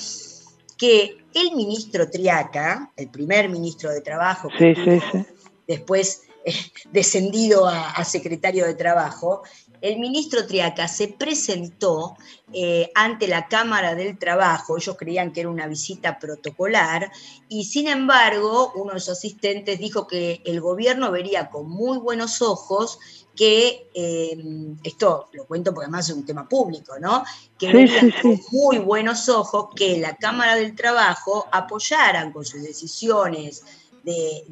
que 0.79 1.19
el 1.35 1.55
ministro 1.55 2.11
Triaca, 2.11 2.91
el 2.97 3.09
primer 3.09 3.49
ministro 3.49 3.91
de 3.91 4.01
Trabajo, 4.01 4.49
después 5.67 6.23
descendido 6.91 7.67
a, 7.67 8.05
secretario 8.05 8.67
de 8.67 8.75
Trabajo, 8.75 9.43
el 9.83 9.99
ministro 9.99 10.47
Triaca 10.47 10.89
se 10.89 11.09
presentó 11.09 12.17
eh, 12.53 12.91
ante 12.95 13.27
la 13.27 13.49
Cámara 13.49 13.95
del 13.95 14.17
Trabajo, 14.19 14.77
ellos 14.77 14.97
creían 14.97 15.33
que 15.33 15.41
era 15.41 15.51
una 15.51 15.67
visita 15.67 16.19
protocolar, 16.19 17.11
y 17.49 17.65
sin 17.65 17.89
embargo 17.89 18.73
uno 18.77 18.95
de 18.95 19.01
sus 19.01 19.11
asistentes 19.11 19.79
dijo 19.79 20.07
que 20.07 20.41
el 20.45 20.61
gobierno 20.61 21.11
vería 21.11 21.51
con 21.51 21.69
muy 21.69 21.99
buenos 21.99 22.41
ojos 22.41 22.99
que, 23.35 23.89
eh, 23.95 24.37
esto 24.85 25.29
lo 25.33 25.47
cuento 25.47 25.73
porque 25.73 25.87
además 25.87 26.09
es 26.09 26.15
un 26.15 26.27
tema 26.27 26.49
público, 26.49 26.99
¿no? 27.01 27.25
Que 27.59 27.73
vería 27.73 28.01
con 28.23 28.41
muy 28.53 28.79
buenos 28.79 29.29
ojos 29.29 29.69
que 29.75 29.99
la 29.99 30.17
Cámara 30.17 30.55
del 30.55 30.77
Trabajo 30.77 31.49
apoyaran 31.51 32.33
con 32.33 32.45
sus 32.45 32.63
decisiones 32.63 33.65
de, 34.05 34.43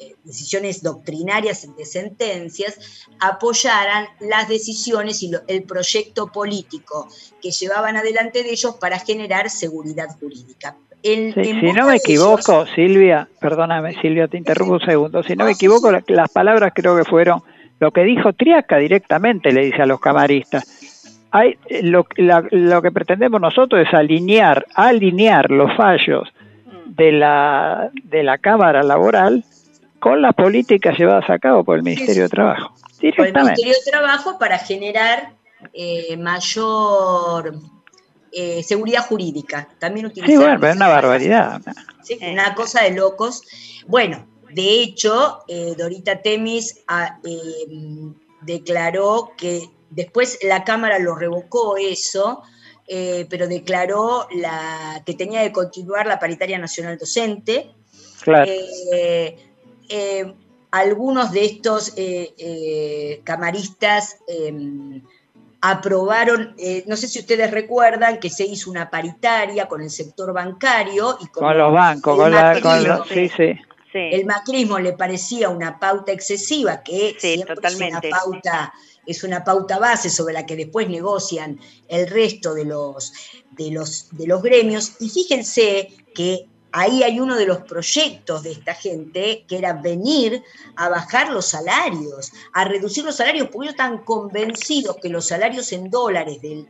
eh, 0.00 0.14
decisiones 0.24 0.82
doctrinarias 0.82 1.68
de 1.76 1.84
sentencias 1.84 3.06
apoyaran 3.20 4.06
las 4.20 4.48
decisiones 4.48 5.22
y 5.22 5.30
el 5.48 5.62
proyecto 5.62 6.30
político 6.30 7.08
que 7.40 7.50
llevaban 7.50 7.96
adelante 7.96 8.42
de 8.42 8.50
ellos 8.50 8.76
para 8.80 8.98
generar 8.98 9.50
seguridad 9.50 10.08
jurídica. 10.20 10.76
si 11.02 11.72
no 11.72 11.86
me 11.86 11.96
equivoco, 11.96 12.66
Silvia, 12.74 13.28
perdóname 13.40 14.00
Silvia, 14.00 14.28
te 14.28 14.38
interrumpo 14.38 14.74
un 14.74 14.80
segundo, 14.80 15.22
si 15.22 15.34
no, 15.34 15.44
me 15.44 15.52
equivoco, 15.52 15.90
las 15.90 16.30
palabras 16.30 16.72
creo 16.74 16.96
que 16.96 17.04
fueron 17.04 17.42
lo 17.80 17.90
que 17.90 18.04
dijo 18.04 18.32
Triaca 18.32 18.76
directamente, 18.78 19.52
le 19.52 19.64
dice 19.64 19.82
a 19.82 19.86
los 19.86 20.00
camaristas. 20.00 20.64
Hay, 21.32 21.56
lo, 21.82 22.06
lo 22.18 22.82
que 22.82 22.92
pretendemos 22.92 23.40
nosotros 23.40 23.86
es 23.86 23.94
alinear, 23.94 24.66
alinear 24.74 25.50
los 25.50 25.74
fallos 25.76 26.28
de 26.86 27.12
la, 27.12 27.90
de 28.04 28.22
la 28.22 28.38
Cámara 28.38 28.82
Laboral 28.82 29.44
con 29.98 30.20
las 30.20 30.34
políticas 30.34 30.98
llevadas 30.98 31.28
a 31.30 31.38
cabo 31.38 31.64
por 31.64 31.76
el 31.76 31.82
Ministerio 31.82 32.24
de 32.24 32.28
Trabajo. 32.28 32.74
Directamente. 33.00 33.32
Por 33.32 33.38
el 33.38 33.44
Ministerio 33.44 33.74
de 33.74 33.90
Trabajo 33.90 34.38
para 34.38 34.58
generar 34.58 35.32
eh, 35.72 36.16
mayor 36.16 37.54
eh, 38.32 38.62
seguridad 38.62 39.06
jurídica. 39.06 39.68
También 39.78 40.12
Sí, 40.12 40.36
bueno, 40.36 40.66
es 40.66 40.76
una 40.76 40.88
barbaridad. 40.88 41.60
Sí, 42.02 42.18
una 42.20 42.54
cosa 42.54 42.82
de 42.82 42.92
locos. 42.92 43.42
Bueno, 43.86 44.26
de 44.50 44.82
hecho, 44.82 45.40
eh, 45.46 45.74
Dorita 45.78 46.20
Temis 46.20 46.80
ah, 46.88 47.18
declaró 48.40 49.32
que 49.36 49.70
después 49.90 50.38
la 50.42 50.64
Cámara 50.64 50.98
lo 50.98 51.14
revocó 51.14 51.76
eso 51.76 52.42
eh, 52.86 53.26
pero 53.30 53.46
declaró 53.46 54.26
la, 54.32 55.02
que 55.06 55.14
tenía 55.14 55.42
que 55.42 55.52
continuar 55.52 56.06
la 56.06 56.18
paritaria 56.18 56.58
nacional 56.58 56.98
docente. 56.98 57.70
Eh, 58.46 59.36
eh, 59.88 60.34
algunos 60.70 61.32
de 61.32 61.44
estos 61.44 61.94
camaristas 63.24 64.16
em, 64.26 65.02
aprobaron, 65.60 66.56
no 66.86 66.96
sé 66.96 67.08
si 67.08 67.18
ustedes 67.20 67.50
recuerdan 67.50 68.18
que 68.18 68.30
se 68.30 68.44
hizo 68.44 68.70
una 68.70 68.90
paritaria 68.90 69.68
con 69.68 69.82
el 69.82 69.90
sector 69.90 70.32
bancario 70.32 71.18
y 71.20 71.26
con, 71.26 71.56
los 71.56 71.72
bancos, 71.72 72.16
con, 72.16 72.32
la, 72.32 73.04
sí, 73.08 73.28
sí. 73.28 73.58
el 73.92 74.24
macrismo 74.24 74.78
le 74.78 74.94
parecía 74.94 75.50
una 75.50 75.78
pauta 75.78 76.10
excesiva, 76.10 76.82
que 76.82 77.16
siempre 77.18 77.54
es 77.62 77.74
una 77.76 78.00
pauta 78.00 78.72
es 79.06 79.24
una 79.24 79.44
pauta 79.44 79.78
base 79.78 80.10
sobre 80.10 80.34
la 80.34 80.46
que 80.46 80.56
después 80.56 80.88
negocian 80.88 81.58
el 81.88 82.06
resto 82.06 82.54
de 82.54 82.64
los, 82.64 83.12
de 83.52 83.70
los, 83.70 84.08
de 84.12 84.26
los 84.26 84.42
gremios. 84.42 84.92
Y 85.00 85.08
fíjense 85.10 85.88
que 86.14 86.46
ahí 86.72 87.02
hay 87.02 87.20
uno 87.20 87.36
de 87.36 87.46
los 87.46 87.58
proyectos 87.58 88.42
de 88.42 88.52
esta 88.52 88.74
gente 88.74 89.44
que 89.46 89.58
era 89.58 89.74
venir 89.74 90.42
a 90.76 90.88
bajar 90.88 91.30
los 91.30 91.46
salarios, 91.46 92.32
a 92.52 92.64
reducir 92.64 93.04
los 93.04 93.16
salarios, 93.16 93.48
porque 93.48 93.66
ellos 93.68 93.74
están 93.74 93.98
convencidos 93.98 94.96
que 94.96 95.08
los 95.08 95.28
salarios 95.28 95.72
en 95.72 95.90
dólares 95.90 96.40
de, 96.40 96.66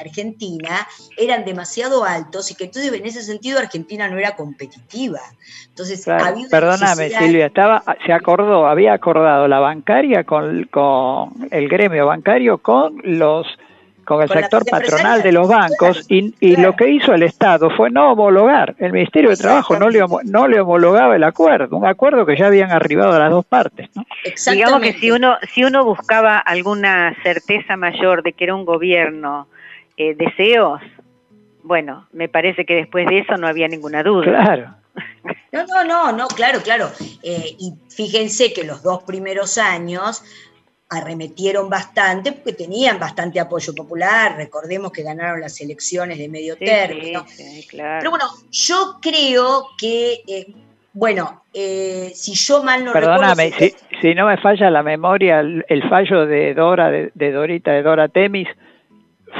Argentina 0.00 0.86
eran 1.16 1.44
demasiado 1.44 2.04
altos 2.04 2.50
y 2.50 2.54
que 2.54 2.64
entonces 2.64 2.92
en 2.92 3.06
ese 3.06 3.22
sentido 3.22 3.58
Argentina 3.58 4.08
no 4.08 4.18
era 4.18 4.36
competitiva. 4.36 5.20
Entonces, 5.68 6.04
perdóname 6.50 7.10
Silvia, 7.10 7.46
estaba, 7.46 7.82
se 8.04 8.12
acordó, 8.12 8.66
había 8.66 8.92
acordado 8.92 9.48
la 9.48 9.58
bancaria 9.58 10.24
con, 10.24 10.64
con 10.64 11.48
el 11.50 11.68
gremio 11.68 12.06
bancario 12.06 12.58
con 12.58 13.00
los 13.04 13.46
con 14.06 14.22
el 14.22 14.28
sector 14.28 14.64
patronal 14.64 15.20
de 15.22 15.32
los 15.32 15.48
bancos 15.48 16.06
y, 16.08 16.56
lo 16.56 16.74
que 16.74 16.88
hizo 16.88 17.12
el 17.12 17.24
Estado 17.24 17.68
fue 17.70 17.90
no 17.90 18.12
homologar. 18.12 18.74
El 18.78 18.92
Ministerio 18.92 19.30
de 19.30 19.36
Trabajo 19.36 19.78
no 19.78 19.90
le, 19.90 20.02
no 20.24 20.48
le 20.48 20.60
homologaba 20.60 21.16
el 21.16 21.24
acuerdo, 21.24 21.76
un 21.76 21.86
acuerdo 21.86 22.24
que 22.24 22.36
ya 22.36 22.46
habían 22.46 22.70
arribado 22.70 23.12
a 23.12 23.18
las 23.18 23.30
dos 23.30 23.44
partes. 23.44 23.90
¿no? 23.94 24.04
Digamos 24.52 24.80
que 24.80 24.94
si 24.94 25.10
uno, 25.10 25.36
si 25.52 25.64
uno 25.64 25.84
buscaba 25.84 26.38
alguna 26.38 27.14
certeza 27.22 27.76
mayor 27.76 28.22
de 28.22 28.32
que 28.32 28.44
era 28.44 28.54
un 28.54 28.64
gobierno 28.64 29.48
eh, 29.96 30.14
deseos, 30.14 30.80
bueno, 31.62 32.06
me 32.12 32.28
parece 32.28 32.64
que 32.64 32.76
después 32.76 33.06
de 33.08 33.18
eso 33.18 33.36
no 33.36 33.48
había 33.48 33.66
ninguna 33.66 34.02
duda. 34.02 34.24
Claro. 34.24 34.74
No, 35.52 35.66
no, 35.66 35.84
no, 35.84 36.12
no, 36.12 36.28
claro, 36.28 36.60
claro. 36.62 36.90
Eh, 37.22 37.56
y 37.58 37.74
fíjense 37.88 38.52
que 38.52 38.64
los 38.64 38.82
dos 38.82 39.02
primeros 39.02 39.58
años 39.58 40.22
arremetieron 40.88 41.68
bastante 41.68 42.32
porque 42.32 42.52
tenían 42.52 42.98
bastante 42.98 43.40
apoyo 43.40 43.74
popular, 43.74 44.36
recordemos 44.36 44.92
que 44.92 45.02
ganaron 45.02 45.40
las 45.40 45.60
elecciones 45.60 46.18
de 46.18 46.28
medio 46.28 46.56
término. 46.56 47.26
Pero 47.70 48.10
bueno, 48.10 48.26
yo 48.50 48.98
creo 49.00 49.68
que, 49.78 50.22
eh, 50.28 50.46
bueno, 50.92 51.42
eh, 51.52 52.12
si 52.14 52.34
yo 52.34 52.62
mal 52.62 52.84
no 52.84 52.92
Perdóname, 52.92 53.50
si, 53.52 53.74
si, 54.00 54.14
no 54.14 54.26
me 54.26 54.36
falla 54.38 54.70
la 54.70 54.82
memoria, 54.82 55.40
el, 55.40 55.88
fallo 55.88 56.24
de 56.24 56.54
Dora, 56.54 56.90
de, 56.90 57.10
de, 57.14 57.32
Dorita, 57.32 57.72
de 57.72 57.82
Dora 57.82 58.08
Temis, 58.08 58.48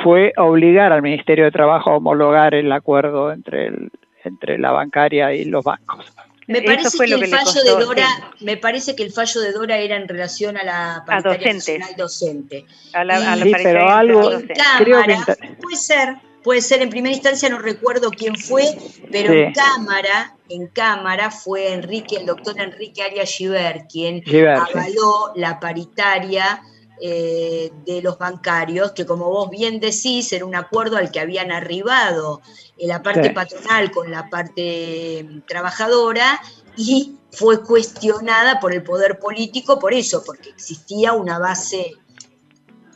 fue 0.03 0.33
obligar 0.37 0.93
al 0.93 1.03
Ministerio 1.03 1.45
de 1.45 1.53
Trabajo 1.53 1.91
a 1.91 1.97
homologar 1.97 2.55
el 2.55 2.71
acuerdo 2.73 3.33
entre, 3.33 3.69
el, 3.69 3.91
entre 4.25 4.59
la 4.59 4.73
bancaria 4.73 5.33
y 5.33 5.45
los 5.45 5.65
bancos. 5.65 6.16
Me 6.47 6.63
parece 6.63 6.97
que 6.97 7.15
el 7.15 7.29
fallo 7.29 7.65
de 7.65 7.85
Dora, 7.85 8.09
me 8.41 8.57
parece 8.57 8.95
que 8.95 9.03
el 9.03 9.13
fallo 9.13 9.41
de 9.41 9.53
Dora 9.53 9.79
era 9.79 9.97
en 9.97 10.07
relación 10.07 10.57
a 10.57 10.63
la 10.63 11.03
paritaria 11.05 11.55
nacional 11.55 11.95
docente. 11.97 12.67
A 12.93 13.05
la, 13.05 13.37
sí, 13.37 13.53
pero 13.63 13.89
algo 13.89 14.31
Cámara, 14.55 15.25
puede 15.61 15.77
ser, 15.77 16.17
puede 16.45 16.61
ser, 16.61 16.83
en 16.83 16.91
primera 16.91 17.15
instancia 17.15 17.49
no 17.49 17.59
recuerdo 17.59 18.11
quién 18.11 18.37
fue, 18.37 18.79
pero 19.11 19.33
en 19.33 19.53
Cámara, 19.53 20.37
en 20.49 20.69
Cámara 20.69 21.33
fue 21.33 21.73
Enrique, 21.73 22.17
el 22.17 22.27
doctor 22.27 22.61
Enrique 22.61 23.03
Arias 23.03 23.31
Giver, 23.31 23.87
quien 23.91 24.23
avaló 24.57 25.33
la 25.35 25.59
paritaria 25.59 26.63
eh, 27.01 27.73
de 27.85 28.01
los 28.01 28.19
bancarios, 28.19 28.93
que 28.93 29.05
como 29.05 29.29
vos 29.29 29.51
bien 29.51 29.81
decís, 29.81 30.33
era 30.33 30.47
un 30.47 30.55
acuerdo 30.55 30.97
al 30.97 31.11
que 31.11 31.21
habían 31.21 31.53
arribado 31.53 32.41
la 32.79 33.03
parte 33.03 33.31
patronal 33.31 33.91
con 33.91 34.11
la 34.11 34.31
parte 34.31 35.27
mm, 35.29 35.41
trabajadora 35.43 36.41
y 36.77 37.17
fue 37.33 37.63
cuestionada 37.63 38.61
por 38.61 38.73
el 38.73 38.83
poder 38.83 39.19
político 39.19 39.79
por 39.79 39.93
eso, 39.93 40.23
porque 40.25 40.51
existía 40.51 41.13
una 41.13 41.39
base 41.39 41.93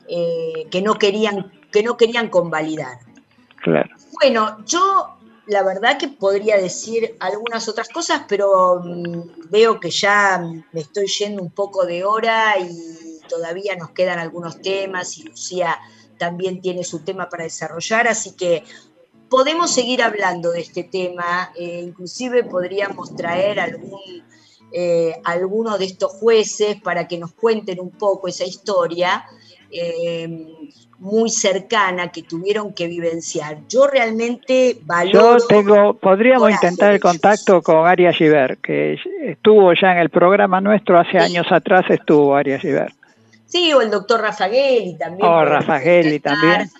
eh, 0.08 0.66
que, 0.70 0.80
no 0.80 0.94
querían, 0.94 1.52
que 1.70 1.82
no 1.82 1.96
querían 1.96 2.30
convalidar. 2.30 2.98
Bueno, 4.20 4.64
yo 4.64 5.18
la 5.46 5.62
verdad 5.62 5.98
que 5.98 6.08
podría 6.08 6.56
decir 6.56 7.16
algunas 7.20 7.68
otras 7.68 7.88
cosas, 7.90 8.22
pero 8.28 8.80
mm, 8.82 9.50
veo 9.50 9.78
que 9.78 9.90
ya 9.90 10.42
me 10.72 10.80
estoy 10.80 11.06
yendo 11.06 11.42
un 11.42 11.50
poco 11.50 11.84
de 11.84 12.04
hora 12.04 12.58
y 12.58 13.09
todavía 13.30 13.76
nos 13.76 13.90
quedan 13.92 14.18
algunos 14.18 14.60
temas 14.60 15.16
y 15.16 15.22
Lucía 15.22 15.78
también 16.18 16.60
tiene 16.60 16.84
su 16.84 16.98
tema 16.98 17.30
para 17.30 17.44
desarrollar, 17.44 18.08
así 18.08 18.36
que 18.36 18.64
podemos 19.30 19.72
seguir 19.72 20.02
hablando 20.02 20.50
de 20.50 20.60
este 20.60 20.82
tema, 20.84 21.52
eh, 21.56 21.80
inclusive 21.82 22.44
podríamos 22.44 23.14
traer 23.16 23.60
algún, 23.60 24.24
eh, 24.72 25.14
alguno 25.24 25.78
de 25.78 25.86
estos 25.86 26.12
jueces 26.12 26.80
para 26.82 27.08
que 27.08 27.16
nos 27.16 27.32
cuenten 27.32 27.80
un 27.80 27.92
poco 27.92 28.28
esa 28.28 28.44
historia 28.44 29.24
eh, 29.70 30.28
muy 30.98 31.30
cercana 31.30 32.12
que 32.12 32.22
tuvieron 32.24 32.74
que 32.74 32.86
vivenciar. 32.86 33.58
Yo 33.68 33.86
realmente 33.86 34.78
valoro... 34.84 35.38
Yo 35.38 35.46
tengo, 35.46 35.94
podríamos 35.94 36.50
intentar 36.50 36.92
el 36.92 37.00
contacto 37.00 37.62
con 37.62 37.86
Arias 37.86 38.16
Giver, 38.16 38.58
que 38.58 38.98
estuvo 39.22 39.72
ya 39.80 39.92
en 39.92 39.98
el 39.98 40.10
programa 40.10 40.60
nuestro 40.60 40.98
hace 40.98 41.18
años 41.18 41.46
atrás, 41.50 41.84
estuvo 41.88 42.36
Arias 42.36 42.60
Giver. 42.60 42.92
Sí, 43.50 43.72
o 43.74 43.82
el 43.82 43.90
doctor 43.90 44.22
Rafagueli 44.22 44.96
también. 44.96 45.28
Oh, 45.28 45.44
Rafagueli 45.44 46.20
también 46.20 46.70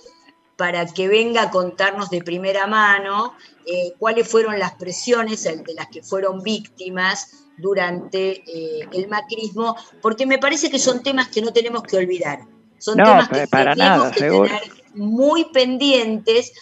para 0.61 0.85
que 0.85 1.09
venga 1.09 1.45
a 1.45 1.51
contarnos 1.51 2.11
de 2.11 2.23
primera 2.23 2.67
mano 2.67 3.33
eh, 3.65 3.95
cuáles 3.99 4.29
fueron 4.29 4.59
las 4.59 4.75
presiones 4.75 5.43
de 5.45 5.75
las 5.75 5.87
que 5.87 6.03
fueron 6.03 6.43
víctimas 6.43 7.47
durante 7.57 8.43
eh, 8.47 8.87
el 8.93 9.09
macrismo, 9.09 9.75
porque 10.03 10.27
me 10.27 10.37
parece 10.37 10.71
que 10.71 10.79
son 10.79 11.03
temas 11.03 11.29
que 11.29 11.41
no 11.41 11.51
tenemos 11.51 11.83
que 11.85 11.97
olvidar. 11.97 12.41
Son 12.77 12.99
temas 12.99 13.31
que 13.31 13.47
tenemos 13.47 14.11
que 14.11 14.21
tener 14.21 14.63
muy 14.93 15.47
pendientes 15.47 16.53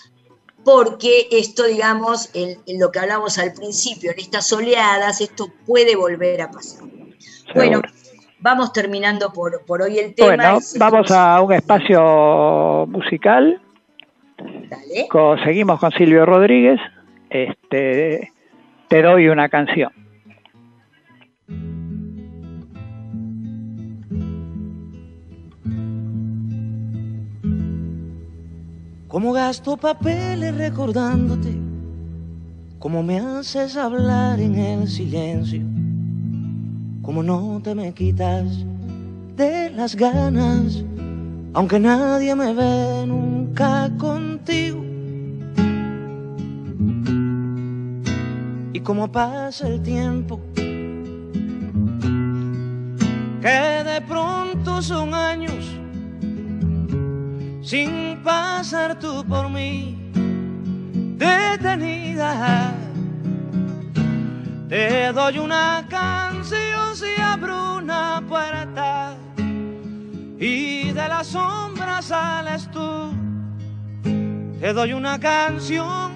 porque 0.63 1.27
esto, 1.33 1.65
digamos, 1.65 2.31
en, 2.35 2.61
lo 2.79 2.93
que 2.93 3.01
hablamos 3.01 3.37
al 3.39 3.53
principio, 3.53 4.13
en 4.13 4.21
estas 4.21 4.53
oleadas, 4.53 5.21
esto 5.21 5.51
puede 5.67 5.97
volver 5.97 6.43
a 6.43 6.53
pasar. 6.53 6.85
Bueno, 7.53 7.83
vamos 8.41 8.73
terminando 8.73 9.33
por, 9.33 9.65
por 9.65 9.83
hoy 9.83 9.99
el 9.99 10.15
tema. 10.15 10.29
Bueno, 10.29 10.59
vamos 10.79 11.11
a 11.11 11.41
un 11.43 11.53
espacio 11.53 12.87
musical 12.89 13.61
seguimos 15.45 15.81
con 15.81 15.93
Silvio 15.93 16.27
Rodríguez. 16.27 16.81
Este, 17.31 18.33
te 18.89 19.03
doy 19.03 19.29
una 19.29 19.49
canción. 19.49 19.93
Como 29.09 29.33
gasto 29.33 29.77
papeles 29.77 30.57
recordándote, 30.57 31.57
como 32.79 33.03
me 33.03 33.19
haces 33.19 33.77
hablar 33.77 34.39
en 34.39 34.55
el 34.55 34.87
silencio, 34.87 35.63
como 37.09 37.23
no 37.23 37.59
te 37.65 37.75
me 37.75 37.95
quitas 37.95 38.45
de 39.35 39.71
las 39.71 39.97
ganas 39.97 40.85
aunque 41.55 41.81
nadie 41.81 42.35
me 42.35 42.53
ve 42.53 43.07
nunca 43.07 43.91
contigo. 43.97 44.85
Y 48.75 48.81
como 48.81 49.11
pasa 49.11 49.69
el 49.69 49.83
tiempo, 49.83 50.39
que 53.41 53.59
de 53.91 54.03
pronto 54.07 54.83
son 54.83 55.15
años 55.15 55.65
sin 57.63 58.23
pasar 58.23 58.99
tú 58.99 59.25
por 59.27 59.49
mí 59.49 59.97
detenida. 61.17 62.88
Te 64.69 65.13
doy 65.15 65.39
una 65.39 65.87
canción 65.89 66.95
si 66.95 67.19
abro 67.19 67.77
una 67.77 68.23
puerta 68.29 69.17
y 70.39 70.93
de 70.93 71.09
la 71.09 71.25
sombra 71.25 72.03
sales 72.03 72.71
tú. 72.71 73.11
Te 74.61 74.75
doy 74.75 74.93
una 74.93 75.19
canción 75.19 76.13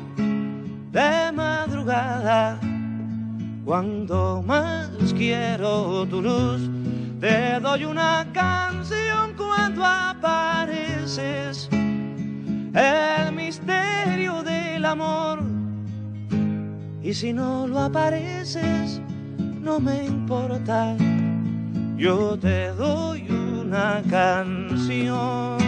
de 0.92 1.32
madrugada 1.32 2.61
cuando 3.64 4.42
más 4.46 4.90
quiero 5.16 6.07
tu 6.07 6.20
luz. 6.20 6.61
Te 7.20 7.59
doy 7.59 7.86
una 7.86 8.26
canción 8.34 9.32
cuando 9.34 9.82
apareces, 9.82 11.70
el 11.72 13.32
misterio 13.32 14.42
del 14.42 14.84
amor. 14.84 15.62
Y 17.05 17.14
si 17.14 17.32
no 17.32 17.66
lo 17.66 17.80
apareces, 17.80 19.00
no 19.61 19.80
me 19.80 20.05
importa. 20.05 20.96
Yo 21.96 22.38
te 22.38 22.68
doy 22.68 23.28
una 23.28 24.03
canción. 24.09 25.59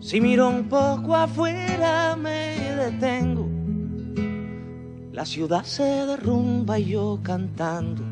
Si 0.00 0.20
miro 0.20 0.48
un 0.48 0.64
poco 0.68 1.14
afuera 1.14 2.16
me 2.16 2.56
detengo. 2.76 3.48
La 5.12 5.26
ciudad 5.26 5.64
se 5.64 5.82
derrumba 5.82 6.78
y 6.78 6.86
yo 6.86 7.20
cantando 7.22 8.11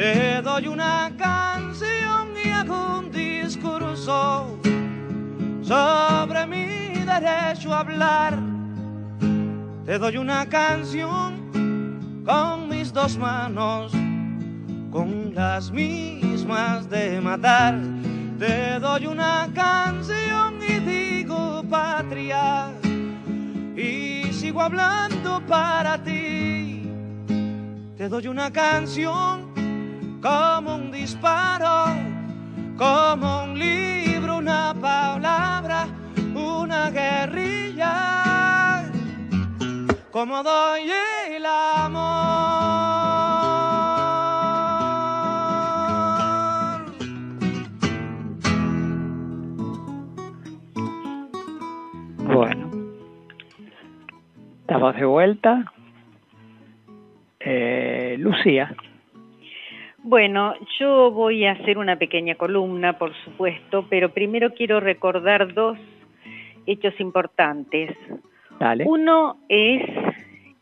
Te 0.00 0.40
doy 0.40 0.66
una 0.66 1.12
canción 1.18 2.32
y 2.42 2.48
hago 2.48 3.00
un 3.00 3.12
discurso 3.12 4.58
sobre 5.60 6.46
mi 6.46 7.04
derecho 7.04 7.74
a 7.74 7.80
hablar. 7.80 8.38
Te 9.84 9.98
doy 9.98 10.16
una 10.16 10.48
canción 10.48 12.22
con 12.24 12.70
mis 12.70 12.94
dos 12.94 13.18
manos, 13.18 13.92
con 14.90 15.34
las 15.34 15.70
mismas 15.70 16.88
de 16.88 17.20
matar. 17.20 17.78
Te 18.38 18.80
doy 18.80 19.04
una 19.04 19.50
canción 19.54 20.60
y 20.66 20.78
digo 20.78 21.62
patria, 21.68 22.70
y 23.76 24.32
sigo 24.32 24.62
hablando 24.62 25.42
para 25.46 26.02
ti. 26.02 26.88
Te 27.98 28.08
doy 28.08 28.28
una 28.28 28.50
canción 28.50 29.49
como 30.20 30.74
un 30.74 30.90
disparo, 30.92 31.86
como 32.76 33.44
un 33.44 33.58
libro, 33.58 34.36
una 34.36 34.74
palabra, 34.74 35.86
una 36.34 36.90
guerrilla, 36.90 38.84
como 40.10 40.42
doy 40.42 40.90
el 41.30 41.46
amor. 41.46 42.10
Bueno, 52.18 52.70
estamos 54.60 54.94
de 54.96 55.04
vuelta. 55.04 55.72
Eh, 57.40 58.16
Lucía. 58.18 58.76
Bueno, 60.10 60.54
yo 60.80 61.12
voy 61.12 61.44
a 61.44 61.52
hacer 61.52 61.78
una 61.78 61.94
pequeña 61.94 62.34
columna, 62.34 62.98
por 62.98 63.14
supuesto, 63.22 63.86
pero 63.88 64.08
primero 64.08 64.54
quiero 64.54 64.80
recordar 64.80 65.54
dos 65.54 65.78
hechos 66.66 66.98
importantes. 66.98 67.96
Dale. 68.58 68.86
Uno 68.88 69.36
es 69.48 69.88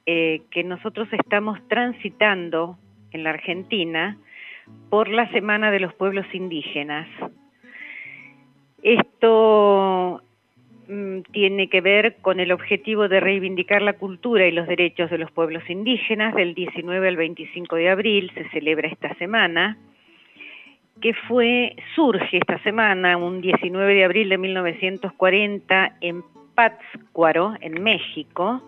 eh, 0.04 0.42
que 0.50 0.64
nosotros 0.64 1.08
estamos 1.12 1.58
transitando 1.66 2.76
en 3.10 3.24
la 3.24 3.30
Argentina 3.30 4.18
por 4.90 5.08
la 5.08 5.26
Semana 5.32 5.70
de 5.70 5.80
los 5.80 5.94
Pueblos 5.94 6.26
Indígenas. 6.34 7.08
Esto 8.82 10.20
mm, 10.88 11.20
tiene 11.32 11.68
que 11.68 11.80
ver 11.80 12.16
con 12.20 12.40
el 12.40 12.52
objetivo 12.52 13.08
de 13.08 13.20
reivindicar 13.20 13.82
la 13.82 13.92
cultura 13.92 14.46
y 14.46 14.52
los 14.52 14.66
derechos 14.66 15.10
de 15.10 15.18
los 15.18 15.30
pueblos 15.30 15.62
indígenas. 15.68 16.34
Del 16.34 16.54
19 16.54 17.08
al 17.08 17.16
25 17.16 17.76
de 17.76 17.90
abril 17.90 18.30
se 18.34 18.48
celebra 18.50 18.88
esta 18.88 19.14
semana, 19.14 19.78
que 21.00 21.14
fue, 21.14 21.76
surge 21.94 22.38
esta 22.38 22.58
semana, 22.62 23.16
un 23.16 23.40
19 23.40 23.94
de 23.94 24.04
abril 24.04 24.28
de 24.28 24.38
1940, 24.38 25.96
en 26.00 26.22
Pátzcuaro, 26.54 27.54
en 27.60 27.82
México, 27.82 28.60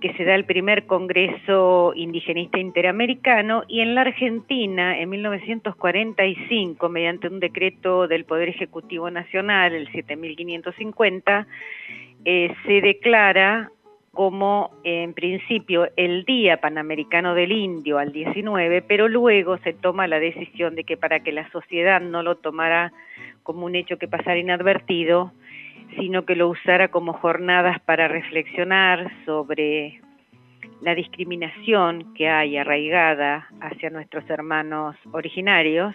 que 0.00 0.12
se 0.14 0.24
da 0.24 0.34
el 0.34 0.44
primer 0.44 0.86
Congreso 0.86 1.92
Indigenista 1.94 2.58
Interamericano, 2.58 3.64
y 3.68 3.80
en 3.80 3.94
la 3.94 4.02
Argentina, 4.02 4.98
en 4.98 5.10
1945, 5.10 6.88
mediante 6.88 7.28
un 7.28 7.40
decreto 7.40 8.08
del 8.08 8.24
Poder 8.24 8.48
Ejecutivo 8.48 9.10
Nacional, 9.10 9.74
el 9.74 9.90
7550, 9.92 11.46
eh, 12.24 12.54
se 12.66 12.80
declara 12.80 13.70
como 14.12 14.72
en 14.82 15.14
principio 15.14 15.88
el 15.96 16.24
Día 16.24 16.56
Panamericano 16.56 17.34
del 17.34 17.52
Indio 17.52 17.98
al 17.98 18.12
19, 18.12 18.82
pero 18.82 19.06
luego 19.06 19.58
se 19.58 19.72
toma 19.72 20.08
la 20.08 20.18
decisión 20.18 20.74
de 20.74 20.82
que 20.82 20.96
para 20.96 21.20
que 21.20 21.30
la 21.30 21.48
sociedad 21.52 22.00
no 22.00 22.24
lo 22.24 22.34
tomara 22.36 22.92
como 23.44 23.64
un 23.64 23.76
hecho 23.76 23.96
que 23.96 24.08
pasara 24.08 24.38
inadvertido, 24.38 25.32
sino 25.96 26.24
que 26.24 26.36
lo 26.36 26.48
usara 26.48 26.88
como 26.88 27.12
jornadas 27.12 27.80
para 27.80 28.08
reflexionar 28.08 29.10
sobre 29.24 30.00
la 30.82 30.94
discriminación 30.94 32.14
que 32.14 32.28
hay 32.28 32.56
arraigada 32.56 33.48
hacia 33.60 33.90
nuestros 33.90 34.28
hermanos 34.30 34.96
originarios, 35.12 35.94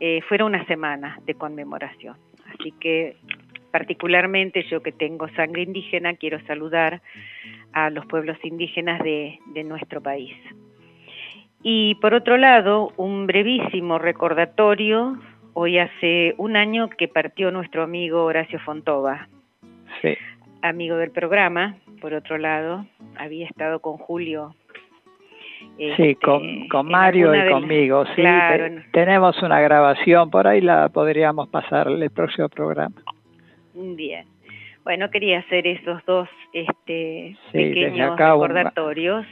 eh, 0.00 0.20
fuera 0.28 0.44
una 0.44 0.64
semana 0.66 1.18
de 1.24 1.34
conmemoración. 1.34 2.16
Así 2.52 2.72
que 2.80 3.16
particularmente 3.70 4.64
yo 4.68 4.82
que 4.82 4.92
tengo 4.92 5.28
sangre 5.30 5.62
indígena, 5.62 6.14
quiero 6.14 6.40
saludar 6.46 7.00
a 7.72 7.90
los 7.90 8.06
pueblos 8.06 8.38
indígenas 8.42 9.02
de, 9.02 9.38
de 9.54 9.64
nuestro 9.64 10.00
país. 10.00 10.34
Y 11.62 11.96
por 11.96 12.14
otro 12.14 12.36
lado, 12.36 12.92
un 12.96 13.26
brevísimo 13.26 13.98
recordatorio 13.98 15.18
Hoy 15.60 15.76
hace 15.80 16.34
un 16.36 16.56
año 16.56 16.88
que 16.88 17.08
partió 17.08 17.50
nuestro 17.50 17.82
amigo 17.82 18.22
Horacio 18.22 18.60
Fontova, 18.60 19.26
Sí. 20.00 20.16
amigo 20.62 20.96
del 20.98 21.10
programa, 21.10 21.74
por 22.00 22.14
otro 22.14 22.38
lado, 22.38 22.86
había 23.16 23.46
estado 23.48 23.80
con 23.80 23.96
Julio. 23.96 24.54
Sí, 25.76 25.90
este, 25.90 26.14
con, 26.14 26.86
Mario 26.88 27.34
y 27.34 27.50
conmigo, 27.50 28.06
sí. 28.06 28.12
claro, 28.22 28.56
te- 28.56 28.66
en- 28.66 28.84
tenemos 28.92 29.42
una 29.42 29.60
grabación 29.60 30.30
por 30.30 30.46
ahí, 30.46 30.60
la 30.60 30.90
podríamos 30.90 31.48
pasar 31.48 31.88
el 31.88 32.08
próximo 32.10 32.48
programa. 32.48 32.94
Bien. 33.74 34.26
Bueno, 34.84 35.10
quería 35.10 35.40
hacer 35.40 35.66
esos 35.66 36.04
dos 36.06 36.28
este, 36.52 37.36
Sí, 37.50 37.58
pequeños 37.58 38.12
un- 38.12 38.16
recordatorios, 38.18 39.26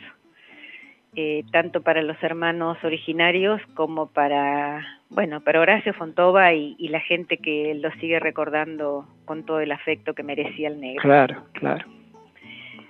eh, 1.17 1.45
tanto 1.51 1.81
para 1.83 2.03
los 2.03 2.23
hermanos 2.23 2.77
originarios 2.85 3.61
como 3.75 4.07
para, 4.09 4.85
bueno, 5.09 5.41
para 5.41 5.61
Horacio 5.61 5.95
Fontova 5.95 6.53
y, 6.53 6.77
y 6.79 6.89
la 6.89 7.01
gente 7.01 7.39
que 7.39 7.75
lo 7.75 7.91
sigue 7.93 8.21
recordando 8.21 9.07
con 9.25 9.45
todo 9.47 9.61
el 9.61 9.73
afecto 9.73 10.15
que 10.15 10.23
merecía 10.23 10.69
el 10.69 10.79
negro. 10.81 11.01
Claro, 11.03 11.43
claro. 11.53 11.85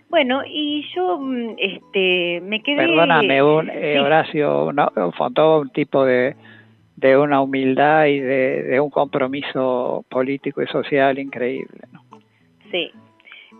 Bueno, 0.09 0.43
y 0.47 0.85
yo 0.94 1.19
mm, 1.19 1.55
este, 1.59 2.40
me 2.43 2.62
quedé... 2.62 2.77
Perdóname, 2.78 3.43
un, 3.43 3.70
eh. 3.70 3.98
Horacio, 4.01 4.66
una- 4.66 4.90
un 4.97 5.12
Fontova, 5.12 5.59
un 5.61 5.70
tipo 5.70 6.05
de, 6.05 6.35
de 6.97 7.16
una 7.16 7.40
humildad 7.40 8.07
y 8.07 8.20
de, 8.20 8.62
de 8.62 8.81
un 8.81 8.90
compromiso 8.90 10.05
político 10.09 10.62
y 10.62 10.66
social 10.69 11.19
increíble. 11.19 11.81
¿no? 11.93 12.03
Sí, 12.70 12.90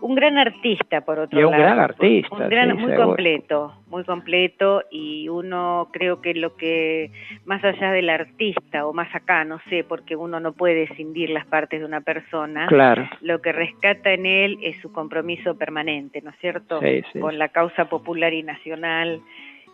un 0.01 0.15
gran 0.15 0.37
artista 0.37 1.01
por 1.01 1.19
otro 1.19 1.39
Y 1.39 1.43
un 1.43 1.51
lado. 1.51 1.63
gran 1.63 1.79
artista, 1.79 2.35
Un 2.35 2.49
gran, 2.49 2.69
sí, 2.71 2.73
muy 2.75 2.91
seguro. 2.91 3.07
completo, 3.07 3.73
muy 3.87 4.03
completo 4.03 4.83
y 4.91 5.29
uno 5.29 5.89
creo 5.91 6.21
que 6.21 6.33
lo 6.33 6.55
que 6.55 7.11
más 7.45 7.63
allá 7.63 7.91
del 7.91 8.09
artista 8.09 8.85
o 8.85 8.93
más 8.93 9.13
acá, 9.15 9.43
no 9.43 9.59
sé, 9.69 9.83
porque 9.83 10.15
uno 10.15 10.39
no 10.39 10.53
puede 10.53 10.83
escindir 10.83 11.29
las 11.29 11.45
partes 11.45 11.79
de 11.79 11.85
una 11.85 12.01
persona. 12.01 12.67
Claro. 12.67 13.09
Lo 13.21 13.41
que 13.41 13.51
rescata 13.51 14.11
en 14.11 14.25
él 14.25 14.59
es 14.61 14.77
su 14.81 14.91
compromiso 14.91 15.57
permanente, 15.57 16.21
¿no 16.21 16.29
es 16.31 16.37
cierto? 16.39 16.79
Sí, 16.81 17.03
sí. 17.13 17.19
Con 17.19 17.37
la 17.37 17.49
causa 17.49 17.89
popular 17.89 18.33
y 18.33 18.43
nacional. 18.43 19.21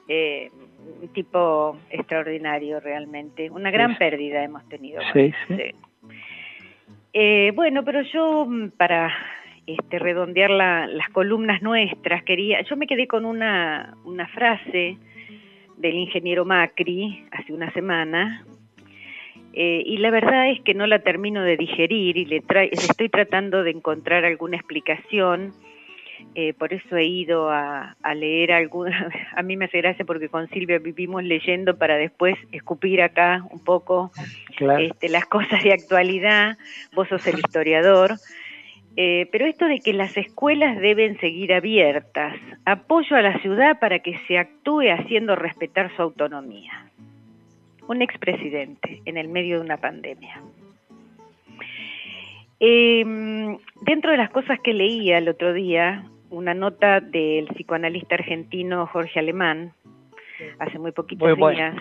Eh, 0.08 0.50
un 1.02 1.08
tipo 1.14 1.78
extraordinario 1.90 2.80
realmente. 2.82 3.50
Una 3.50 3.72
gran 3.72 3.98
pérdida 3.98 4.44
hemos 4.44 4.68
tenido. 4.68 5.02
sí. 5.14 5.34
sí. 5.48 5.74
Eh, 7.14 7.52
bueno, 7.56 7.84
pero 7.84 8.02
yo 8.02 8.46
mm, 8.48 8.70
para 8.72 9.14
este, 9.68 10.00
redondear 10.00 10.50
la- 10.50 10.88
las 10.88 11.10
columnas 11.10 11.62
nuestras 11.62 12.24
quería, 12.24 12.62
yo 12.64 12.76
me 12.76 12.88
quedé 12.88 13.08
con 13.08 13.26
una, 13.26 13.96
una 14.04 14.28
frase 14.28 14.98
del 15.78 15.96
ingeniero 15.96 16.46
Macri 16.46 17.26
hace 17.32 17.54
una 17.54 17.72
semana 17.72 18.46
eh, 19.54 19.84
y 19.86 19.98
la 19.98 20.10
verdad 20.12 20.50
es 20.50 20.62
que 20.62 20.74
no 20.74 20.88
la 20.88 21.00
termino 21.00 21.44
de 21.44 21.58
digerir 21.58 22.18
y 22.18 22.26
le, 22.26 22.42
tra- 22.42 22.64
le 22.70 22.70
estoy 22.72 23.10
tratando 23.10 23.64
de 23.64 23.72
encontrar 23.72 24.26
alguna 24.26 24.58
explicación. 24.58 25.54
eh, 26.36 26.54
por 26.54 26.74
eso 26.74 26.96
he 26.98 27.06
ido 27.06 27.50
a, 27.52 27.96
a 28.02 28.16
leer 28.16 28.52
alguna, 28.54 29.10
a 29.36 29.44
mí 29.44 29.56
me 29.58 29.66
hace 29.66 29.80
gracia 29.80 30.06
porque 30.06 30.30
con 30.30 30.48
Silvia 30.50 30.80
vivimos 30.80 31.24
leyendo 31.24 31.78
para 31.78 31.98
después 31.98 32.36
escupir 32.52 33.02
acá 33.02 33.44
un 33.52 33.64
poco 33.64 34.12
Claro. 34.58 34.80
este, 34.84 35.10
las 35.10 35.26
cosas 35.26 35.64
de 35.64 35.74
actualidad, 35.74 36.58
vos 36.94 37.08
sos 37.10 37.26
el 37.28 37.40
historiador, 37.40 38.12
Eh, 38.96 39.28
pero 39.32 39.46
esto 39.46 39.66
de 39.66 39.80
que 39.80 39.94
las 39.94 40.16
escuelas 40.18 40.80
deben 40.80 41.20
seguir 41.20 41.54
abiertas, 41.54 42.36
apoyo 42.66 43.16
a 43.16 43.22
la 43.22 43.40
ciudad 43.40 43.80
para 43.80 44.00
que 44.00 44.20
se 44.28 44.38
actúe 44.38 44.92
haciendo 44.92 45.36
respetar 45.36 45.96
su 45.96 46.02
autonomía. 46.02 46.86
Un 47.88 48.02
expresidente 48.02 49.02
en 49.06 49.18
el 49.18 49.30
medio 49.30 49.58
de 49.58 49.66
una 49.66 49.78
pandemia. 49.78 50.42
Em, 52.60 53.58
dentro 53.82 54.12
de 54.12 54.18
las 54.18 54.30
cosas 54.30 54.60
que 54.60 54.74
leía 54.74 55.18
el 55.18 55.28
otro 55.28 55.54
día, 55.54 56.04
una 56.30 56.54
nota 56.54 57.02
del 57.02 57.48
psicoanalista 57.48 58.16
argentino 58.16 58.86
Jorge 58.88 59.20
Alemán, 59.20 59.74
hace 60.60 60.80
muy 60.80 60.92
poquitos 60.92 61.36
días, 61.36 61.76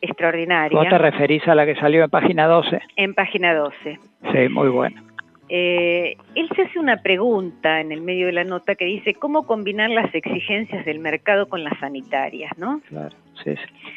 extraordinaria. 0.00 0.78
¿Vos 0.78 0.88
te 0.88 0.98
referís 0.98 1.46
a 1.48 1.54
la 1.54 1.64
que 1.64 1.76
salió 1.76 2.04
en 2.04 2.10
página 2.10 2.46
12? 2.46 2.80
En 2.96 3.14
página 3.14 3.54
12. 3.54 3.98
Sí, 4.32 4.48
muy 4.50 4.68
bueno. 4.68 5.00
Eh, 5.48 6.16
él 6.34 6.48
se 6.56 6.62
hace 6.62 6.78
una 6.78 7.02
pregunta 7.02 7.80
en 7.80 7.92
el 7.92 8.00
medio 8.00 8.26
de 8.26 8.32
la 8.32 8.44
nota 8.44 8.74
que 8.74 8.84
dice 8.84 9.14
cómo 9.14 9.46
combinar 9.46 9.90
las 9.90 10.12
exigencias 10.14 10.84
del 10.84 10.98
mercado 10.98 11.48
con 11.48 11.62
las 11.62 11.78
sanitarias, 11.78 12.50
¿no? 12.58 12.80
Claro, 12.88 13.14
sí, 13.44 13.54
sí. 13.54 13.90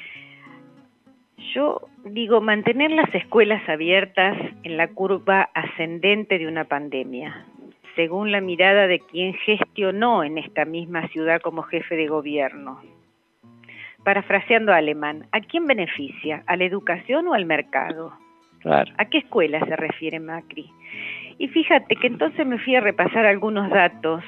Yo 1.56 1.82
digo, 2.06 2.42
mantener 2.42 2.92
las 2.92 3.14
escuelas 3.16 3.68
abiertas 3.68 4.38
en 4.64 4.78
la 4.78 4.90
curva 4.90 5.50
ascendente 5.56 6.38
de 6.38 6.48
una 6.48 6.66
pandemia, 6.66 7.46
según 7.96 8.32
la 8.32 8.42
mirada 8.42 8.86
de 8.86 9.00
quien 9.00 9.34
gestionó 9.34 10.24
en 10.24 10.38
esta 10.38 10.66
misma 10.66 11.08
ciudad 11.08 11.42
como 11.42 11.64
jefe 11.64 11.96
de 11.96 12.08
gobierno. 12.08 12.80
Parafraseando 14.04 14.72
alemán, 14.72 15.26
¿a 15.32 15.42
quién 15.42 15.66
beneficia? 15.66 16.44
¿A 16.46 16.56
la 16.56 16.66
educación 16.66 17.28
o 17.28 17.34
al 17.34 17.46
mercado? 17.46 18.14
Claro. 18.60 18.94
¿A 18.98 19.06
qué 19.06 19.20
escuela 19.20 19.60
se 19.66 19.76
refiere 19.76 20.20
Macri? 20.20 20.70
Y 21.40 21.48
fíjate 21.48 21.96
que 21.96 22.08
entonces 22.08 22.46
me 22.46 22.60
fui 22.60 22.76
a 22.76 22.82
repasar 22.82 23.26
algunos 23.26 23.70
datos 23.70 24.24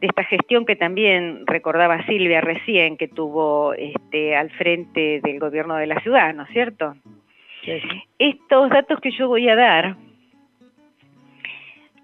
de 0.00 0.06
esta 0.06 0.24
gestión 0.24 0.64
que 0.64 0.74
también 0.74 1.46
recordaba 1.46 2.04
Silvia 2.06 2.40
recién, 2.40 2.96
que 2.96 3.08
tuvo 3.08 3.74
este, 3.74 4.34
al 4.34 4.50
frente 4.50 5.20
del 5.22 5.38
gobierno 5.38 5.76
de 5.76 5.86
la 5.86 6.00
ciudad, 6.00 6.34
¿no 6.34 6.44
es 6.44 6.50
cierto? 6.50 6.96
Estos 8.18 8.70
datos 8.70 9.00
que 9.00 9.10
yo 9.10 9.28
voy 9.28 9.48
a 9.50 9.54
dar 9.54 9.96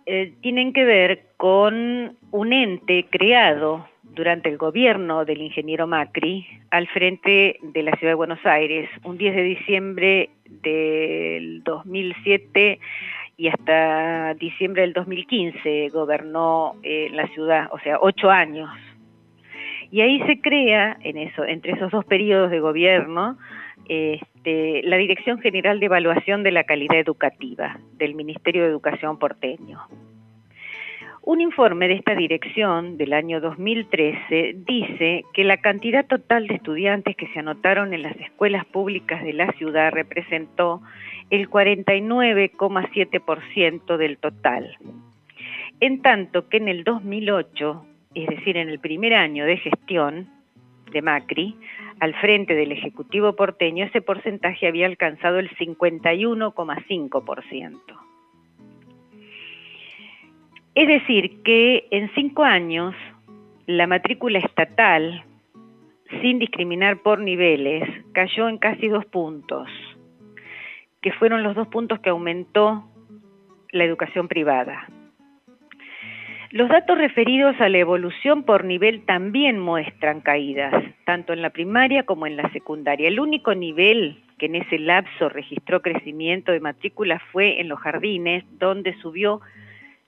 eh, 0.05 0.35
tienen 0.43 0.74
que 0.74 0.85
ver 0.85 1.22
con 1.39 2.14
un 2.31 2.52
ente 2.52 3.06
creado 3.09 3.89
durante 4.02 4.51
el 4.51 4.59
gobierno 4.59 5.24
del 5.24 5.40
ingeniero 5.40 5.86
Macri 5.86 6.47
al 6.70 6.86
frente 6.89 7.56
de 7.62 7.82
la 7.82 7.93
ciudad 7.93 8.10
de 8.10 8.16
Buenos 8.16 8.44
Aires, 8.44 8.90
un 9.02 9.16
10 9.16 9.35
de 9.35 9.43
diciembre 9.43 10.31
del 10.44 11.62
2007 11.64 12.78
y 13.36 13.48
hasta 13.48 14.35
diciembre 14.35 14.82
del 14.82 14.93
2015 14.93 15.89
gobernó 15.89 16.77
eh, 16.82 17.09
la 17.12 17.27
ciudad, 17.28 17.69
o 17.73 17.78
sea, 17.81 17.98
ocho 18.01 18.31
años. 18.31 18.70
Y 19.90 20.01
ahí 20.01 20.20
se 20.27 20.40
crea, 20.40 20.97
en 21.02 21.19
eso, 21.19 21.44
entre 21.44 21.73
esos 21.73 21.90
dos 21.90 22.05
periodos 22.05 22.51
de 22.51 22.61
gobierno, 22.61 23.36
este, 23.89 24.82
la 24.85 24.97
Dirección 24.97 25.39
General 25.40 25.78
de 25.78 25.86
Evaluación 25.86 26.43
de 26.43 26.52
la 26.52 26.65
Calidad 26.65 26.98
Educativa 26.98 27.78
del 27.98 28.15
Ministerio 28.15 28.62
de 28.62 28.70
Educación 28.70 29.19
porteño. 29.19 29.81
Un 31.27 31.40
informe 31.40 31.89
de 31.89 31.94
esta 31.94 32.15
dirección 32.15 32.98
del 32.98 33.15
año 33.15 33.40
2013 33.40 34.56
dice 34.66 35.24
que 35.32 35.44
la 35.44 35.56
cantidad 35.56 36.06
total 36.06 36.47
de 36.48 36.56
estudiantes 36.56 37.16
que 37.16 37.28
se 37.28 37.39
anotaron 37.39 37.94
en 37.94 38.02
las 38.02 38.15
escuelas 38.16 38.66
públicas 38.66 39.23
de 39.24 39.32
la 39.32 39.51
ciudad 39.52 39.90
representó 39.90 40.82
el 41.30 41.48
49,7% 41.48 43.96
del 43.96 44.18
total. 44.18 44.76
En 45.80 46.02
tanto 46.02 46.48
que 46.48 46.59
en 46.59 46.68
el 46.68 46.84
2008, 46.84 47.84
es 48.14 48.28
decir, 48.28 48.56
en 48.56 48.68
el 48.68 48.78
primer 48.78 49.14
año 49.14 49.44
de 49.44 49.56
gestión 49.56 50.28
de 50.92 51.02
Macri, 51.02 51.56
al 52.01 52.14
frente 52.14 52.55
del 52.55 52.72
Ejecutivo 52.72 53.34
porteño, 53.34 53.84
ese 53.84 54.01
porcentaje 54.01 54.66
había 54.66 54.86
alcanzado 54.86 55.38
el 55.38 55.51
51,5%. 55.51 57.78
Es 60.74 60.88
decir, 60.88 61.42
que 61.42 61.86
en 61.90 62.10
cinco 62.14 62.44
años 62.44 62.94
la 63.66 63.86
matrícula 63.86 64.38
estatal, 64.40 65.24
sin 66.20 66.38
discriminar 66.38 67.01
por 67.02 67.20
niveles, 67.20 67.88
cayó 68.12 68.46
en 68.48 68.59
casi 68.59 68.88
dos 68.88 69.06
puntos 69.06 69.68
que 71.05 71.12
fueron 71.12 71.43
los 71.43 71.55
dos 71.55 71.68
puntos 71.68 72.01
que 72.01 72.09
aumentó 72.09 72.82
la 73.72 73.85
educación 73.85 74.26
privada. 74.26 74.89
Los 76.51 76.70
datos 76.70 76.97
referidos 76.97 77.60
a 77.60 77.68
la 77.68 77.76
evolución 77.76 78.44
por 78.44 78.64
nivel 78.64 79.05
también 79.05 79.59
muestran 79.59 80.22
caídas, 80.22 80.72
tanto 81.05 81.35
en 81.35 81.43
la 81.43 81.51
primaria 81.51 82.05
como 82.05 82.26
en 82.26 82.39
la 82.39 82.51
secundaria. 82.52 83.06
El 83.06 83.20
único 83.20 83.55
nivel 83.55 84.22
que 84.39 84.47
en 84.47 84.55
ese 84.55 84.78
lapso 84.78 85.28
registró 85.28 85.82
crecimiento 85.82 86.52
de 86.52 86.60
matrícula 86.60 87.20
fue 87.32 87.60
en 87.60 87.68
los 87.68 87.81
jardines, 87.81 88.43
donde 88.59 88.94
subió, 89.02 89.43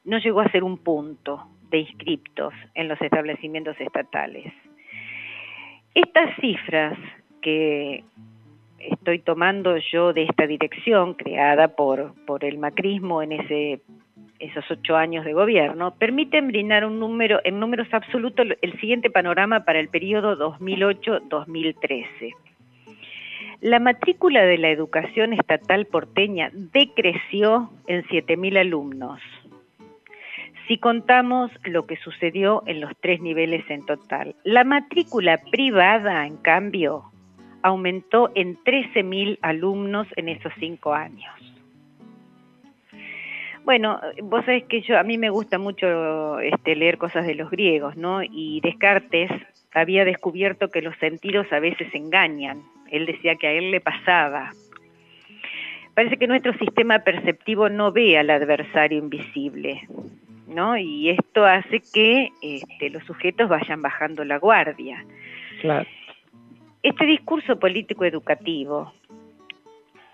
no 0.07 0.17
llegó 0.17 0.41
a 0.41 0.51
ser 0.51 0.65
un 0.65 0.79
punto 0.79 1.47
de 1.69 1.81
inscriptos 1.81 2.55
en 2.75 2.89
los 2.89 2.99
establecimientos 3.03 3.79
estatales. 3.79 4.51
Estas 5.93 6.35
cifras 6.41 6.99
que 7.43 8.03
estoy 8.91 9.19
tomando 9.21 9.77
yo 9.93 10.13
de 10.13 10.25
esta 10.25 10.47
dirección 10.47 11.15
creada 11.15 11.69
por, 11.69 12.15
por 12.27 12.45
el 12.45 12.59
macrismo 12.59 13.23
en 13.23 13.33
ese, 13.33 13.81
esos 14.39 14.65
ocho 14.71 14.97
años 14.97 15.25
de 15.25 15.33
gobierno, 15.33 15.95
permiten 15.95 16.49
brindar 16.49 16.85
un 16.85 16.99
número, 16.99 17.41
en 17.45 17.61
números 17.61 17.89
absolutos 17.93 18.47
el 18.61 18.81
siguiente 18.81 19.11
panorama 19.11 19.65
para 19.65 19.81
el 19.81 19.89
periodo 19.89 20.37
2008-2013. 20.61 22.35
La 23.61 23.81
matrícula 23.81 24.43
de 24.43 24.59
la 24.59 24.69
educación 24.69 25.33
estatal 25.33 25.87
porteña 25.87 26.51
decreció 26.53 27.71
en 27.87 28.05
7.000 28.05 28.59
alumnos. 28.59 29.21
Si 30.69 30.79
contamos 30.79 31.51
lo 31.65 31.87
que 31.87 31.97
sucedió 31.97 32.63
en 32.67 32.81
los 32.81 32.93
tres 33.01 33.21
niveles 33.21 33.65
en 33.71 33.87
total. 33.87 34.35
La 34.43 34.65
matrícula 34.65 35.41
privada, 35.51 36.27
en 36.27 36.37
cambio, 36.37 37.05
aumentó 37.67 38.31
en 38.37 38.57
13.000 38.63 39.39
alumnos 39.43 40.07
en 40.15 40.29
esos 40.29 40.53
cinco 40.61 40.95
años. 40.95 41.35
Bueno, 43.65 44.01
vos 44.23 44.45
sabés 44.45 44.63
que 44.67 44.83
yo 44.83 44.97
a 44.97 45.03
mí 45.03 45.19
me 45.19 45.31
gusta 45.31 45.59
mucho 45.59 46.39
este, 46.39 46.77
leer 46.77 46.97
cosas 46.97 47.27
de 47.27 47.35
los 47.35 47.51
griegos, 47.51 47.97
¿no? 47.97 48.23
Y 48.23 48.61
Descartes 48.61 49.33
había 49.75 50.05
descubierto 50.05 50.71
que 50.71 50.81
los 50.81 50.97
sentidos 50.99 51.53
a 51.53 51.59
veces 51.59 51.93
engañan. 51.93 52.63
Él 52.89 53.05
decía 53.05 53.35
que 53.35 53.49
a 53.49 53.53
él 53.53 53.73
le 53.73 53.81
pasaba. 53.81 54.53
Parece 55.95 56.19
que 56.19 56.29
nuestro 56.29 56.57
sistema 56.59 57.01
perceptivo 57.01 57.69
no 57.69 57.91
ve 57.91 58.17
al 58.17 58.31
adversario 58.31 58.99
invisible, 58.99 59.89
¿no? 60.47 60.77
Y 60.77 61.11
esto 61.11 61.45
hace 61.45 61.83
que 61.93 62.31
este, 62.43 62.91
los 62.91 63.03
sujetos 63.03 63.49
vayan 63.49 63.83
bajando 63.83 64.25
la 64.25 64.39
guardia. 64.39 65.05
Claro. 65.61 65.89
Este 66.87 67.05
discurso 67.05 67.59
político 67.59 68.05
educativo 68.05 68.93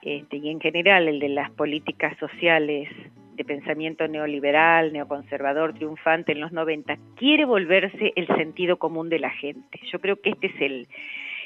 este, 0.00 0.38
y 0.38 0.48
en 0.48 0.58
general 0.58 1.06
el 1.06 1.20
de 1.20 1.28
las 1.28 1.50
políticas 1.50 2.16
sociales 2.16 2.88
de 3.34 3.44
pensamiento 3.44 4.08
neoliberal, 4.08 4.90
neoconservador, 4.90 5.74
triunfante 5.74 6.32
en 6.32 6.40
los 6.40 6.50
90, 6.50 6.96
quiere 7.16 7.44
volverse 7.44 8.14
el 8.16 8.26
sentido 8.28 8.78
común 8.78 9.10
de 9.10 9.18
la 9.18 9.28
gente. 9.28 9.80
Yo 9.92 10.00
creo 10.00 10.18
que 10.22 10.30
este 10.30 10.46
es 10.46 10.88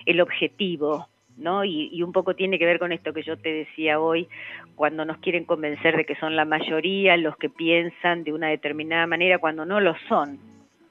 el, 0.07 0.20
objetivo, 0.20 1.09
¿no? 1.36 1.65
Y, 1.65 1.89
y, 1.93 2.05
un 2.05 2.12
poco 2.12 2.36
tiene 2.36 2.57
que 2.61 2.66
ver 2.66 2.78
con 2.78 2.93
esto 2.93 3.12
que 3.12 3.24
yo 3.24 3.36
te 3.36 3.53
decía 3.53 3.98
hoy, 3.98 4.28
cuando 4.77 5.05
nos 5.05 5.19
quieren 5.19 5.44
convencer 5.44 5.97
de 5.97 6.05
que 6.05 6.15
son 6.15 6.36
la 6.36 6.44
mayoría 6.44 7.16
los 7.16 7.36
que 7.36 7.51
piensan 7.51 8.23
de 8.23 8.32
una 8.32 8.47
determinada 8.47 9.09
manera 9.09 9.39
cuando 9.39 9.66
no 9.66 9.81
lo 9.81 9.97
son. 10.09 10.39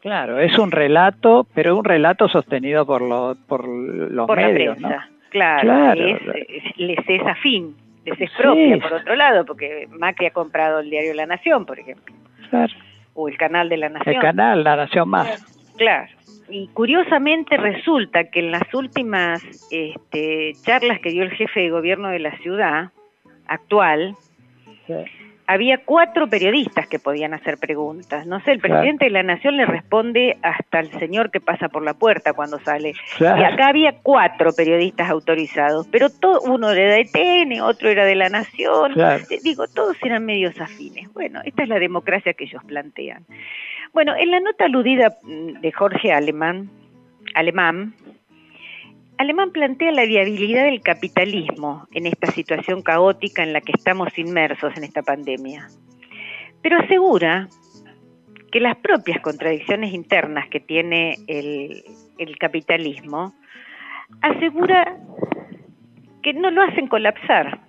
Claro, 0.06 0.40
es 0.40 0.56
un 0.60 0.70
relato, 0.70 1.48
pero 1.56 1.76
un 1.76 1.84
relato 1.84 2.30
sostenido 2.30 2.86
por, 2.86 3.02
lo, 3.02 3.36
por 3.48 3.68
los 3.68 4.28
por 4.28 4.38
medios, 4.38 4.80
la 4.80 4.88
prensa. 4.88 5.10
Claro, 5.32 5.96
les 6.76 7.00
es 7.10 7.22
afín, 7.26 7.76
les 8.06 8.22
es 8.22 8.30
propia, 8.38 8.78
por 8.78 8.94
otro 8.94 9.16
lado, 9.16 9.46
porque 9.46 9.88
Macri 9.90 10.28
ha 10.28 10.30
comprado 10.30 10.82
el 10.82 10.92
diario 10.92 11.16
La 11.16 11.26
Nación, 11.26 11.66
por 11.66 11.80
ejemplo. 11.80 12.14
Claro. 12.52 12.72
O 13.16 13.28
el 13.28 13.36
canal 13.36 13.68
de 13.68 13.78
La 13.78 13.90
Nación. 13.90 14.14
El 14.14 14.22
canal 14.22 14.64
La 14.64 14.76
Nación 14.76 15.10
Más. 15.10 15.44
Claro. 15.76 16.12
Y 16.50 16.68
curiosamente 16.68 17.58
resulta 17.58 18.26
que 18.26 18.42
en 18.42 18.52
las 18.52 18.72
últimas 18.76 19.42
este, 19.72 20.54
charlas 20.62 21.00
que 21.00 21.10
dio 21.10 21.24
el 21.24 21.32
jefe 21.32 21.62
de 21.62 21.72
gobierno 21.72 22.10
de 22.10 22.20
la 22.20 22.38
ciudad 22.38 22.92
actual, 23.48 24.16
había 25.48 25.78
cuatro 25.86 26.28
periodistas 26.28 26.88
que 26.88 27.00
podían 27.00 27.34
hacer 27.34 27.58
preguntas. 27.58 28.26
No 28.26 28.40
sé, 28.42 28.52
el 28.52 28.60
presidente 28.60 29.06
de 29.06 29.12
la 29.12 29.24
Nación 29.24 29.58
le 29.58 29.66
responde 29.66 30.38
hasta 30.42 30.80
el 30.80 30.92
señor 31.00 31.32
que 31.32 31.40
pasa 31.40 31.70
por 31.70 31.84
la 31.84 31.94
puerta 31.94 32.34
cuando 32.34 32.60
sale. 32.60 32.94
Y 33.20 33.26
acá 33.26 33.68
había 33.68 34.00
cuatro 34.02 34.52
periodistas 34.54 35.10
autorizados, 35.10 35.88
pero 35.92 36.10
todo, 36.10 36.42
uno 36.42 36.72
era 36.72 36.96
de 36.96 37.06
TN, 37.06 37.62
otro 37.62 37.90
era 37.90 38.06
de 38.06 38.16
la 38.16 38.30
Nación. 38.30 39.00
Eh, 39.00 39.40
digo, 39.44 39.68
todos 39.68 39.98
eran 40.04 40.26
medios 40.26 40.60
afines. 40.60 41.12
Bueno, 41.14 41.42
esta 41.46 41.64
es 41.64 41.70
la 41.70 41.80
democracia 41.80 42.34
que 42.34 42.46
ellos 42.46 42.64
plantean. 42.66 43.26
Bueno, 43.94 44.16
en 44.16 44.32
la 44.32 44.40
nota 44.40 44.66
aludida 44.66 45.18
mm, 45.24 45.62
de 45.62 45.72
Jorge 45.72 46.12
Alemán, 46.12 46.70
Alemán, 47.34 47.94
Alemán 49.18 49.52
plantea 49.52 49.92
la 49.94 50.06
viabilidad 50.06 50.66
del 50.66 50.82
capitalismo 50.82 51.88
en 51.94 52.06
esta 52.06 52.28
situación 52.32 52.82
caótica 52.82 53.44
en 53.44 53.54
la 53.54 53.62
que 53.62 53.72
estamos 53.72 54.18
inmersos 54.18 54.76
en 54.76 54.84
esta 54.84 55.04
pandemia, 55.04 55.68
pero 56.62 56.78
asegura 56.80 57.48
que 58.52 58.60
las 58.60 58.76
propias 58.78 59.22
contradicciones 59.22 59.94
internas 59.94 60.50
que 60.50 60.60
tiene 60.60 61.18
el, 61.28 61.84
capitalismo 62.40 63.34
asegura 64.22 64.98
que 66.22 66.34
no 66.34 66.52
lo 66.52 66.62
hacen 66.64 66.88
colapsar. 66.88 67.60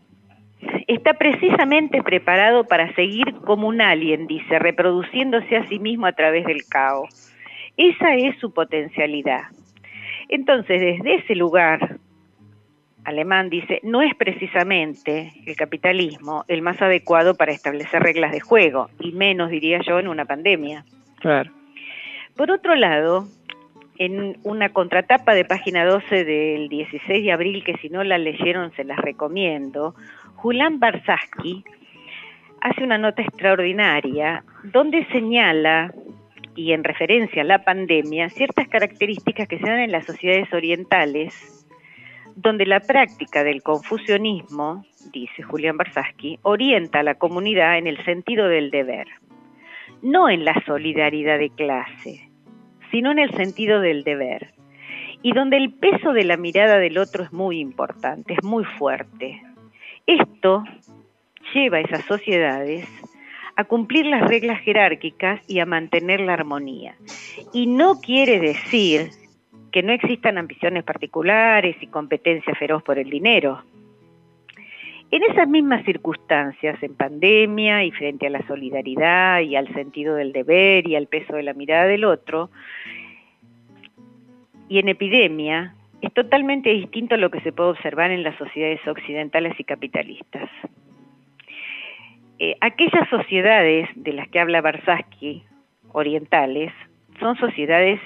Está 0.88 1.14
precisamente 1.14 2.02
preparado 2.02 2.64
para 2.64 2.92
seguir 2.94 3.34
como 3.44 3.68
un 3.68 3.80
alien, 3.80 4.26
dice, 4.26 4.58
reproduciéndose 4.58 5.56
a 5.56 5.66
sí 5.68 5.78
mismo 5.78 6.06
a 6.06 6.12
través 6.12 6.44
del 6.46 6.64
caos. 6.68 7.32
Esa 7.76 8.14
es 8.14 8.38
su 8.38 8.52
potencialidad. 8.52 9.42
Entonces, 10.28 10.80
desde 10.80 11.14
ese 11.16 11.34
lugar, 11.34 11.98
Alemán 13.04 13.50
dice, 13.50 13.80
no 13.84 14.02
es 14.02 14.14
precisamente 14.16 15.32
el 15.46 15.54
capitalismo 15.54 16.44
el 16.48 16.62
más 16.62 16.82
adecuado 16.82 17.34
para 17.36 17.52
establecer 17.52 18.02
reglas 18.02 18.32
de 18.32 18.40
juego, 18.40 18.90
y 18.98 19.12
menos, 19.12 19.50
diría 19.50 19.80
yo, 19.86 19.98
en 19.98 20.08
una 20.08 20.24
pandemia. 20.24 20.84
Claro. 21.20 21.52
Por 22.34 22.50
otro 22.50 22.74
lado, 22.74 23.28
en 23.98 24.36
una 24.42 24.70
contratapa 24.70 25.34
de 25.34 25.44
página 25.44 25.84
12 25.84 26.24
del 26.24 26.68
16 26.68 27.24
de 27.24 27.32
abril, 27.32 27.64
que 27.64 27.76
si 27.78 27.88
no 27.88 28.02
la 28.04 28.18
leyeron 28.18 28.72
se 28.72 28.84
las 28.84 28.98
recomiendo, 28.98 29.94
Julián 30.34 30.80
Barsaski 30.80 31.64
hace 32.60 32.82
una 32.82 32.98
nota 32.98 33.22
extraordinaria 33.22 34.42
donde 34.64 35.06
señala 35.06 35.94
y 36.56 36.72
en 36.72 36.82
referencia 36.82 37.42
a 37.42 37.44
la 37.44 37.62
pandemia 37.62 38.30
ciertas 38.30 38.66
características 38.68 39.46
que 39.46 39.58
se 39.58 39.66
dan 39.66 39.80
en 39.80 39.92
las 39.92 40.06
sociedades 40.06 40.52
orientales, 40.52 41.66
donde 42.34 42.66
la 42.66 42.80
práctica 42.80 43.44
del 43.44 43.62
confucianismo, 43.62 44.84
dice 45.12 45.42
Julián 45.42 45.76
Barsaski, 45.76 46.38
orienta 46.42 47.00
a 47.00 47.02
la 47.02 47.14
comunidad 47.14 47.78
en 47.78 47.86
el 47.86 48.02
sentido 48.04 48.48
del 48.48 48.70
deber, 48.70 49.06
no 50.02 50.28
en 50.28 50.44
la 50.44 50.54
solidaridad 50.66 51.38
de 51.38 51.50
clase, 51.50 52.28
sino 52.90 53.12
en 53.12 53.18
el 53.18 53.30
sentido 53.32 53.80
del 53.80 54.02
deber, 54.02 54.54
y 55.22 55.32
donde 55.32 55.56
el 55.56 55.72
peso 55.72 56.12
de 56.12 56.24
la 56.24 56.36
mirada 56.36 56.78
del 56.78 56.98
otro 56.98 57.24
es 57.24 57.32
muy 57.32 57.58
importante, 57.60 58.34
es 58.34 58.42
muy 58.42 58.64
fuerte. 58.64 59.42
Esto 60.06 60.64
lleva 61.54 61.78
a 61.78 61.80
esas 61.80 62.04
sociedades 62.04 62.86
a 63.56 63.64
cumplir 63.64 64.06
las 64.06 64.28
reglas 64.28 64.60
jerárquicas 64.60 65.40
y 65.48 65.60
a 65.60 65.66
mantener 65.66 66.20
la 66.20 66.34
armonía. 66.34 66.94
Y 67.52 67.66
no 67.66 68.00
quiere 68.00 68.38
decir 68.38 69.10
que 69.72 69.82
no 69.82 69.92
existan 69.92 70.38
ambiciones 70.38 70.84
particulares 70.84 71.76
y 71.80 71.86
competencia 71.86 72.54
feroz 72.54 72.82
por 72.82 72.98
el 72.98 73.10
dinero. 73.10 73.62
En 75.10 75.22
esas 75.22 75.48
mismas 75.48 75.84
circunstancias, 75.84 76.82
en 76.82 76.94
pandemia 76.94 77.84
y 77.84 77.92
frente 77.92 78.26
a 78.26 78.30
la 78.30 78.46
solidaridad 78.46 79.40
y 79.40 79.54
al 79.56 79.72
sentido 79.72 80.16
del 80.16 80.32
deber 80.32 80.86
y 80.88 80.96
al 80.96 81.06
peso 81.06 81.36
de 81.36 81.42
la 81.42 81.54
mirada 81.54 81.86
del 81.86 82.04
otro, 82.04 82.50
y 84.68 84.78
en 84.78 84.88
epidemia, 84.88 85.74
es 86.02 86.12
totalmente 86.12 86.70
distinto 86.70 87.14
a 87.14 87.18
lo 87.18 87.30
que 87.30 87.40
se 87.40 87.52
puede 87.52 87.70
observar 87.70 88.10
en 88.10 88.24
las 88.24 88.36
sociedades 88.36 88.86
occidentales 88.86 89.58
y 89.58 89.64
capitalistas. 89.64 90.50
Eh, 92.38 92.54
aquellas 92.60 93.08
sociedades 93.08 93.88
de 93.94 94.12
las 94.12 94.28
que 94.28 94.40
habla 94.40 94.60
Barsaski, 94.60 95.42
orientales, 95.92 96.70
son 97.18 97.36
sociedades 97.36 97.98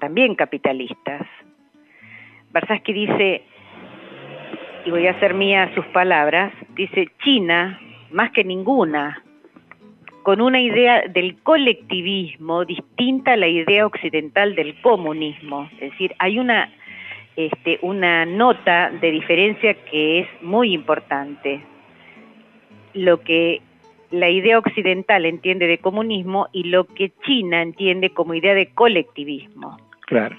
también 0.00 0.34
capitalistas. 0.34 1.26
Barsaski 2.50 2.92
dice, 2.94 3.42
y 4.86 4.90
voy 4.90 5.06
a 5.06 5.10
hacer 5.10 5.34
mía 5.34 5.70
sus 5.74 5.84
palabras, 5.86 6.52
dice, 6.76 7.08
China, 7.22 7.78
más 8.10 8.30
que 8.30 8.42
ninguna, 8.42 9.22
con 10.22 10.40
una 10.40 10.60
idea 10.60 11.02
del 11.06 11.36
colectivismo 11.42 12.64
distinta 12.64 13.34
a 13.34 13.36
la 13.36 13.48
idea 13.48 13.84
occidental 13.84 14.54
del 14.54 14.80
comunismo. 14.80 15.68
Es 15.74 15.90
decir, 15.90 16.14
hay 16.18 16.38
una, 16.38 16.72
este, 17.36 17.78
una 17.82 18.24
nota 18.24 18.90
de 18.90 19.10
diferencia 19.10 19.74
que 19.74 20.20
es 20.20 20.28
muy 20.40 20.72
importante 20.72 21.60
lo 22.94 23.20
que 23.20 23.60
la 24.10 24.30
idea 24.30 24.58
occidental 24.58 25.26
entiende 25.26 25.66
de 25.66 25.78
comunismo 25.78 26.48
y 26.52 26.64
lo 26.64 26.84
que 26.84 27.12
China 27.26 27.62
entiende 27.62 28.10
como 28.10 28.34
idea 28.34 28.54
de 28.54 28.68
colectivismo. 28.68 29.76
Claro. 30.06 30.36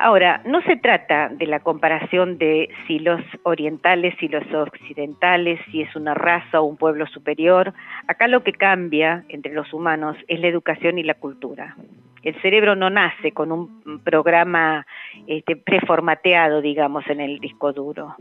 Ahora, 0.00 0.42
no 0.44 0.62
se 0.62 0.76
trata 0.76 1.28
de 1.28 1.46
la 1.46 1.58
comparación 1.58 2.38
de 2.38 2.68
si 2.86 3.00
los 3.00 3.20
orientales 3.42 4.14
y 4.22 4.28
los 4.28 4.44
occidentales, 4.54 5.58
si 5.72 5.82
es 5.82 5.96
una 5.96 6.14
raza 6.14 6.60
o 6.60 6.64
un 6.64 6.76
pueblo 6.76 7.04
superior. 7.08 7.74
Acá 8.06 8.28
lo 8.28 8.44
que 8.44 8.52
cambia 8.52 9.24
entre 9.28 9.52
los 9.52 9.72
humanos 9.72 10.16
es 10.28 10.38
la 10.38 10.46
educación 10.46 10.98
y 10.98 11.02
la 11.02 11.14
cultura. 11.14 11.74
El 12.22 12.40
cerebro 12.42 12.76
no 12.76 12.90
nace 12.90 13.32
con 13.32 13.50
un 13.50 14.00
programa 14.04 14.86
este, 15.26 15.56
preformateado, 15.56 16.60
digamos, 16.60 17.04
en 17.08 17.20
el 17.20 17.40
disco 17.40 17.72
duro. 17.72 18.14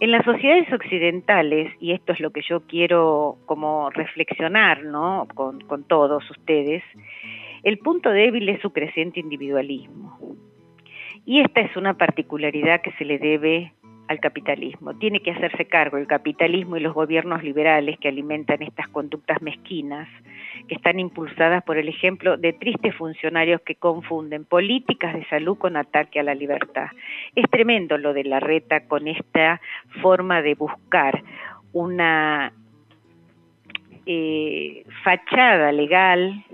En 0.00 0.10
las 0.10 0.24
sociedades 0.24 0.72
occidentales, 0.72 1.72
y 1.80 1.92
esto 1.92 2.12
es 2.12 2.20
lo 2.20 2.30
que 2.30 2.42
yo 2.42 2.62
quiero 2.66 3.38
como 3.46 3.90
reflexionar 3.90 4.82
¿no? 4.84 5.26
con, 5.34 5.60
con 5.62 5.84
todos 5.84 6.28
ustedes, 6.30 6.82
el 7.62 7.78
punto 7.78 8.10
débil 8.10 8.48
es 8.48 8.60
su 8.60 8.72
creciente 8.72 9.20
individualismo. 9.20 10.18
Y 11.24 11.40
esta 11.40 11.60
es 11.60 11.76
una 11.76 11.94
particularidad 11.94 12.82
que 12.82 12.92
se 12.92 13.04
le 13.04 13.18
debe 13.18 13.72
al 14.08 14.20
capitalismo. 14.20 14.94
Tiene 14.94 15.20
que 15.20 15.30
hacerse 15.30 15.66
cargo 15.66 15.96
el 15.96 16.06
capitalismo 16.06 16.76
y 16.76 16.80
los 16.80 16.94
gobiernos 16.94 17.42
liberales 17.42 17.98
que 17.98 18.08
alimentan 18.08 18.62
estas 18.62 18.88
conductas 18.88 19.40
mezquinas, 19.42 20.08
que 20.68 20.74
están 20.74 21.00
impulsadas 21.00 21.62
por 21.64 21.78
el 21.78 21.88
ejemplo 21.88 22.36
de 22.36 22.52
tristes 22.52 22.94
funcionarios 22.96 23.60
que 23.62 23.76
confunden 23.76 24.44
políticas 24.44 25.14
de 25.14 25.24
salud 25.26 25.56
con 25.56 25.76
ataque 25.76 26.20
a 26.20 26.22
la 26.22 26.34
libertad. 26.34 26.88
Es 27.34 27.48
tremendo 27.50 27.98
lo 27.98 28.12
de 28.12 28.24
la 28.24 28.40
reta 28.40 28.86
con 28.86 29.08
esta 29.08 29.60
forma 30.02 30.42
de 30.42 30.54
buscar 30.54 31.22
una 31.72 32.52
eh, 34.06 34.84
fachada 35.02 35.72
legal 35.72 36.44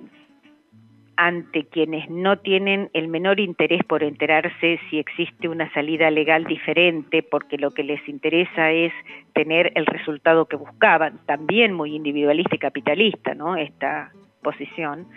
ante 1.20 1.66
quienes 1.66 2.08
no 2.08 2.38
tienen 2.38 2.88
el 2.94 3.08
menor 3.08 3.40
interés 3.40 3.84
por 3.84 4.02
enterarse 4.02 4.80
si 4.88 4.98
existe 4.98 5.50
una 5.50 5.70
salida 5.74 6.10
legal 6.10 6.44
diferente, 6.44 7.22
porque 7.22 7.58
lo 7.58 7.72
que 7.72 7.84
les 7.84 8.00
interesa 8.08 8.70
es 8.70 8.90
tener 9.34 9.70
el 9.74 9.84
resultado 9.84 10.46
que 10.46 10.56
buscaban, 10.56 11.20
también 11.26 11.74
muy 11.74 11.94
individualista 11.94 12.56
y 12.56 12.58
capitalista, 12.58 13.34
¿no? 13.34 13.54
Esta 13.56 14.12
posición. 14.42 15.08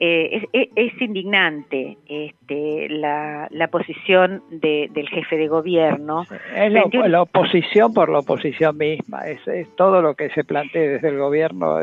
Eh, 0.00 0.48
es, 0.74 1.00
indignante 1.00 1.98
este, 2.08 2.88
la, 2.88 3.48
posición 3.70 4.42
del 4.50 5.08
jefe 5.08 5.36
de 5.36 5.46
gobierno. 5.46 6.24
Es 6.56 6.72
la, 6.72 7.22
oposición 7.22 7.94
por 7.94 8.08
la 8.08 8.18
oposición 8.18 8.76
misma, 8.76 9.28
es, 9.28 9.46
es 9.46 9.68
todo 9.76 10.02
lo 10.02 10.16
que 10.16 10.30
se 10.30 10.42
plantea 10.42 10.82
desde 10.82 11.10
el 11.10 11.18
gobierno 11.18 11.78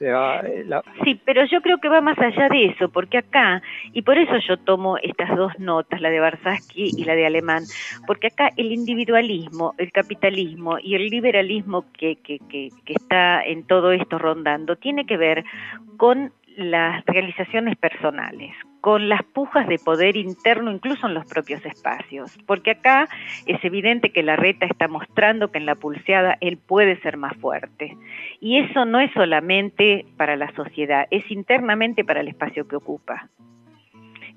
eh, 0.00 0.64
sí, 1.04 1.20
pero 1.24 1.44
yo 1.46 1.60
creo 1.62 1.78
que 1.78 1.88
va 1.88 2.00
más 2.00 2.18
allá 2.18 2.48
de 2.48 2.66
eso, 2.66 2.88
porque 2.88 3.18
acá, 3.18 3.62
y 3.92 4.02
por 4.02 4.18
eso 4.18 4.34
yo 4.46 4.56
tomo 4.58 4.98
estas 4.98 5.34
dos 5.36 5.52
notas, 5.58 6.00
la 6.00 6.10
de 6.10 6.20
Barsaski 6.20 6.90
y 6.96 7.04
la 7.04 7.14
de 7.14 7.26
Alemán, 7.26 7.62
porque 8.06 8.28
acá 8.28 8.50
el 8.56 8.72
individualismo, 8.72 9.74
el 9.78 9.92
capitalismo 9.92 10.78
y 10.78 10.94
el 10.94 11.06
liberalismo 11.08 11.84
que, 11.98 12.16
que, 12.16 12.38
que, 12.48 12.68
que 12.84 12.92
está 12.92 13.42
en 13.42 13.64
todo 13.64 13.92
esto 13.92 14.18
rondando 14.18 14.76
tiene 14.76 15.06
que 15.06 15.16
ver 15.16 15.44
con 15.96 16.32
las 16.56 17.04
realizaciones 17.04 17.76
personales, 17.76 18.52
con 18.86 19.08
las 19.08 19.24
pujas 19.24 19.66
de 19.66 19.80
poder 19.80 20.16
interno 20.16 20.70
incluso 20.70 21.08
en 21.08 21.14
los 21.14 21.26
propios 21.26 21.66
espacios, 21.66 22.38
porque 22.46 22.70
acá 22.70 23.08
es 23.44 23.64
evidente 23.64 24.12
que 24.12 24.22
la 24.22 24.36
reta 24.36 24.64
está 24.64 24.86
mostrando 24.86 25.50
que 25.50 25.58
en 25.58 25.66
la 25.66 25.74
pulseada 25.74 26.38
él 26.40 26.56
puede 26.56 26.96
ser 27.00 27.16
más 27.16 27.36
fuerte. 27.38 27.96
Y 28.40 28.58
eso 28.58 28.84
no 28.84 29.00
es 29.00 29.10
solamente 29.12 30.06
para 30.16 30.36
la 30.36 30.52
sociedad, 30.52 31.08
es 31.10 31.28
internamente 31.32 32.04
para 32.04 32.20
el 32.20 32.28
espacio 32.28 32.68
que 32.68 32.76
ocupa. 32.76 33.26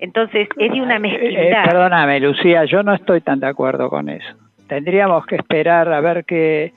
Entonces, 0.00 0.48
es 0.56 0.72
de 0.72 0.82
una 0.82 0.94
eh, 0.94 0.96
eh, 0.96 0.98
mezquindad. 0.98 1.64
perdóname, 1.66 2.18
Lucía, 2.18 2.64
yo 2.64 2.82
no 2.82 2.92
estoy 2.92 3.20
tan 3.20 3.38
de 3.38 3.46
acuerdo 3.46 3.88
con 3.88 4.08
eso. 4.08 4.34
Tendríamos 4.66 5.26
que 5.26 5.36
esperar 5.36 5.92
a 5.92 6.00
ver 6.00 6.24
qué 6.24 6.72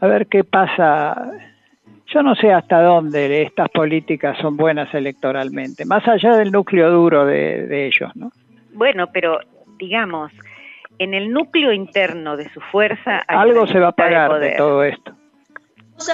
a 0.00 0.06
ver 0.06 0.28
qué 0.28 0.44
pasa. 0.44 1.28
Yo 2.12 2.22
no 2.22 2.34
sé 2.36 2.52
hasta 2.52 2.82
dónde 2.82 3.42
estas 3.42 3.68
políticas 3.70 4.38
son 4.38 4.56
buenas 4.56 4.92
electoralmente, 4.94 5.84
más 5.84 6.06
allá 6.06 6.36
del 6.36 6.52
núcleo 6.52 6.90
duro 6.90 7.26
de, 7.26 7.86
ellos, 7.86 8.10
¿no? 8.14 8.30
Bueno, 8.72 9.08
pero 9.12 9.40
digamos, 9.78 10.32
en 10.98 11.14
el 11.14 11.32
núcleo 11.32 11.72
interno 11.72 12.36
de 12.36 12.48
su 12.52 12.60
fuerza... 12.60 13.18
Algo 13.26 13.66
se 13.66 13.80
va 13.80 13.88
a 13.88 13.92
pagar 13.92 14.38
de, 14.38 14.52
todo 14.52 14.84
esto. 14.84 15.12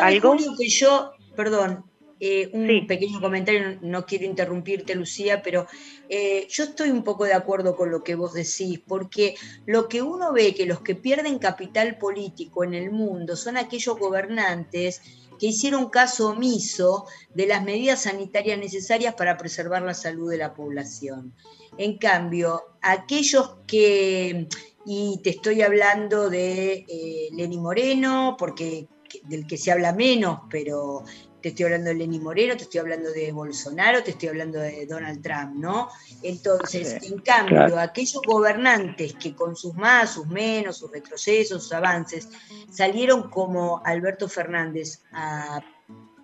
¿Algo? 0.01 0.37
que 0.59 0.69
yo, 0.69 1.13
perdón, 1.37 1.85
eh, 2.25 2.51
un 2.53 2.87
pequeño 2.87 3.21
comentario, 3.21 3.79
no 3.83 4.07
quiero 4.07 4.25
interrumpirte, 4.25 4.95
Lucía, 4.95 5.43
pero 5.43 5.67
eh, 6.09 6.47
yo 6.49 6.65
estoy 6.65 6.91
un 6.91 7.03
poco 7.03 7.25
de 7.25 7.35
acuerdo 7.35 7.75
con 7.75 7.91
lo 7.91 8.05
que 8.05 8.15
vos 8.15 8.33
decís, 8.33 8.81
porque 8.87 9.35
lo 9.67 9.89
que 9.89 10.03
uno 10.03 10.33
ve 10.33 10.55
que 10.55 10.65
los 10.65 10.83
que 10.83 10.95
pierden 10.95 11.41
capital 11.41 11.99
político 11.99 12.63
en 12.63 12.75
el 12.75 12.93
mundo 12.93 13.35
son 13.35 13.57
aquellos 13.57 13.99
gobernantes 13.99 15.22
que 15.39 15.47
hicieron 15.47 15.89
caso 15.91 16.31
omiso 16.31 17.07
de 17.35 17.47
las 17.47 17.63
medidas 17.63 18.03
sanitarias 18.03 18.59
necesarias 18.59 19.15
para 19.15 19.37
preservar 19.37 19.83
la 19.83 19.95
salud 19.95 20.31
de 20.31 20.39
la 20.39 20.55
población. 20.55 21.35
En 21.79 21.99
cambio, 21.99 22.63
aquellos 22.81 23.57
que, 23.67 24.49
y 24.85 25.21
te 25.23 25.31
estoy 25.31 25.63
hablando 25.63 26.29
de 26.29 26.85
eh, 26.89 27.49
Moreno, 27.59 28.37
porque 28.39 28.89
del 29.25 29.47
que 29.47 29.59
se 29.59 29.71
habla 29.73 29.93
menos, 29.93 30.41
pero 30.51 31.05
te 31.43 31.49
estoy 31.49 31.65
hablando 31.65 31.91
de 31.91 31.97
Lenny 31.97 32.21
Moreno, 32.21 32.57
te 32.57 32.63
estoy 32.63 32.81
hablando 32.81 33.11
de 33.11 33.33
Bolsonaro, 33.33 34.03
te 34.03 34.13
estoy 34.13 34.29
hablando 34.29 34.61
de 34.61 34.87
Donald 34.87 35.23
Trump, 35.23 35.57
¿no? 35.57 35.89
Entonces, 36.23 37.03
en 37.03 37.19
cambio, 37.19 37.79
aquellos 37.79 38.23
gobernantes 38.25 39.15
que 39.15 39.35
con 39.35 39.57
sus 39.57 39.75
más, 39.75 40.15
sus 40.15 40.27
menos, 40.29 40.79
sus 40.79 40.91
retrocesos, 40.91 41.65
sus 41.65 41.73
avances, 41.73 42.29
salieron 42.71 43.29
como 43.29 43.83
Alberto 43.85 44.29
Fernández 44.29 45.01
a, 45.11 45.61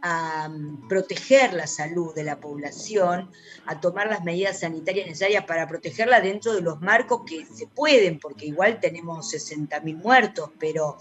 a 0.02 0.50
proteger 0.88 1.52
la 1.52 1.66
salud 1.66 2.14
de 2.14 2.22
la 2.22 2.38
población, 2.38 3.30
a 3.66 3.80
tomar 3.80 4.06
las 4.08 4.22
medidas 4.22 4.60
sanitarias 4.60 5.08
necesarias 5.08 5.44
para 5.44 5.66
protegerla 5.66 6.20
dentro 6.20 6.54
de 6.54 6.60
los 6.60 6.80
marcos 6.80 7.22
que 7.26 7.44
se 7.44 7.66
pueden, 7.66 8.20
porque 8.20 8.46
igual 8.46 8.78
tenemos 8.78 9.32
60.000 9.32 9.96
muertos, 9.96 10.50
pero 10.60 10.98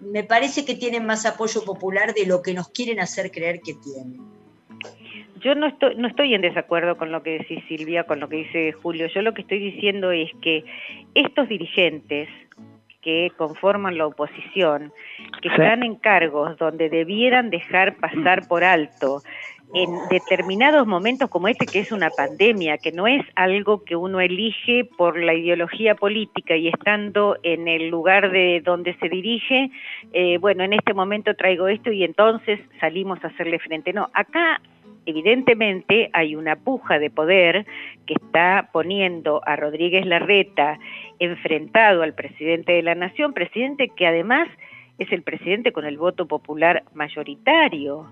me 0.00 0.24
parece 0.24 0.64
que 0.64 0.74
tienen 0.74 1.06
más 1.06 1.26
apoyo 1.26 1.64
popular 1.64 2.14
de 2.14 2.26
lo 2.26 2.42
que 2.42 2.54
nos 2.54 2.68
quieren 2.68 3.00
hacer 3.00 3.30
creer 3.30 3.60
que 3.60 3.74
tienen. 3.74 4.20
Yo 5.40 5.54
no 5.54 5.66
estoy, 5.66 5.94
no 5.96 6.08
estoy 6.08 6.34
en 6.34 6.40
desacuerdo 6.40 6.96
con 6.96 7.12
lo 7.12 7.22
que 7.22 7.38
decís 7.38 7.62
Silvia, 7.68 8.04
con 8.04 8.20
lo 8.20 8.28
que 8.28 8.36
dice 8.36 8.72
Julio. 8.72 9.06
Yo 9.08 9.22
lo 9.22 9.34
que 9.34 9.42
estoy 9.42 9.58
diciendo 9.58 10.10
es 10.10 10.30
que 10.42 10.64
estos 11.14 11.48
dirigentes 11.48 12.28
que 13.02 13.30
conforman 13.36 13.98
la 13.98 14.06
oposición, 14.06 14.92
que 15.40 15.48
están 15.48 15.84
en 15.84 15.94
cargos 15.94 16.58
donde 16.58 16.88
debieran 16.88 17.50
dejar 17.50 17.96
pasar 17.98 18.48
por 18.48 18.64
alto 18.64 19.22
en 19.74 19.90
determinados 20.10 20.86
momentos 20.86 21.28
como 21.28 21.48
este, 21.48 21.66
que 21.66 21.80
es 21.80 21.92
una 21.92 22.10
pandemia, 22.10 22.78
que 22.78 22.92
no 22.92 23.06
es 23.06 23.22
algo 23.34 23.84
que 23.84 23.96
uno 23.96 24.20
elige 24.20 24.84
por 24.84 25.18
la 25.18 25.34
ideología 25.34 25.94
política 25.94 26.56
y 26.56 26.68
estando 26.68 27.36
en 27.42 27.68
el 27.68 27.88
lugar 27.88 28.30
de 28.30 28.62
donde 28.64 28.94
se 28.94 29.08
dirige, 29.08 29.70
eh, 30.12 30.38
bueno, 30.38 30.64
en 30.64 30.72
este 30.72 30.94
momento 30.94 31.34
traigo 31.34 31.68
esto 31.68 31.90
y 31.90 32.04
entonces 32.04 32.60
salimos 32.80 33.22
a 33.24 33.28
hacerle 33.28 33.58
frente. 33.58 33.92
No, 33.92 34.08
acá 34.12 34.60
evidentemente 35.04 36.10
hay 36.12 36.36
una 36.36 36.56
puja 36.56 36.98
de 36.98 37.10
poder 37.10 37.66
que 38.06 38.14
está 38.14 38.70
poniendo 38.72 39.40
a 39.46 39.56
Rodríguez 39.56 40.06
Larreta 40.06 40.78
enfrentado 41.18 42.02
al 42.02 42.14
presidente 42.14 42.72
de 42.72 42.82
la 42.82 42.94
Nación, 42.94 43.32
presidente 43.32 43.88
que 43.88 44.06
además 44.06 44.48
es 44.98 45.10
el 45.12 45.22
presidente 45.22 45.72
con 45.72 45.84
el 45.84 45.98
voto 45.98 46.26
popular 46.26 46.84
mayoritario 46.94 48.06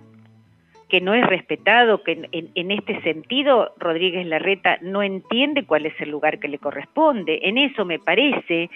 que 0.94 1.00
no 1.00 1.12
es 1.12 1.26
respetado, 1.26 2.04
que 2.04 2.28
en, 2.30 2.70
este 2.70 3.02
sentido 3.02 3.74
Rodríguez 3.78 4.24
Larreta 4.28 4.78
no 4.80 5.02
entiende 5.02 5.66
cuál 5.66 5.86
es 5.86 6.00
el 6.00 6.08
lugar 6.08 6.38
que 6.38 6.46
le 6.46 6.60
corresponde. 6.60 7.40
En 7.42 7.58
eso 7.58 7.84
me 7.84 7.98
parece 7.98 8.70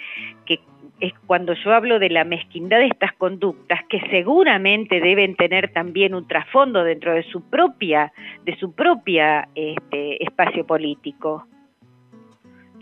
que 0.45 0.59
es 0.99 1.13
cuando 1.27 1.53
yo 1.53 1.73
hablo 1.73 1.97
de 1.97 2.09
la 2.09 2.25
mezquindad 2.25 2.79
de 2.79 2.87
estas 2.87 3.13
conductas, 3.13 3.79
que 3.87 4.01
seguramente 4.09 4.99
deben 4.99 5.37
tener 5.37 5.71
también 5.71 6.13
un 6.13 6.27
trasfondo 6.27 6.83
dentro 6.83 7.13
de 7.13 7.23
su 7.23 7.49
propia, 7.49 8.11
de 8.43 8.57
su 8.57 8.73
propia 8.73 9.47
este, 9.55 10.21
espacio 10.21 10.67
político. 10.67 11.47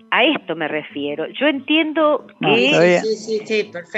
A 0.09 0.23
esto 0.23 0.55
me 0.55 0.67
refiero. 0.67 1.27
Yo 1.27 1.47
entiendo 1.47 2.27
que 2.41 3.01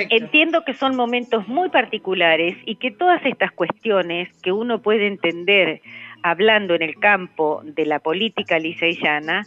entiendo 0.09 0.63
que 0.65 0.73
son 0.73 0.95
momentos 0.95 1.47
muy 1.47 1.69
particulares 1.69 2.57
y 2.65 2.75
que 2.77 2.91
todas 2.91 3.23
estas 3.25 3.51
cuestiones 3.51 4.29
que 4.41 4.51
uno 4.51 4.81
puede 4.81 5.07
entender 5.07 5.81
hablando 6.23 6.73
en 6.73 6.81
el 6.81 6.95
campo 6.99 7.61
de 7.63 7.85
la 7.85 7.99
política 7.99 8.59
lisa 8.59 8.87
y 8.87 8.95
llana, 8.95 9.45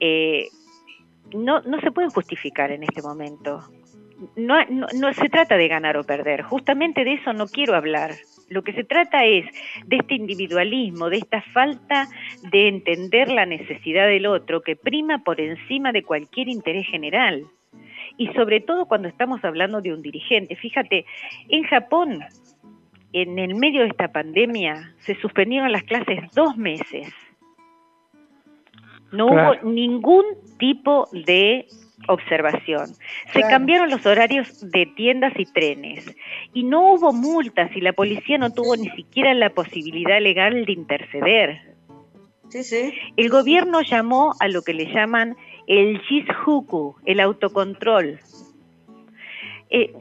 eh, 0.00 0.48
no, 1.34 1.60
no 1.62 1.80
se 1.80 1.90
pueden 1.90 2.10
justificar 2.10 2.70
en 2.70 2.84
este 2.84 3.02
momento. 3.02 3.60
no, 4.36 4.64
no 4.70 5.12
se 5.12 5.28
trata 5.28 5.56
de 5.56 5.68
ganar 5.68 5.96
o 5.96 6.04
perder, 6.04 6.42
justamente 6.42 7.04
de 7.04 7.14
eso 7.14 7.32
no 7.32 7.46
quiero 7.46 7.74
hablar. 7.74 8.12
Lo 8.48 8.62
que 8.62 8.72
se 8.72 8.84
trata 8.84 9.24
es 9.24 9.46
de 9.86 9.96
este 9.96 10.14
individualismo, 10.14 11.08
de 11.08 11.18
esta 11.18 11.42
falta 11.52 12.08
de 12.50 12.68
entender 12.68 13.28
la 13.30 13.46
necesidad 13.46 14.06
del 14.06 14.26
otro 14.26 14.62
que 14.62 14.76
prima 14.76 15.24
por 15.24 15.40
encima 15.40 15.92
de 15.92 16.02
cualquier 16.02 16.48
interés 16.48 16.86
general. 16.86 17.46
Y 18.16 18.28
sobre 18.28 18.60
todo 18.60 18.86
cuando 18.86 19.08
estamos 19.08 19.44
hablando 19.44 19.80
de 19.80 19.92
un 19.92 20.02
dirigente. 20.02 20.56
Fíjate, 20.56 21.04
en 21.48 21.64
Japón, 21.64 22.20
en 23.12 23.38
el 23.38 23.54
medio 23.54 23.82
de 23.82 23.88
esta 23.88 24.08
pandemia, 24.08 24.94
se 24.98 25.14
suspendieron 25.20 25.72
las 25.72 25.84
clases 25.84 26.18
dos 26.34 26.56
meses. 26.56 27.12
No 29.10 29.26
hubo 29.26 29.54
ningún 29.62 30.24
tipo 30.58 31.08
de 31.12 31.66
observación. 32.08 32.86
Se 33.32 33.40
cambiaron 33.42 33.90
los 33.90 34.04
horarios 34.06 34.70
de 34.70 34.86
tiendas 34.86 35.32
y 35.36 35.46
trenes 35.46 36.04
y 36.52 36.64
no 36.64 36.92
hubo 36.92 37.12
multas 37.12 37.70
y 37.74 37.80
la 37.80 37.92
policía 37.92 38.38
no 38.38 38.50
tuvo 38.52 38.76
ni 38.76 38.88
siquiera 38.90 39.34
la 39.34 39.50
posibilidad 39.50 40.20
legal 40.20 40.64
de 40.64 40.72
interceder. 40.72 41.74
El 43.16 43.30
gobierno 43.30 43.80
llamó 43.82 44.34
a 44.38 44.48
lo 44.48 44.62
que 44.62 44.74
le 44.74 44.86
llaman 44.86 45.36
el 45.66 46.00
Jishuku, 46.02 46.94
el 47.04 47.20
autocontrol. 47.20 48.20
Eh, 49.70 49.92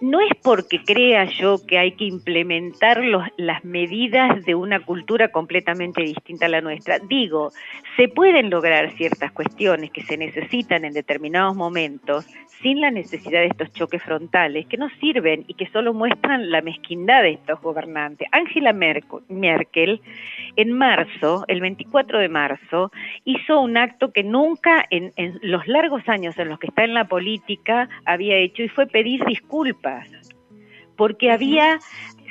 no 0.00 0.20
es 0.20 0.32
porque 0.42 0.82
crea 0.82 1.24
yo 1.24 1.64
que 1.66 1.78
hay 1.78 1.92
que 1.92 2.04
implementar 2.04 3.02
las 3.36 3.64
medidas 3.64 4.44
de 4.44 4.54
una 4.54 4.84
cultura 4.84 5.28
completamente 5.28 6.02
distinta 6.02 6.46
a 6.46 6.48
la 6.48 6.60
nuestra. 6.60 6.98
Digo, 6.98 7.52
se 7.96 8.08
pueden 8.08 8.50
lograr 8.50 8.92
ciertas 8.96 9.30
cuestiones 9.32 9.90
que 9.90 10.02
se 10.02 10.16
necesitan 10.16 10.84
en 10.84 10.92
determinados 10.92 11.54
momentos 11.54 12.26
sin 12.62 12.80
la 12.80 12.90
necesidad 12.90 13.40
de 13.40 13.48
estos 13.48 13.72
choques 13.72 14.02
frontales 14.02 14.66
que 14.66 14.76
no 14.76 14.88
sirven 15.00 15.44
y 15.48 15.54
que 15.54 15.66
solo 15.70 15.92
muestran 15.92 16.50
la 16.50 16.62
mezquindad 16.62 17.22
de 17.22 17.32
estos 17.32 17.60
gobernantes. 17.60 18.28
Angela 18.32 18.72
Merkel, 18.72 20.00
en 20.56 20.72
marzo, 20.72 21.44
el 21.48 21.60
24 21.60 22.18
de 22.18 22.28
marzo, 22.28 22.92
hizo 23.24 23.60
un 23.60 23.76
acto 23.76 24.12
que 24.12 24.22
nunca 24.22 24.84
en, 24.90 25.12
en 25.16 25.38
los 25.42 25.66
largos 25.66 26.08
años 26.08 26.38
en 26.38 26.48
los 26.48 26.58
que 26.58 26.68
está 26.68 26.84
en 26.84 26.94
la 26.94 27.04
política 27.04 27.88
había 28.04 28.36
hecho 28.36 28.62
y 28.62 28.68
fue 28.68 28.86
pedir 28.86 29.24
disculpas 29.24 30.08
porque 30.96 31.30
había 31.30 31.78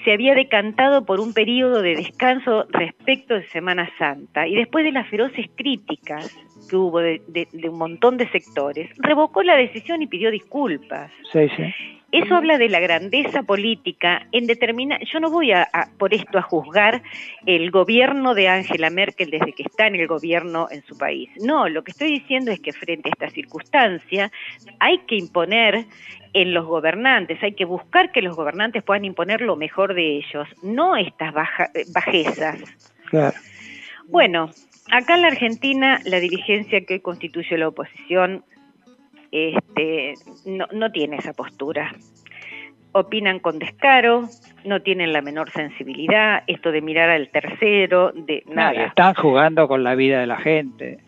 se 0.03 0.13
había 0.13 0.33
decantado 0.33 1.05
por 1.05 1.19
un 1.19 1.33
periodo 1.33 1.81
de 1.81 1.95
descanso 1.95 2.65
respecto 2.69 3.35
de 3.35 3.47
Semana 3.49 3.89
Santa 3.97 4.47
y 4.47 4.55
después 4.55 4.83
de 4.83 4.91
las 4.91 5.07
feroces 5.09 5.47
críticas 5.55 6.35
que 6.71 6.77
hubo 6.77 6.99
de, 6.99 7.49
un 7.69 7.77
montón 7.77 8.15
de 8.15 8.29
sectores, 8.29 8.89
revocó 8.97 9.43
la 9.43 9.57
decisión 9.57 10.01
y 10.01 10.07
pidió 10.07 10.31
disculpas. 10.31 11.11
Sí, 11.29 11.49
sí. 11.57 11.63
Eso 12.13 12.35
habla 12.35 12.57
de 12.57 12.69
la 12.69 12.79
grandeza 12.79 13.43
política 13.43 14.25
en 14.31 14.47
determinar. 14.47 15.01
Yo 15.05 15.19
no 15.19 15.29
voy 15.29 15.51
a, 15.51 15.67
por 15.97 16.13
esto 16.13 16.37
a 16.37 16.41
juzgar 16.41 17.03
el 17.45 17.71
gobierno 17.71 18.33
de 18.33 18.47
Angela 18.47 18.89
Merkel 18.89 19.31
desde 19.31 19.51
que 19.51 19.63
está 19.63 19.87
en 19.87 19.95
el 19.95 20.07
gobierno 20.07 20.67
en 20.71 20.81
su 20.83 20.97
país. 20.97 21.29
No, 21.41 21.67
lo 21.67 21.83
que 21.83 21.91
estoy 21.91 22.09
diciendo 22.19 22.51
es 22.51 22.61
que 22.61 22.71
frente 22.71 23.09
a 23.09 23.11
esta 23.11 23.29
circunstancia 23.29 24.31
hay 24.79 24.99
que 24.99 25.15
imponer 25.15 25.85
en 26.33 26.53
los 26.53 26.65
gobernantes, 26.65 27.41
hay 27.43 27.53
que 27.53 27.65
buscar 27.65 28.13
que 28.13 28.21
los 28.21 28.35
gobernantes 28.37 28.83
puedan 28.83 29.03
imponer 29.03 29.41
lo 29.41 29.57
mejor 29.57 29.93
de 29.93 30.17
ellos, 30.17 30.47
no 30.63 30.95
estas 30.95 31.33
bajezas. 31.93 32.59
Bueno, 34.07 34.49
acá 34.89 35.15
en 35.15 35.21
la 35.21 35.27
Argentina 35.27 35.99
la 36.05 36.19
dirigencia 36.19 36.85
que 36.85 37.01
constituye 37.01 37.57
la 37.57 37.67
oposición 37.67 38.43
este, 39.31 40.13
no, 40.45 40.67
no 40.71 40.91
tiene 40.91 41.17
esa 41.17 41.33
postura. 41.33 41.93
Opinan 42.93 43.39
con 43.39 43.57
descaro, 43.57 44.27
no 44.65 44.81
tienen 44.81 45.13
la 45.13 45.21
menor 45.21 45.49
sensibilidad, 45.51 46.43
esto 46.47 46.73
de 46.73 46.81
mirar 46.81 47.09
al 47.09 47.29
tercero, 47.29 48.11
de 48.13 48.43
nada. 48.47 48.87
están 48.87 49.13
jugando 49.13 49.69
con 49.69 49.83
la 49.83 49.95
vida 49.95 50.19
de 50.19 50.27
la 50.27 50.37
gente. 50.37 50.99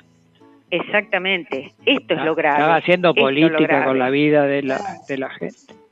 Exactamente, 0.72 1.74
esto 1.86 2.14
es 2.16 2.24
lo 2.24 2.36
grave. 2.36 2.62
Están 2.62 2.78
haciendo 2.78 3.14
política 3.14 3.84
con 3.84 4.00
la 4.00 4.10
vida 4.10 4.48
de 4.48 4.64
la, 4.64 4.80
de 5.08 5.18
la 5.18 5.30
gente. 5.30 5.83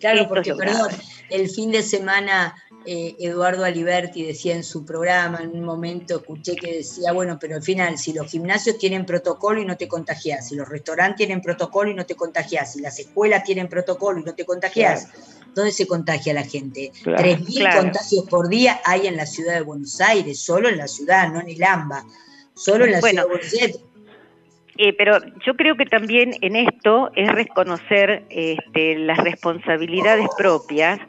Claro, 0.00 0.28
porque, 0.28 0.54
perdón, 0.54 0.90
el 1.30 1.48
fin 1.50 1.70
de 1.70 1.82
semana 1.82 2.54
eh, 2.88 3.16
Eduardo 3.18 3.64
Aliberti 3.64 4.22
decía 4.22 4.54
en 4.54 4.62
su 4.62 4.84
programa, 4.84 5.40
en 5.42 5.50
un 5.50 5.64
momento 5.64 6.18
escuché 6.18 6.54
que 6.54 6.76
decía, 6.78 7.12
bueno, 7.12 7.36
pero 7.40 7.56
al 7.56 7.62
final, 7.62 7.98
si 7.98 8.12
los 8.12 8.30
gimnasios 8.30 8.78
tienen 8.78 9.04
protocolo 9.04 9.60
y 9.60 9.64
no 9.64 9.76
te 9.76 9.88
contagias, 9.88 10.48
si 10.48 10.54
los 10.54 10.68
restaurantes 10.68 11.16
tienen 11.16 11.40
protocolo 11.40 11.90
y 11.90 11.94
no 11.94 12.06
te 12.06 12.14
contagias, 12.14 12.74
si 12.74 12.80
las 12.80 12.98
escuelas 13.00 13.42
tienen 13.42 13.68
protocolo 13.68 14.20
y 14.20 14.22
no 14.22 14.34
te 14.34 14.44
contagias, 14.44 15.08
¿dónde 15.52 15.72
se 15.72 15.88
contagia 15.88 16.32
la 16.32 16.44
gente? 16.44 16.92
Tres 17.02 17.40
3.000 17.40 17.76
contagios 17.76 18.24
por 18.26 18.48
día 18.48 18.80
hay 18.84 19.08
en 19.08 19.16
la 19.16 19.26
ciudad 19.26 19.54
de 19.54 19.62
Buenos 19.62 20.00
Aires, 20.00 20.38
solo 20.38 20.68
en 20.68 20.76
la 20.76 20.86
ciudad, 20.86 21.28
no 21.32 21.40
en 21.40 21.48
el 21.48 21.62
AMBA, 21.64 22.06
solo 22.54 22.84
en 22.84 22.92
la 22.92 23.00
ciudad 23.00 23.22
de 23.24 23.28
Buenos 23.28 23.52
Aires. 23.52 23.78
Eh, 24.78 24.92
pero 24.92 25.18
yo 25.44 25.56
creo 25.56 25.76
que 25.76 25.86
también 25.86 26.32
en 26.42 26.54
esto 26.54 27.10
es 27.14 27.32
reconocer 27.32 28.24
este, 28.28 28.98
las 28.98 29.18
responsabilidades 29.18 30.28
propias 30.36 31.00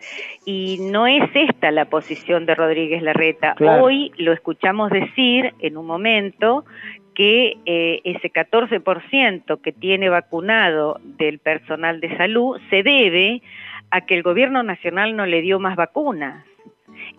y 0.45 0.77
no 0.91 1.05
es 1.05 1.29
esta 1.33 1.71
la 1.71 1.85
posición 1.85 2.45
de 2.45 2.55
Rodríguez 2.55 3.01
Larreta. 3.01 3.55
Hoy 3.59 4.11
lo 4.17 4.31
escuchamos 4.31 4.89
decir 4.89 5.53
en 5.59 5.77
un 5.77 5.85
momento 5.85 6.65
que 7.13 7.57
eh, 7.65 8.01
ese 8.03 8.31
14% 8.31 9.61
que 9.61 9.71
tiene 9.73 10.07
vacunado 10.07 10.99
del 11.03 11.39
personal 11.39 11.99
de 11.99 12.15
salud 12.15 12.61
se 12.69 12.83
debe 12.83 13.41
a 13.89 14.01
que 14.01 14.15
el 14.15 14.23
gobierno 14.23 14.63
nacional 14.63 15.15
no 15.15 15.25
le 15.25 15.41
dio 15.41 15.59
más 15.59 15.75
vacunas. 15.75 16.45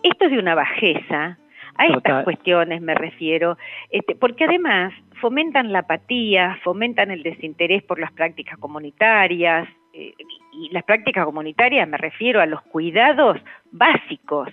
Esto 0.01 0.25
es 0.25 0.31
de 0.31 0.39
una 0.39 0.55
bajeza, 0.55 1.37
a 1.79 1.85
estas 1.85 2.23
cuestiones 2.25 2.81
me 2.81 2.93
refiero, 2.93 3.57
este, 3.89 4.13
porque 4.13 4.43
además 4.43 4.93
fomentan 5.21 5.71
la 5.71 5.79
apatía, 5.79 6.57
fomentan 6.63 7.11
el 7.11 7.23
desinterés 7.23 7.83
por 7.83 7.99
las 7.99 8.11
prácticas 8.11 8.57
comunitarias, 8.57 9.67
eh, 9.93 10.13
y 10.53 10.69
las 10.69 10.83
prácticas 10.83 11.25
comunitarias 11.25 11.87
me 11.87 11.97
refiero 11.97 12.41
a 12.41 12.45
los 12.45 12.61
cuidados 12.63 13.37
básicos. 13.71 14.49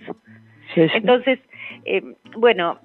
Entonces, 0.75 1.39
eh, 1.85 2.03
bueno, 2.37 2.79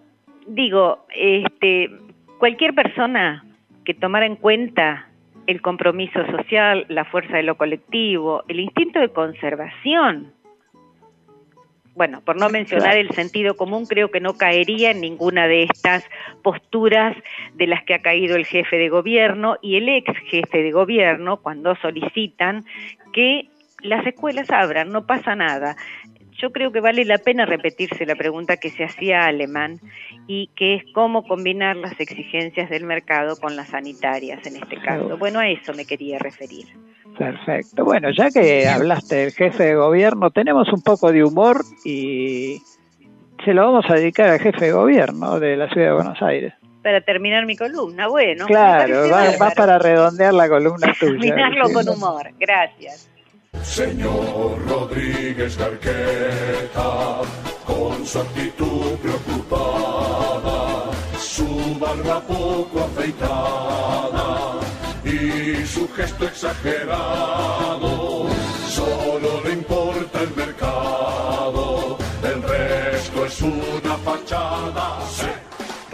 digo, 0.48 1.06
este, 1.16 1.90
cualquier 2.38 2.74
persona 2.74 3.44
que 3.86 3.94
tomara 3.94 4.26
en 4.26 4.36
cuenta 4.36 5.08
el 5.48 5.62
compromiso 5.62 6.26
social, 6.28 6.86
la 6.90 7.06
fuerza 7.06 7.38
de 7.38 7.44
lo 7.44 7.56
colectivo, 7.56 8.44
el 8.48 8.60
instinto 8.60 8.99
de 8.99 9.10
conservación, 9.10 10.34
bueno, 11.95 12.22
por 12.22 12.38
no 12.38 12.49
mencionar 12.49 12.97
el 12.97 13.09
sentido 13.11 13.55
común, 13.57 13.85
creo 13.85 14.11
que 14.11 14.19
no 14.19 14.38
caería 14.38 14.91
en 14.91 15.01
ninguna 15.01 15.47
de 15.47 15.63
estas 15.63 16.03
posturas 16.41 17.15
de 17.53 17.68
las 17.68 17.84
que 17.84 17.93
ha 17.93 18.01
caído 18.01 18.35
el 18.35 18.45
jefe 18.45 18.77
de 18.77 18.89
gobierno 18.89 19.57
y 19.61 19.76
el 19.76 19.89
ex 19.89 20.18
jefe 20.30 20.63
de 20.63 20.72
gobierno 20.72 21.38
cuando 21.38 21.76
solicitan 21.76 22.63
que 23.13 23.49
las 23.81 24.05
escuelas 24.05 24.49
abran, 24.51 24.91
no 24.91 25.05
pasa 25.05 25.35
nada 25.35 25.76
yo 26.41 26.51
creo 26.51 26.72
que 26.72 26.80
vale 26.80 27.05
la 27.05 27.19
pena 27.19 27.45
repetirse 27.45 28.05
la 28.05 28.15
pregunta 28.15 28.57
que 28.57 28.69
se 28.69 28.84
hacía 28.84 29.26
Alemán 29.26 29.80
y 30.27 30.47
que 30.55 30.76
es 30.76 30.84
cómo 30.93 31.23
combinar 31.23 31.76
las 31.77 31.99
exigencias 31.99 32.69
del 32.69 32.85
mercado 32.85 33.35
con 33.38 33.55
las 33.55 33.69
sanitarias 33.69 34.45
en 34.47 34.55
este 34.55 34.77
caso. 34.77 35.18
Bueno, 35.18 35.39
a 35.39 35.47
eso 35.47 35.73
me 35.73 35.85
quería 35.85 36.18
referir. 36.18 36.65
Perfecto. 37.18 37.85
Bueno, 37.85 38.09
ya 38.11 38.31
que 38.31 38.68
hablaste 38.68 39.15
del 39.15 39.31
jefe 39.31 39.63
de 39.63 39.76
gobierno, 39.76 40.31
tenemos 40.31 40.72
un 40.73 40.81
poco 40.81 41.11
de 41.11 41.23
humor 41.23 41.61
y 41.85 42.61
se 43.45 43.53
lo 43.53 43.65
vamos 43.65 43.85
a 43.89 43.95
dedicar 43.95 44.30
al 44.30 44.39
jefe 44.39 44.65
de 44.65 44.72
gobierno 44.72 45.39
de 45.39 45.57
la 45.57 45.69
ciudad 45.69 45.88
de 45.88 45.93
Buenos 45.93 46.22
Aires. 46.22 46.53
Para 46.81 47.01
terminar 47.01 47.45
mi 47.45 47.55
columna, 47.55 48.07
bueno. 48.07 48.47
Claro, 48.47 49.07
va, 49.11 49.51
para 49.51 49.77
redondear 49.77 50.34
la 50.34 50.49
columna 50.49 50.95
tuya. 50.99 51.19
Terminarlo 51.19 51.72
con 51.72 51.88
humor, 51.88 52.31
gracias. 52.39 53.11
Señor 53.82 54.64
Rodríguez 54.68 55.57
Garqueta, 55.57 57.22
con 57.65 58.06
su 58.06 58.19
actitud 58.19 58.95
preocupada, 59.02 60.91
su 61.19 61.80
barba 61.80 62.22
poco 62.22 62.82
afeitada 62.82 64.60
y 65.03 65.65
su 65.65 65.90
gesto 65.94 66.26
exagerado, 66.26 68.28
solo 68.69 69.41
le 69.45 69.53
importa 69.53 70.22
el 70.22 70.36
mercado, 70.36 71.98
el 72.23 72.44
resto 72.44 73.26
es 73.26 73.41
una 73.41 73.98
fachada. 74.03 74.99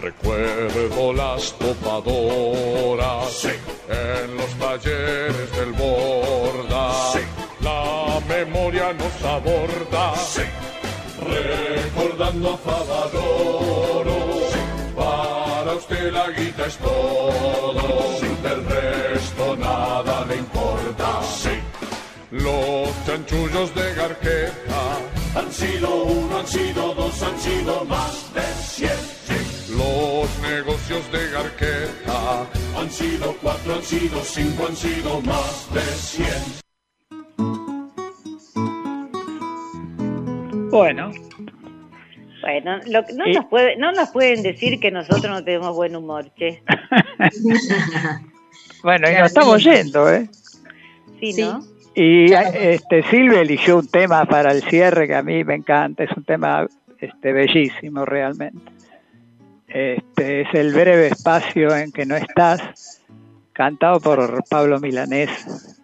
Recuerdo 0.00 1.12
las 1.12 1.52
topadoras 1.58 3.44
en 3.44 4.36
los 4.36 4.50
talleres 4.54 5.56
del 5.56 5.72
Recordando 11.48 12.54
a 12.54 12.58
Favadoro. 12.58 14.18
Para 14.96 15.72
usted 15.74 16.12
la 16.12 16.30
guita 16.30 16.66
es 16.66 16.76
todo. 16.78 18.18
Del 18.42 18.64
resto 18.64 19.56
nada 19.56 20.24
le 20.26 20.36
importa. 20.36 21.20
Los 22.30 22.88
chanchullos 23.06 23.74
de 23.74 23.94
Garqueta 23.94 24.98
han 25.34 25.50
sido 25.50 26.04
uno, 26.04 26.38
han 26.38 26.46
sido 26.46 26.94
dos, 26.94 27.22
han 27.22 27.38
sido 27.40 27.84
más 27.86 28.34
de 28.34 28.42
cien. 28.62 28.98
Los 29.76 30.28
negocios 30.40 31.10
de 31.10 31.30
Garqueta 31.30 32.46
han 32.78 32.90
sido 32.90 33.34
cuatro, 33.42 33.74
han 33.74 33.82
sido 33.82 34.20
cinco, 34.22 34.66
han 34.68 34.76
sido 34.76 35.20
más 35.22 35.66
de 35.72 35.80
cien. 35.80 36.42
Bueno. 40.70 41.10
Bueno, 42.48 42.78
no, 42.86 43.26
nos 43.26 43.44
puede, 43.44 43.76
no 43.76 43.92
nos 43.92 44.08
pueden 44.08 44.42
decir 44.42 44.80
que 44.80 44.90
nosotros 44.90 45.30
no 45.30 45.44
tenemos 45.44 45.76
buen 45.76 45.94
humor, 45.94 46.30
che. 46.34 46.62
bueno, 48.82 49.10
y 49.10 49.14
nos 49.16 49.26
estamos 49.26 49.62
yendo, 49.62 50.10
¿eh? 50.10 50.30
Sí, 51.20 51.34
¿no? 51.38 51.62
Y 51.94 52.32
este 52.32 53.02
Silvia 53.10 53.42
eligió 53.42 53.76
un 53.76 53.88
tema 53.88 54.24
para 54.24 54.52
el 54.52 54.62
cierre 54.62 55.06
que 55.06 55.14
a 55.14 55.22
mí 55.22 55.44
me 55.44 55.56
encanta, 55.56 56.04
es 56.04 56.16
un 56.16 56.24
tema 56.24 56.66
este 56.98 57.34
bellísimo 57.34 58.06
realmente. 58.06 58.72
Este, 59.66 60.40
es 60.40 60.54
el 60.54 60.72
breve 60.72 61.08
espacio 61.08 61.76
en 61.76 61.92
que 61.92 62.06
no 62.06 62.16
estás, 62.16 63.02
cantado 63.52 64.00
por 64.00 64.42
Pablo 64.48 64.80
Milanés. 64.80 65.76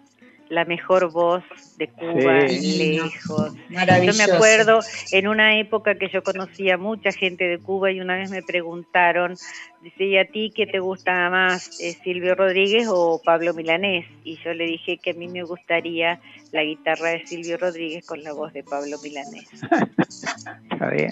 La 0.49 0.65
mejor 0.65 1.11
voz 1.11 1.43
de 1.79 1.89
Cuba, 1.89 2.41
lejos. 2.41 3.55
Yo 3.71 4.15
me 4.15 4.25
acuerdo 4.25 4.81
en 5.11 5.27
una 5.27 5.59
época 5.59 5.95
que 5.95 6.09
yo 6.09 6.23
conocía 6.23 6.77
mucha 6.77 7.13
gente 7.13 7.45
de 7.45 7.59
Cuba 7.59 7.91
y 7.91 8.01
una 8.01 8.17
vez 8.17 8.31
me 8.31 8.43
preguntaron, 8.43 9.37
dice, 9.83 10.05
¿y 10.05 10.19
a 10.19 10.27
ti 10.27 10.53
qué 10.55 10.67
te 10.67 10.81
gusta 10.81 11.31
más, 11.31 11.81
eh, 11.81 11.97
Silvio 12.05 12.35
Rodríguez 12.35 12.87
o 12.91 13.21
Pablo 13.25 13.55
Milanés? 13.55 14.07
Y 14.23 14.39
yo 14.45 14.53
le 14.53 14.67
dije 14.67 14.99
que 14.99 15.11
a 15.11 15.15
mí 15.15 15.29
me 15.29 15.43
gustaría 15.43 16.21
la 16.53 16.63
guitarra 16.63 17.11
de 17.11 17.27
Silvio 17.27 17.57
Rodríguez 17.57 18.07
con 18.07 18.23
la 18.23 18.33
voz 18.33 18.53
de 18.53 18.63
Pablo 18.63 18.97
Milanés. 19.03 19.49
Está 20.71 20.89
bien. 20.91 21.11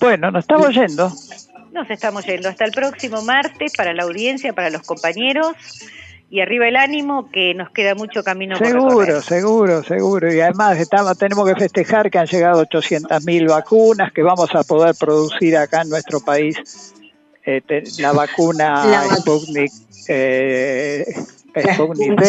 Bueno, 0.00 0.30
nos 0.30 0.44
estamos 0.44 0.74
yendo. 0.74 1.12
Nos 1.72 1.90
estamos 1.90 2.24
yendo. 2.24 2.48
Hasta 2.48 2.64
el 2.64 2.72
próximo 2.72 3.22
martes 3.22 3.72
para 3.76 3.92
la 3.92 4.04
audiencia, 4.04 4.52
para 4.52 4.70
los 4.70 4.82
compañeros. 4.82 5.56
Y 6.34 6.40
arriba 6.40 6.66
el 6.66 6.74
ánimo, 6.74 7.30
que 7.30 7.54
nos 7.54 7.70
queda 7.70 7.94
mucho 7.94 8.24
camino 8.24 8.56
seguro, 8.56 8.88
por 8.88 9.04
Seguro, 9.04 9.22
seguro, 9.22 9.84
seguro. 9.84 10.34
Y 10.34 10.40
además 10.40 10.76
estamos, 10.80 11.16
tenemos 11.16 11.46
que 11.48 11.54
festejar 11.54 12.10
que 12.10 12.18
han 12.18 12.26
llegado 12.26 12.66
800.000 12.66 13.48
vacunas, 13.48 14.12
que 14.12 14.20
vamos 14.20 14.52
a 14.52 14.64
poder 14.64 14.96
producir 14.96 15.56
acá 15.56 15.82
en 15.82 15.90
nuestro 15.90 16.18
país 16.18 16.92
eh, 17.46 17.62
la 18.00 18.10
vacuna 18.10 19.04
Sputnik, 19.20 19.70
eh, 20.08 21.04
Sputnik 21.72 22.20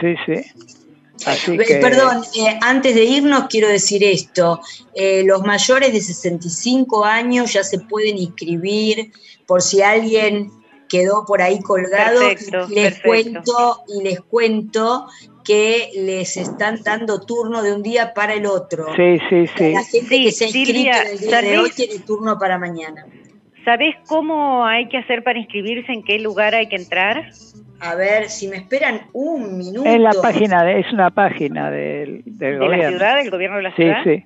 Sí, 0.00 0.14
sí. 0.24 1.54
Perdón, 1.80 2.22
eh, 2.36 2.56
antes 2.60 2.94
de 2.94 3.02
irnos 3.02 3.48
quiero 3.48 3.66
decir 3.66 4.04
esto. 4.04 4.60
Eh, 4.94 5.24
los 5.24 5.42
mayores 5.42 5.92
de 5.92 6.00
65 6.00 7.04
años 7.04 7.52
ya 7.52 7.64
se 7.64 7.80
pueden 7.80 8.16
inscribir 8.16 9.10
por 9.44 9.60
si 9.60 9.82
alguien 9.82 10.52
quedó 10.88 11.24
por 11.26 11.42
ahí 11.42 11.60
colgado. 11.60 12.20
les 12.70 13.00
cuento 13.00 13.82
y 13.88 14.02
les 14.02 14.20
cuento 14.20 15.06
que 15.44 15.90
les 15.94 16.36
están 16.36 16.82
dando 16.82 17.20
turno 17.20 17.62
de 17.62 17.74
un 17.74 17.82
día 17.82 18.14
para 18.14 18.34
el 18.34 18.46
otro. 18.46 18.86
Sí, 18.96 19.18
sí, 19.28 19.46
sí. 19.56 19.72
La 19.72 19.84
gente 19.84 20.22
que 20.22 20.32
se 20.32 20.44
ha 20.44 20.48
inscrito 20.48 20.96
el 21.12 21.18
día 21.18 21.42
de 21.42 21.58
hoy 21.58 21.70
tiene 21.70 21.98
turno 22.00 22.38
para 22.38 22.58
mañana. 22.58 23.06
¿Sabés 23.64 23.94
cómo 24.06 24.64
hay 24.64 24.88
que 24.88 24.98
hacer 24.98 25.22
para 25.22 25.38
inscribirse? 25.38 25.92
¿En 25.92 26.02
qué 26.02 26.18
lugar 26.18 26.54
hay 26.54 26.68
que 26.68 26.76
entrar? 26.76 27.30
A 27.80 27.94
ver, 27.94 28.28
si 28.28 28.48
me 28.48 28.56
esperan 28.56 29.02
un 29.12 29.58
minuto. 29.58 29.88
Es 29.88 30.00
la 30.00 30.12
página, 30.12 30.64
de, 30.64 30.80
es 30.80 30.92
una 30.92 31.10
página 31.10 31.70
del, 31.70 32.22
del 32.24 32.58
¿De 32.58 32.68
la 32.68 32.88
ciudad, 32.88 33.16
del 33.16 33.30
gobierno 33.30 33.56
de 33.56 33.62
la 33.62 33.74
ciudad? 33.74 34.04
Sí, 34.04 34.10
sí. 34.16 34.24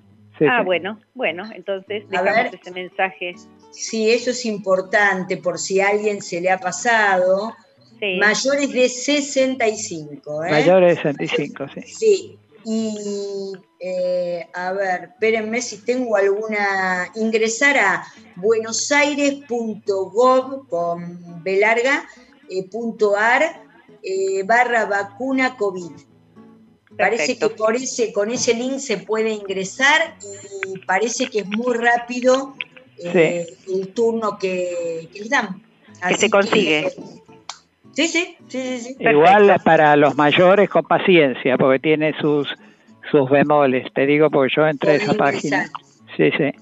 Ah, 0.51 0.63
bueno, 0.63 1.01
bueno, 1.15 1.45
entonces 1.55 2.09
dejamos 2.09 2.53
ese 2.53 2.71
mensaje. 2.71 3.35
Sí, 3.71 4.11
eso 4.11 4.31
es 4.31 4.47
importante 4.47 5.37
por 5.37 5.59
si 5.59 5.81
a 5.81 5.89
alguien 5.89 6.23
se 6.23 6.41
le 6.41 6.51
ha 6.51 6.59
pasado. 6.59 7.55
mayores 8.01 8.73
de 8.73 8.89
65. 8.89 10.45
¿eh? 10.45 10.51
Mayores 10.51 10.97
de 10.97 11.03
65, 11.03 11.67
sí. 11.75 11.83
Sí, 11.83 12.39
y 12.65 13.53
eh, 13.81 14.49
a 14.53 14.73
ver, 14.73 15.11
espérenme 15.13 15.63
si 15.63 15.85
tengo 15.85 16.17
alguna. 16.17 17.09
Ingresar 17.15 17.79
a 17.79 18.05
buenosaires.gov 18.37 20.69
con 20.69 21.43
B 21.43 21.61
larga, 21.61 22.05
eh, 22.51 22.69
punto 22.69 23.17
ar, 23.17 23.63
eh, 24.03 24.43
barra 24.45 24.85
vacuna 24.87 25.57
COVID. 25.57 25.93
Parece 26.99 27.39
que 27.39 27.49
por 27.51 27.77
ese, 27.77 28.13
con 28.13 28.31
ese 28.31 28.55
link 28.55 28.79
se 28.79 28.99
puede 28.99 29.31
ingresar 29.31 30.17
y 30.67 30.79
parece 30.81 31.27
que 31.27 31.41
es 31.41 31.47
muy 31.47 31.77
rápido 31.77 32.55
el 32.99 33.89
turno 33.95 34.37
que, 34.37 35.09
les 35.15 35.31
dan. 35.31 35.63
que 36.07 36.15
se 36.17 36.29
consigue. 36.29 36.91
sí, 37.93 38.09
sí, 38.09 38.37
sí, 38.49 38.81
sí. 38.81 38.97
Igual 38.99 39.55
para 39.65 39.95
los 39.95 40.17
mayores 40.17 40.69
con 40.69 40.83
paciencia, 40.85 41.57
porque 41.57 41.79
tiene 41.79 42.15
sus 42.21 42.49
sus 43.11 43.29
bemoles, 43.31 43.91
te 43.95 44.07
digo 44.07 44.31
porque 44.31 44.53
yo 44.55 44.67
entré 44.67 44.93
a 44.93 44.95
esa 44.95 45.15
página. 45.15 45.67
Sí, 46.17 46.31
sí. 46.37 46.53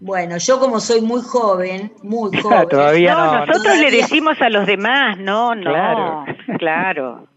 Bueno, 0.00 0.36
yo 0.38 0.60
como 0.60 0.78
soy 0.80 1.00
muy 1.00 1.22
joven, 1.22 1.92
muy 2.02 2.30
joven. 2.42 2.68
todavía 2.68 3.14
no, 3.14 3.46
nosotros 3.46 3.78
le 3.78 3.90
decimos 3.90 4.40
a 4.40 4.48
los 4.48 4.66
demás, 4.66 5.18
no, 5.18 5.54
no. 5.54 5.62
Claro. 5.62 6.24
claro. 6.58 7.28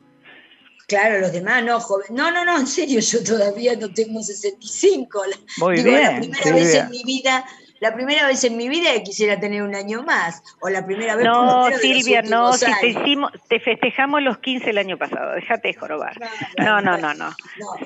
Claro, 0.90 1.20
los 1.20 1.32
demás 1.32 1.64
no, 1.64 1.80
joven. 1.80 2.08
No, 2.10 2.32
no, 2.32 2.44
no, 2.44 2.60
en 2.60 2.68
serio, 2.68 3.00
yo 3.00 3.24
todavía 3.24 3.76
no 3.76 3.94
tengo 3.94 4.22
65. 4.22 5.22
Muy 5.58 5.82
bien. 5.82 5.96
La 5.96 6.20
primera 6.20 6.52
vez 6.52 6.76
en 6.76 6.90
mi 6.90 7.04
vida 7.04 7.46
la 7.80 7.94
primera 7.94 8.28
vez 8.28 8.44
en 8.44 8.58
mi 8.58 8.68
vida 8.68 8.92
quisiera 9.04 9.40
tener 9.40 9.64
un 9.64 9.74
año 9.74 10.04
más, 10.04 10.42
o 10.60 10.70
la 10.70 10.86
primera 10.86 11.16
vez 11.16 11.26
No, 11.26 11.70
Silvia, 11.80 12.22
no, 12.22 12.54
si 12.54 12.66
te, 12.82 12.88
hicimos, 12.88 13.32
te 13.48 13.60
festejamos 13.60 14.22
los 14.22 14.40
15 14.40 14.70
el 14.70 14.78
año 14.78 14.98
pasado, 14.98 15.34
déjate 15.36 15.70
de 15.70 15.74
jorobar. 15.76 16.20
No, 16.58 16.82
no, 16.82 16.98
no, 16.98 17.14
no. 17.14 17.34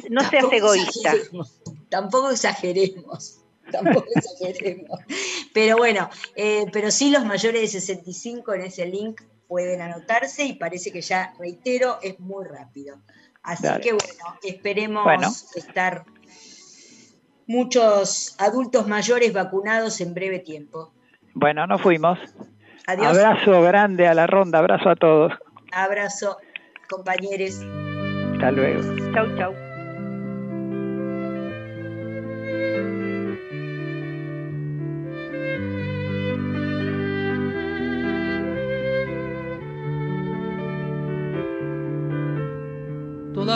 No, 0.10 0.30
seas 0.30 0.46
egoísta. 0.52 1.14
tampoco 1.90 2.32
exageremos. 2.32 3.40
Tampoco 3.72 4.08
exageremos. 4.16 5.00
Pero 5.54 5.78
bueno, 5.78 6.10
eh, 6.36 6.66
pero 6.72 6.92
sí 6.92 7.12
los 7.12 7.26
mayores 7.26 7.62
de 7.62 7.68
65 7.68 8.54
en 8.56 8.62
ese 8.62 8.86
link 8.88 9.22
pueden 9.54 9.84
anotarse 9.84 10.46
y 10.46 10.54
parece 10.54 10.92
que 10.92 11.02
ya, 11.02 11.32
reitero, 11.38 12.00
es 12.02 12.20
muy 12.20 12.44
rápido. 12.44 12.98
Así 13.44 13.68
que 13.84 13.92
bueno, 13.92 14.40
esperemos 14.42 15.56
estar 15.56 16.06
muchos 17.46 18.36
adultos 18.40 18.88
mayores 18.88 19.32
vacunados 19.32 20.02
en 20.02 20.16
breve 20.16 20.40
tiempo. 20.40 20.92
Bueno, 21.36 21.68
nos 21.68 21.84
fuimos. 21.84 22.18
Adiós. 22.88 23.16
Abrazo 23.16 23.62
grande 23.62 24.08
a 24.08 24.16
la 24.16 24.26
ronda, 24.26 24.58
abrazo 24.58 24.90
a 24.90 24.96
todos. 24.96 25.34
Abrazo, 25.72 26.40
compañeros. 26.90 27.62
Hasta 28.34 28.50
luego. 28.50 28.82
Chau, 29.14 29.38
chau. 29.38 29.63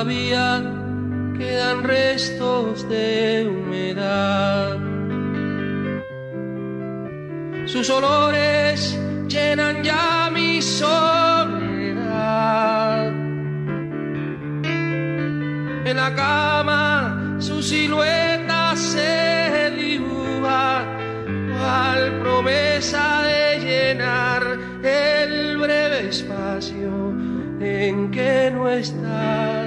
Quedan 0.08 1.84
restos 1.84 2.88
de 2.88 3.46
humedad. 3.46 4.78
Sus 7.66 7.90
olores 7.90 8.98
llenan 9.28 9.84
ya 9.84 10.30
mi 10.34 10.62
soledad. 10.62 11.58
En 15.86 15.98
la 15.98 16.16
cama 16.16 17.36
su 17.40 17.62
silueta 17.62 18.78
se 18.78 19.72
dibuja, 19.76 20.86
cual 21.26 22.20
promesa 22.22 23.24
de 23.24 23.60
llenar 23.60 24.58
el 24.84 25.58
breve 25.58 26.08
espacio 26.08 27.14
en 27.60 28.10
que 28.10 28.52
no 28.54 28.70
está 28.70 29.67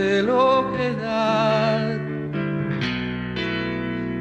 de 0.00 0.22
lo 0.22 0.72
que 0.74 0.88
da. 1.04 1.98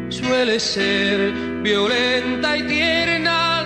Suele 0.10 0.60
ser 0.60 1.32
violenta 1.64 2.58
y 2.58 2.64
tierna, 2.64 3.64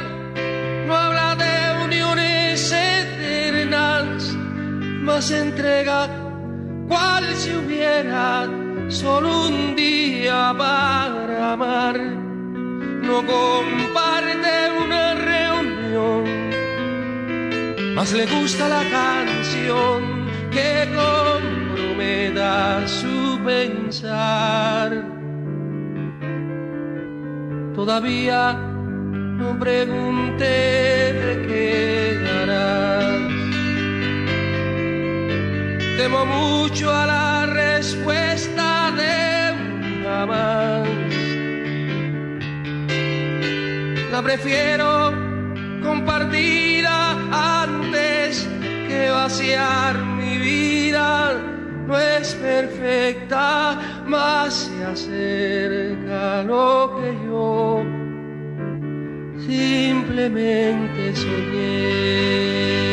no 0.86 0.94
habla 0.96 1.30
de 1.44 1.56
uniones 1.86 2.72
eternas, 2.72 4.36
más 5.08 5.32
entrega 5.32 6.00
cual 6.88 7.26
si 7.36 7.52
hubiera 7.56 8.48
solo 8.90 9.48
un 9.48 9.76
día 9.76 10.54
para 10.56 11.54
amar. 11.54 11.98
No 13.08 13.18
comparte 13.26 14.56
una 14.86 15.06
reunión, 15.32 16.24
más 17.96 18.14
le 18.14 18.26
gusta 18.28 18.64
la 18.70 18.84
canción 19.00 19.98
que 20.52 20.88
con 20.96 21.63
me 22.04 22.32
da 22.32 22.88
su 22.88 23.40
pensar. 23.46 24.90
Todavía 27.76 28.54
no 29.40 29.50
pregunté 29.60 30.58
de 31.22 31.32
qué 31.48 31.72
harás. 32.38 33.32
Temo 35.98 36.22
mucho 36.26 36.86
a 37.02 37.06
la 37.06 37.46
respuesta 37.64 38.68
de 39.02 39.16
un 39.56 40.04
jamás. 40.04 40.90
La 44.14 44.22
prefiero 44.22 44.90
compartida 45.82 46.96
antes 47.64 48.48
que 48.88 49.10
vaciar 49.10 49.96
mi 50.20 50.38
vida 50.38 51.53
no 51.94 52.00
es 52.00 52.34
perfecta, 52.34 54.04
más 54.08 54.52
se 54.52 54.84
acerca 54.84 56.42
lo 56.42 56.98
que 56.98 57.14
yo 57.28 57.84
simplemente 59.46 61.16
soñé. 61.16 62.93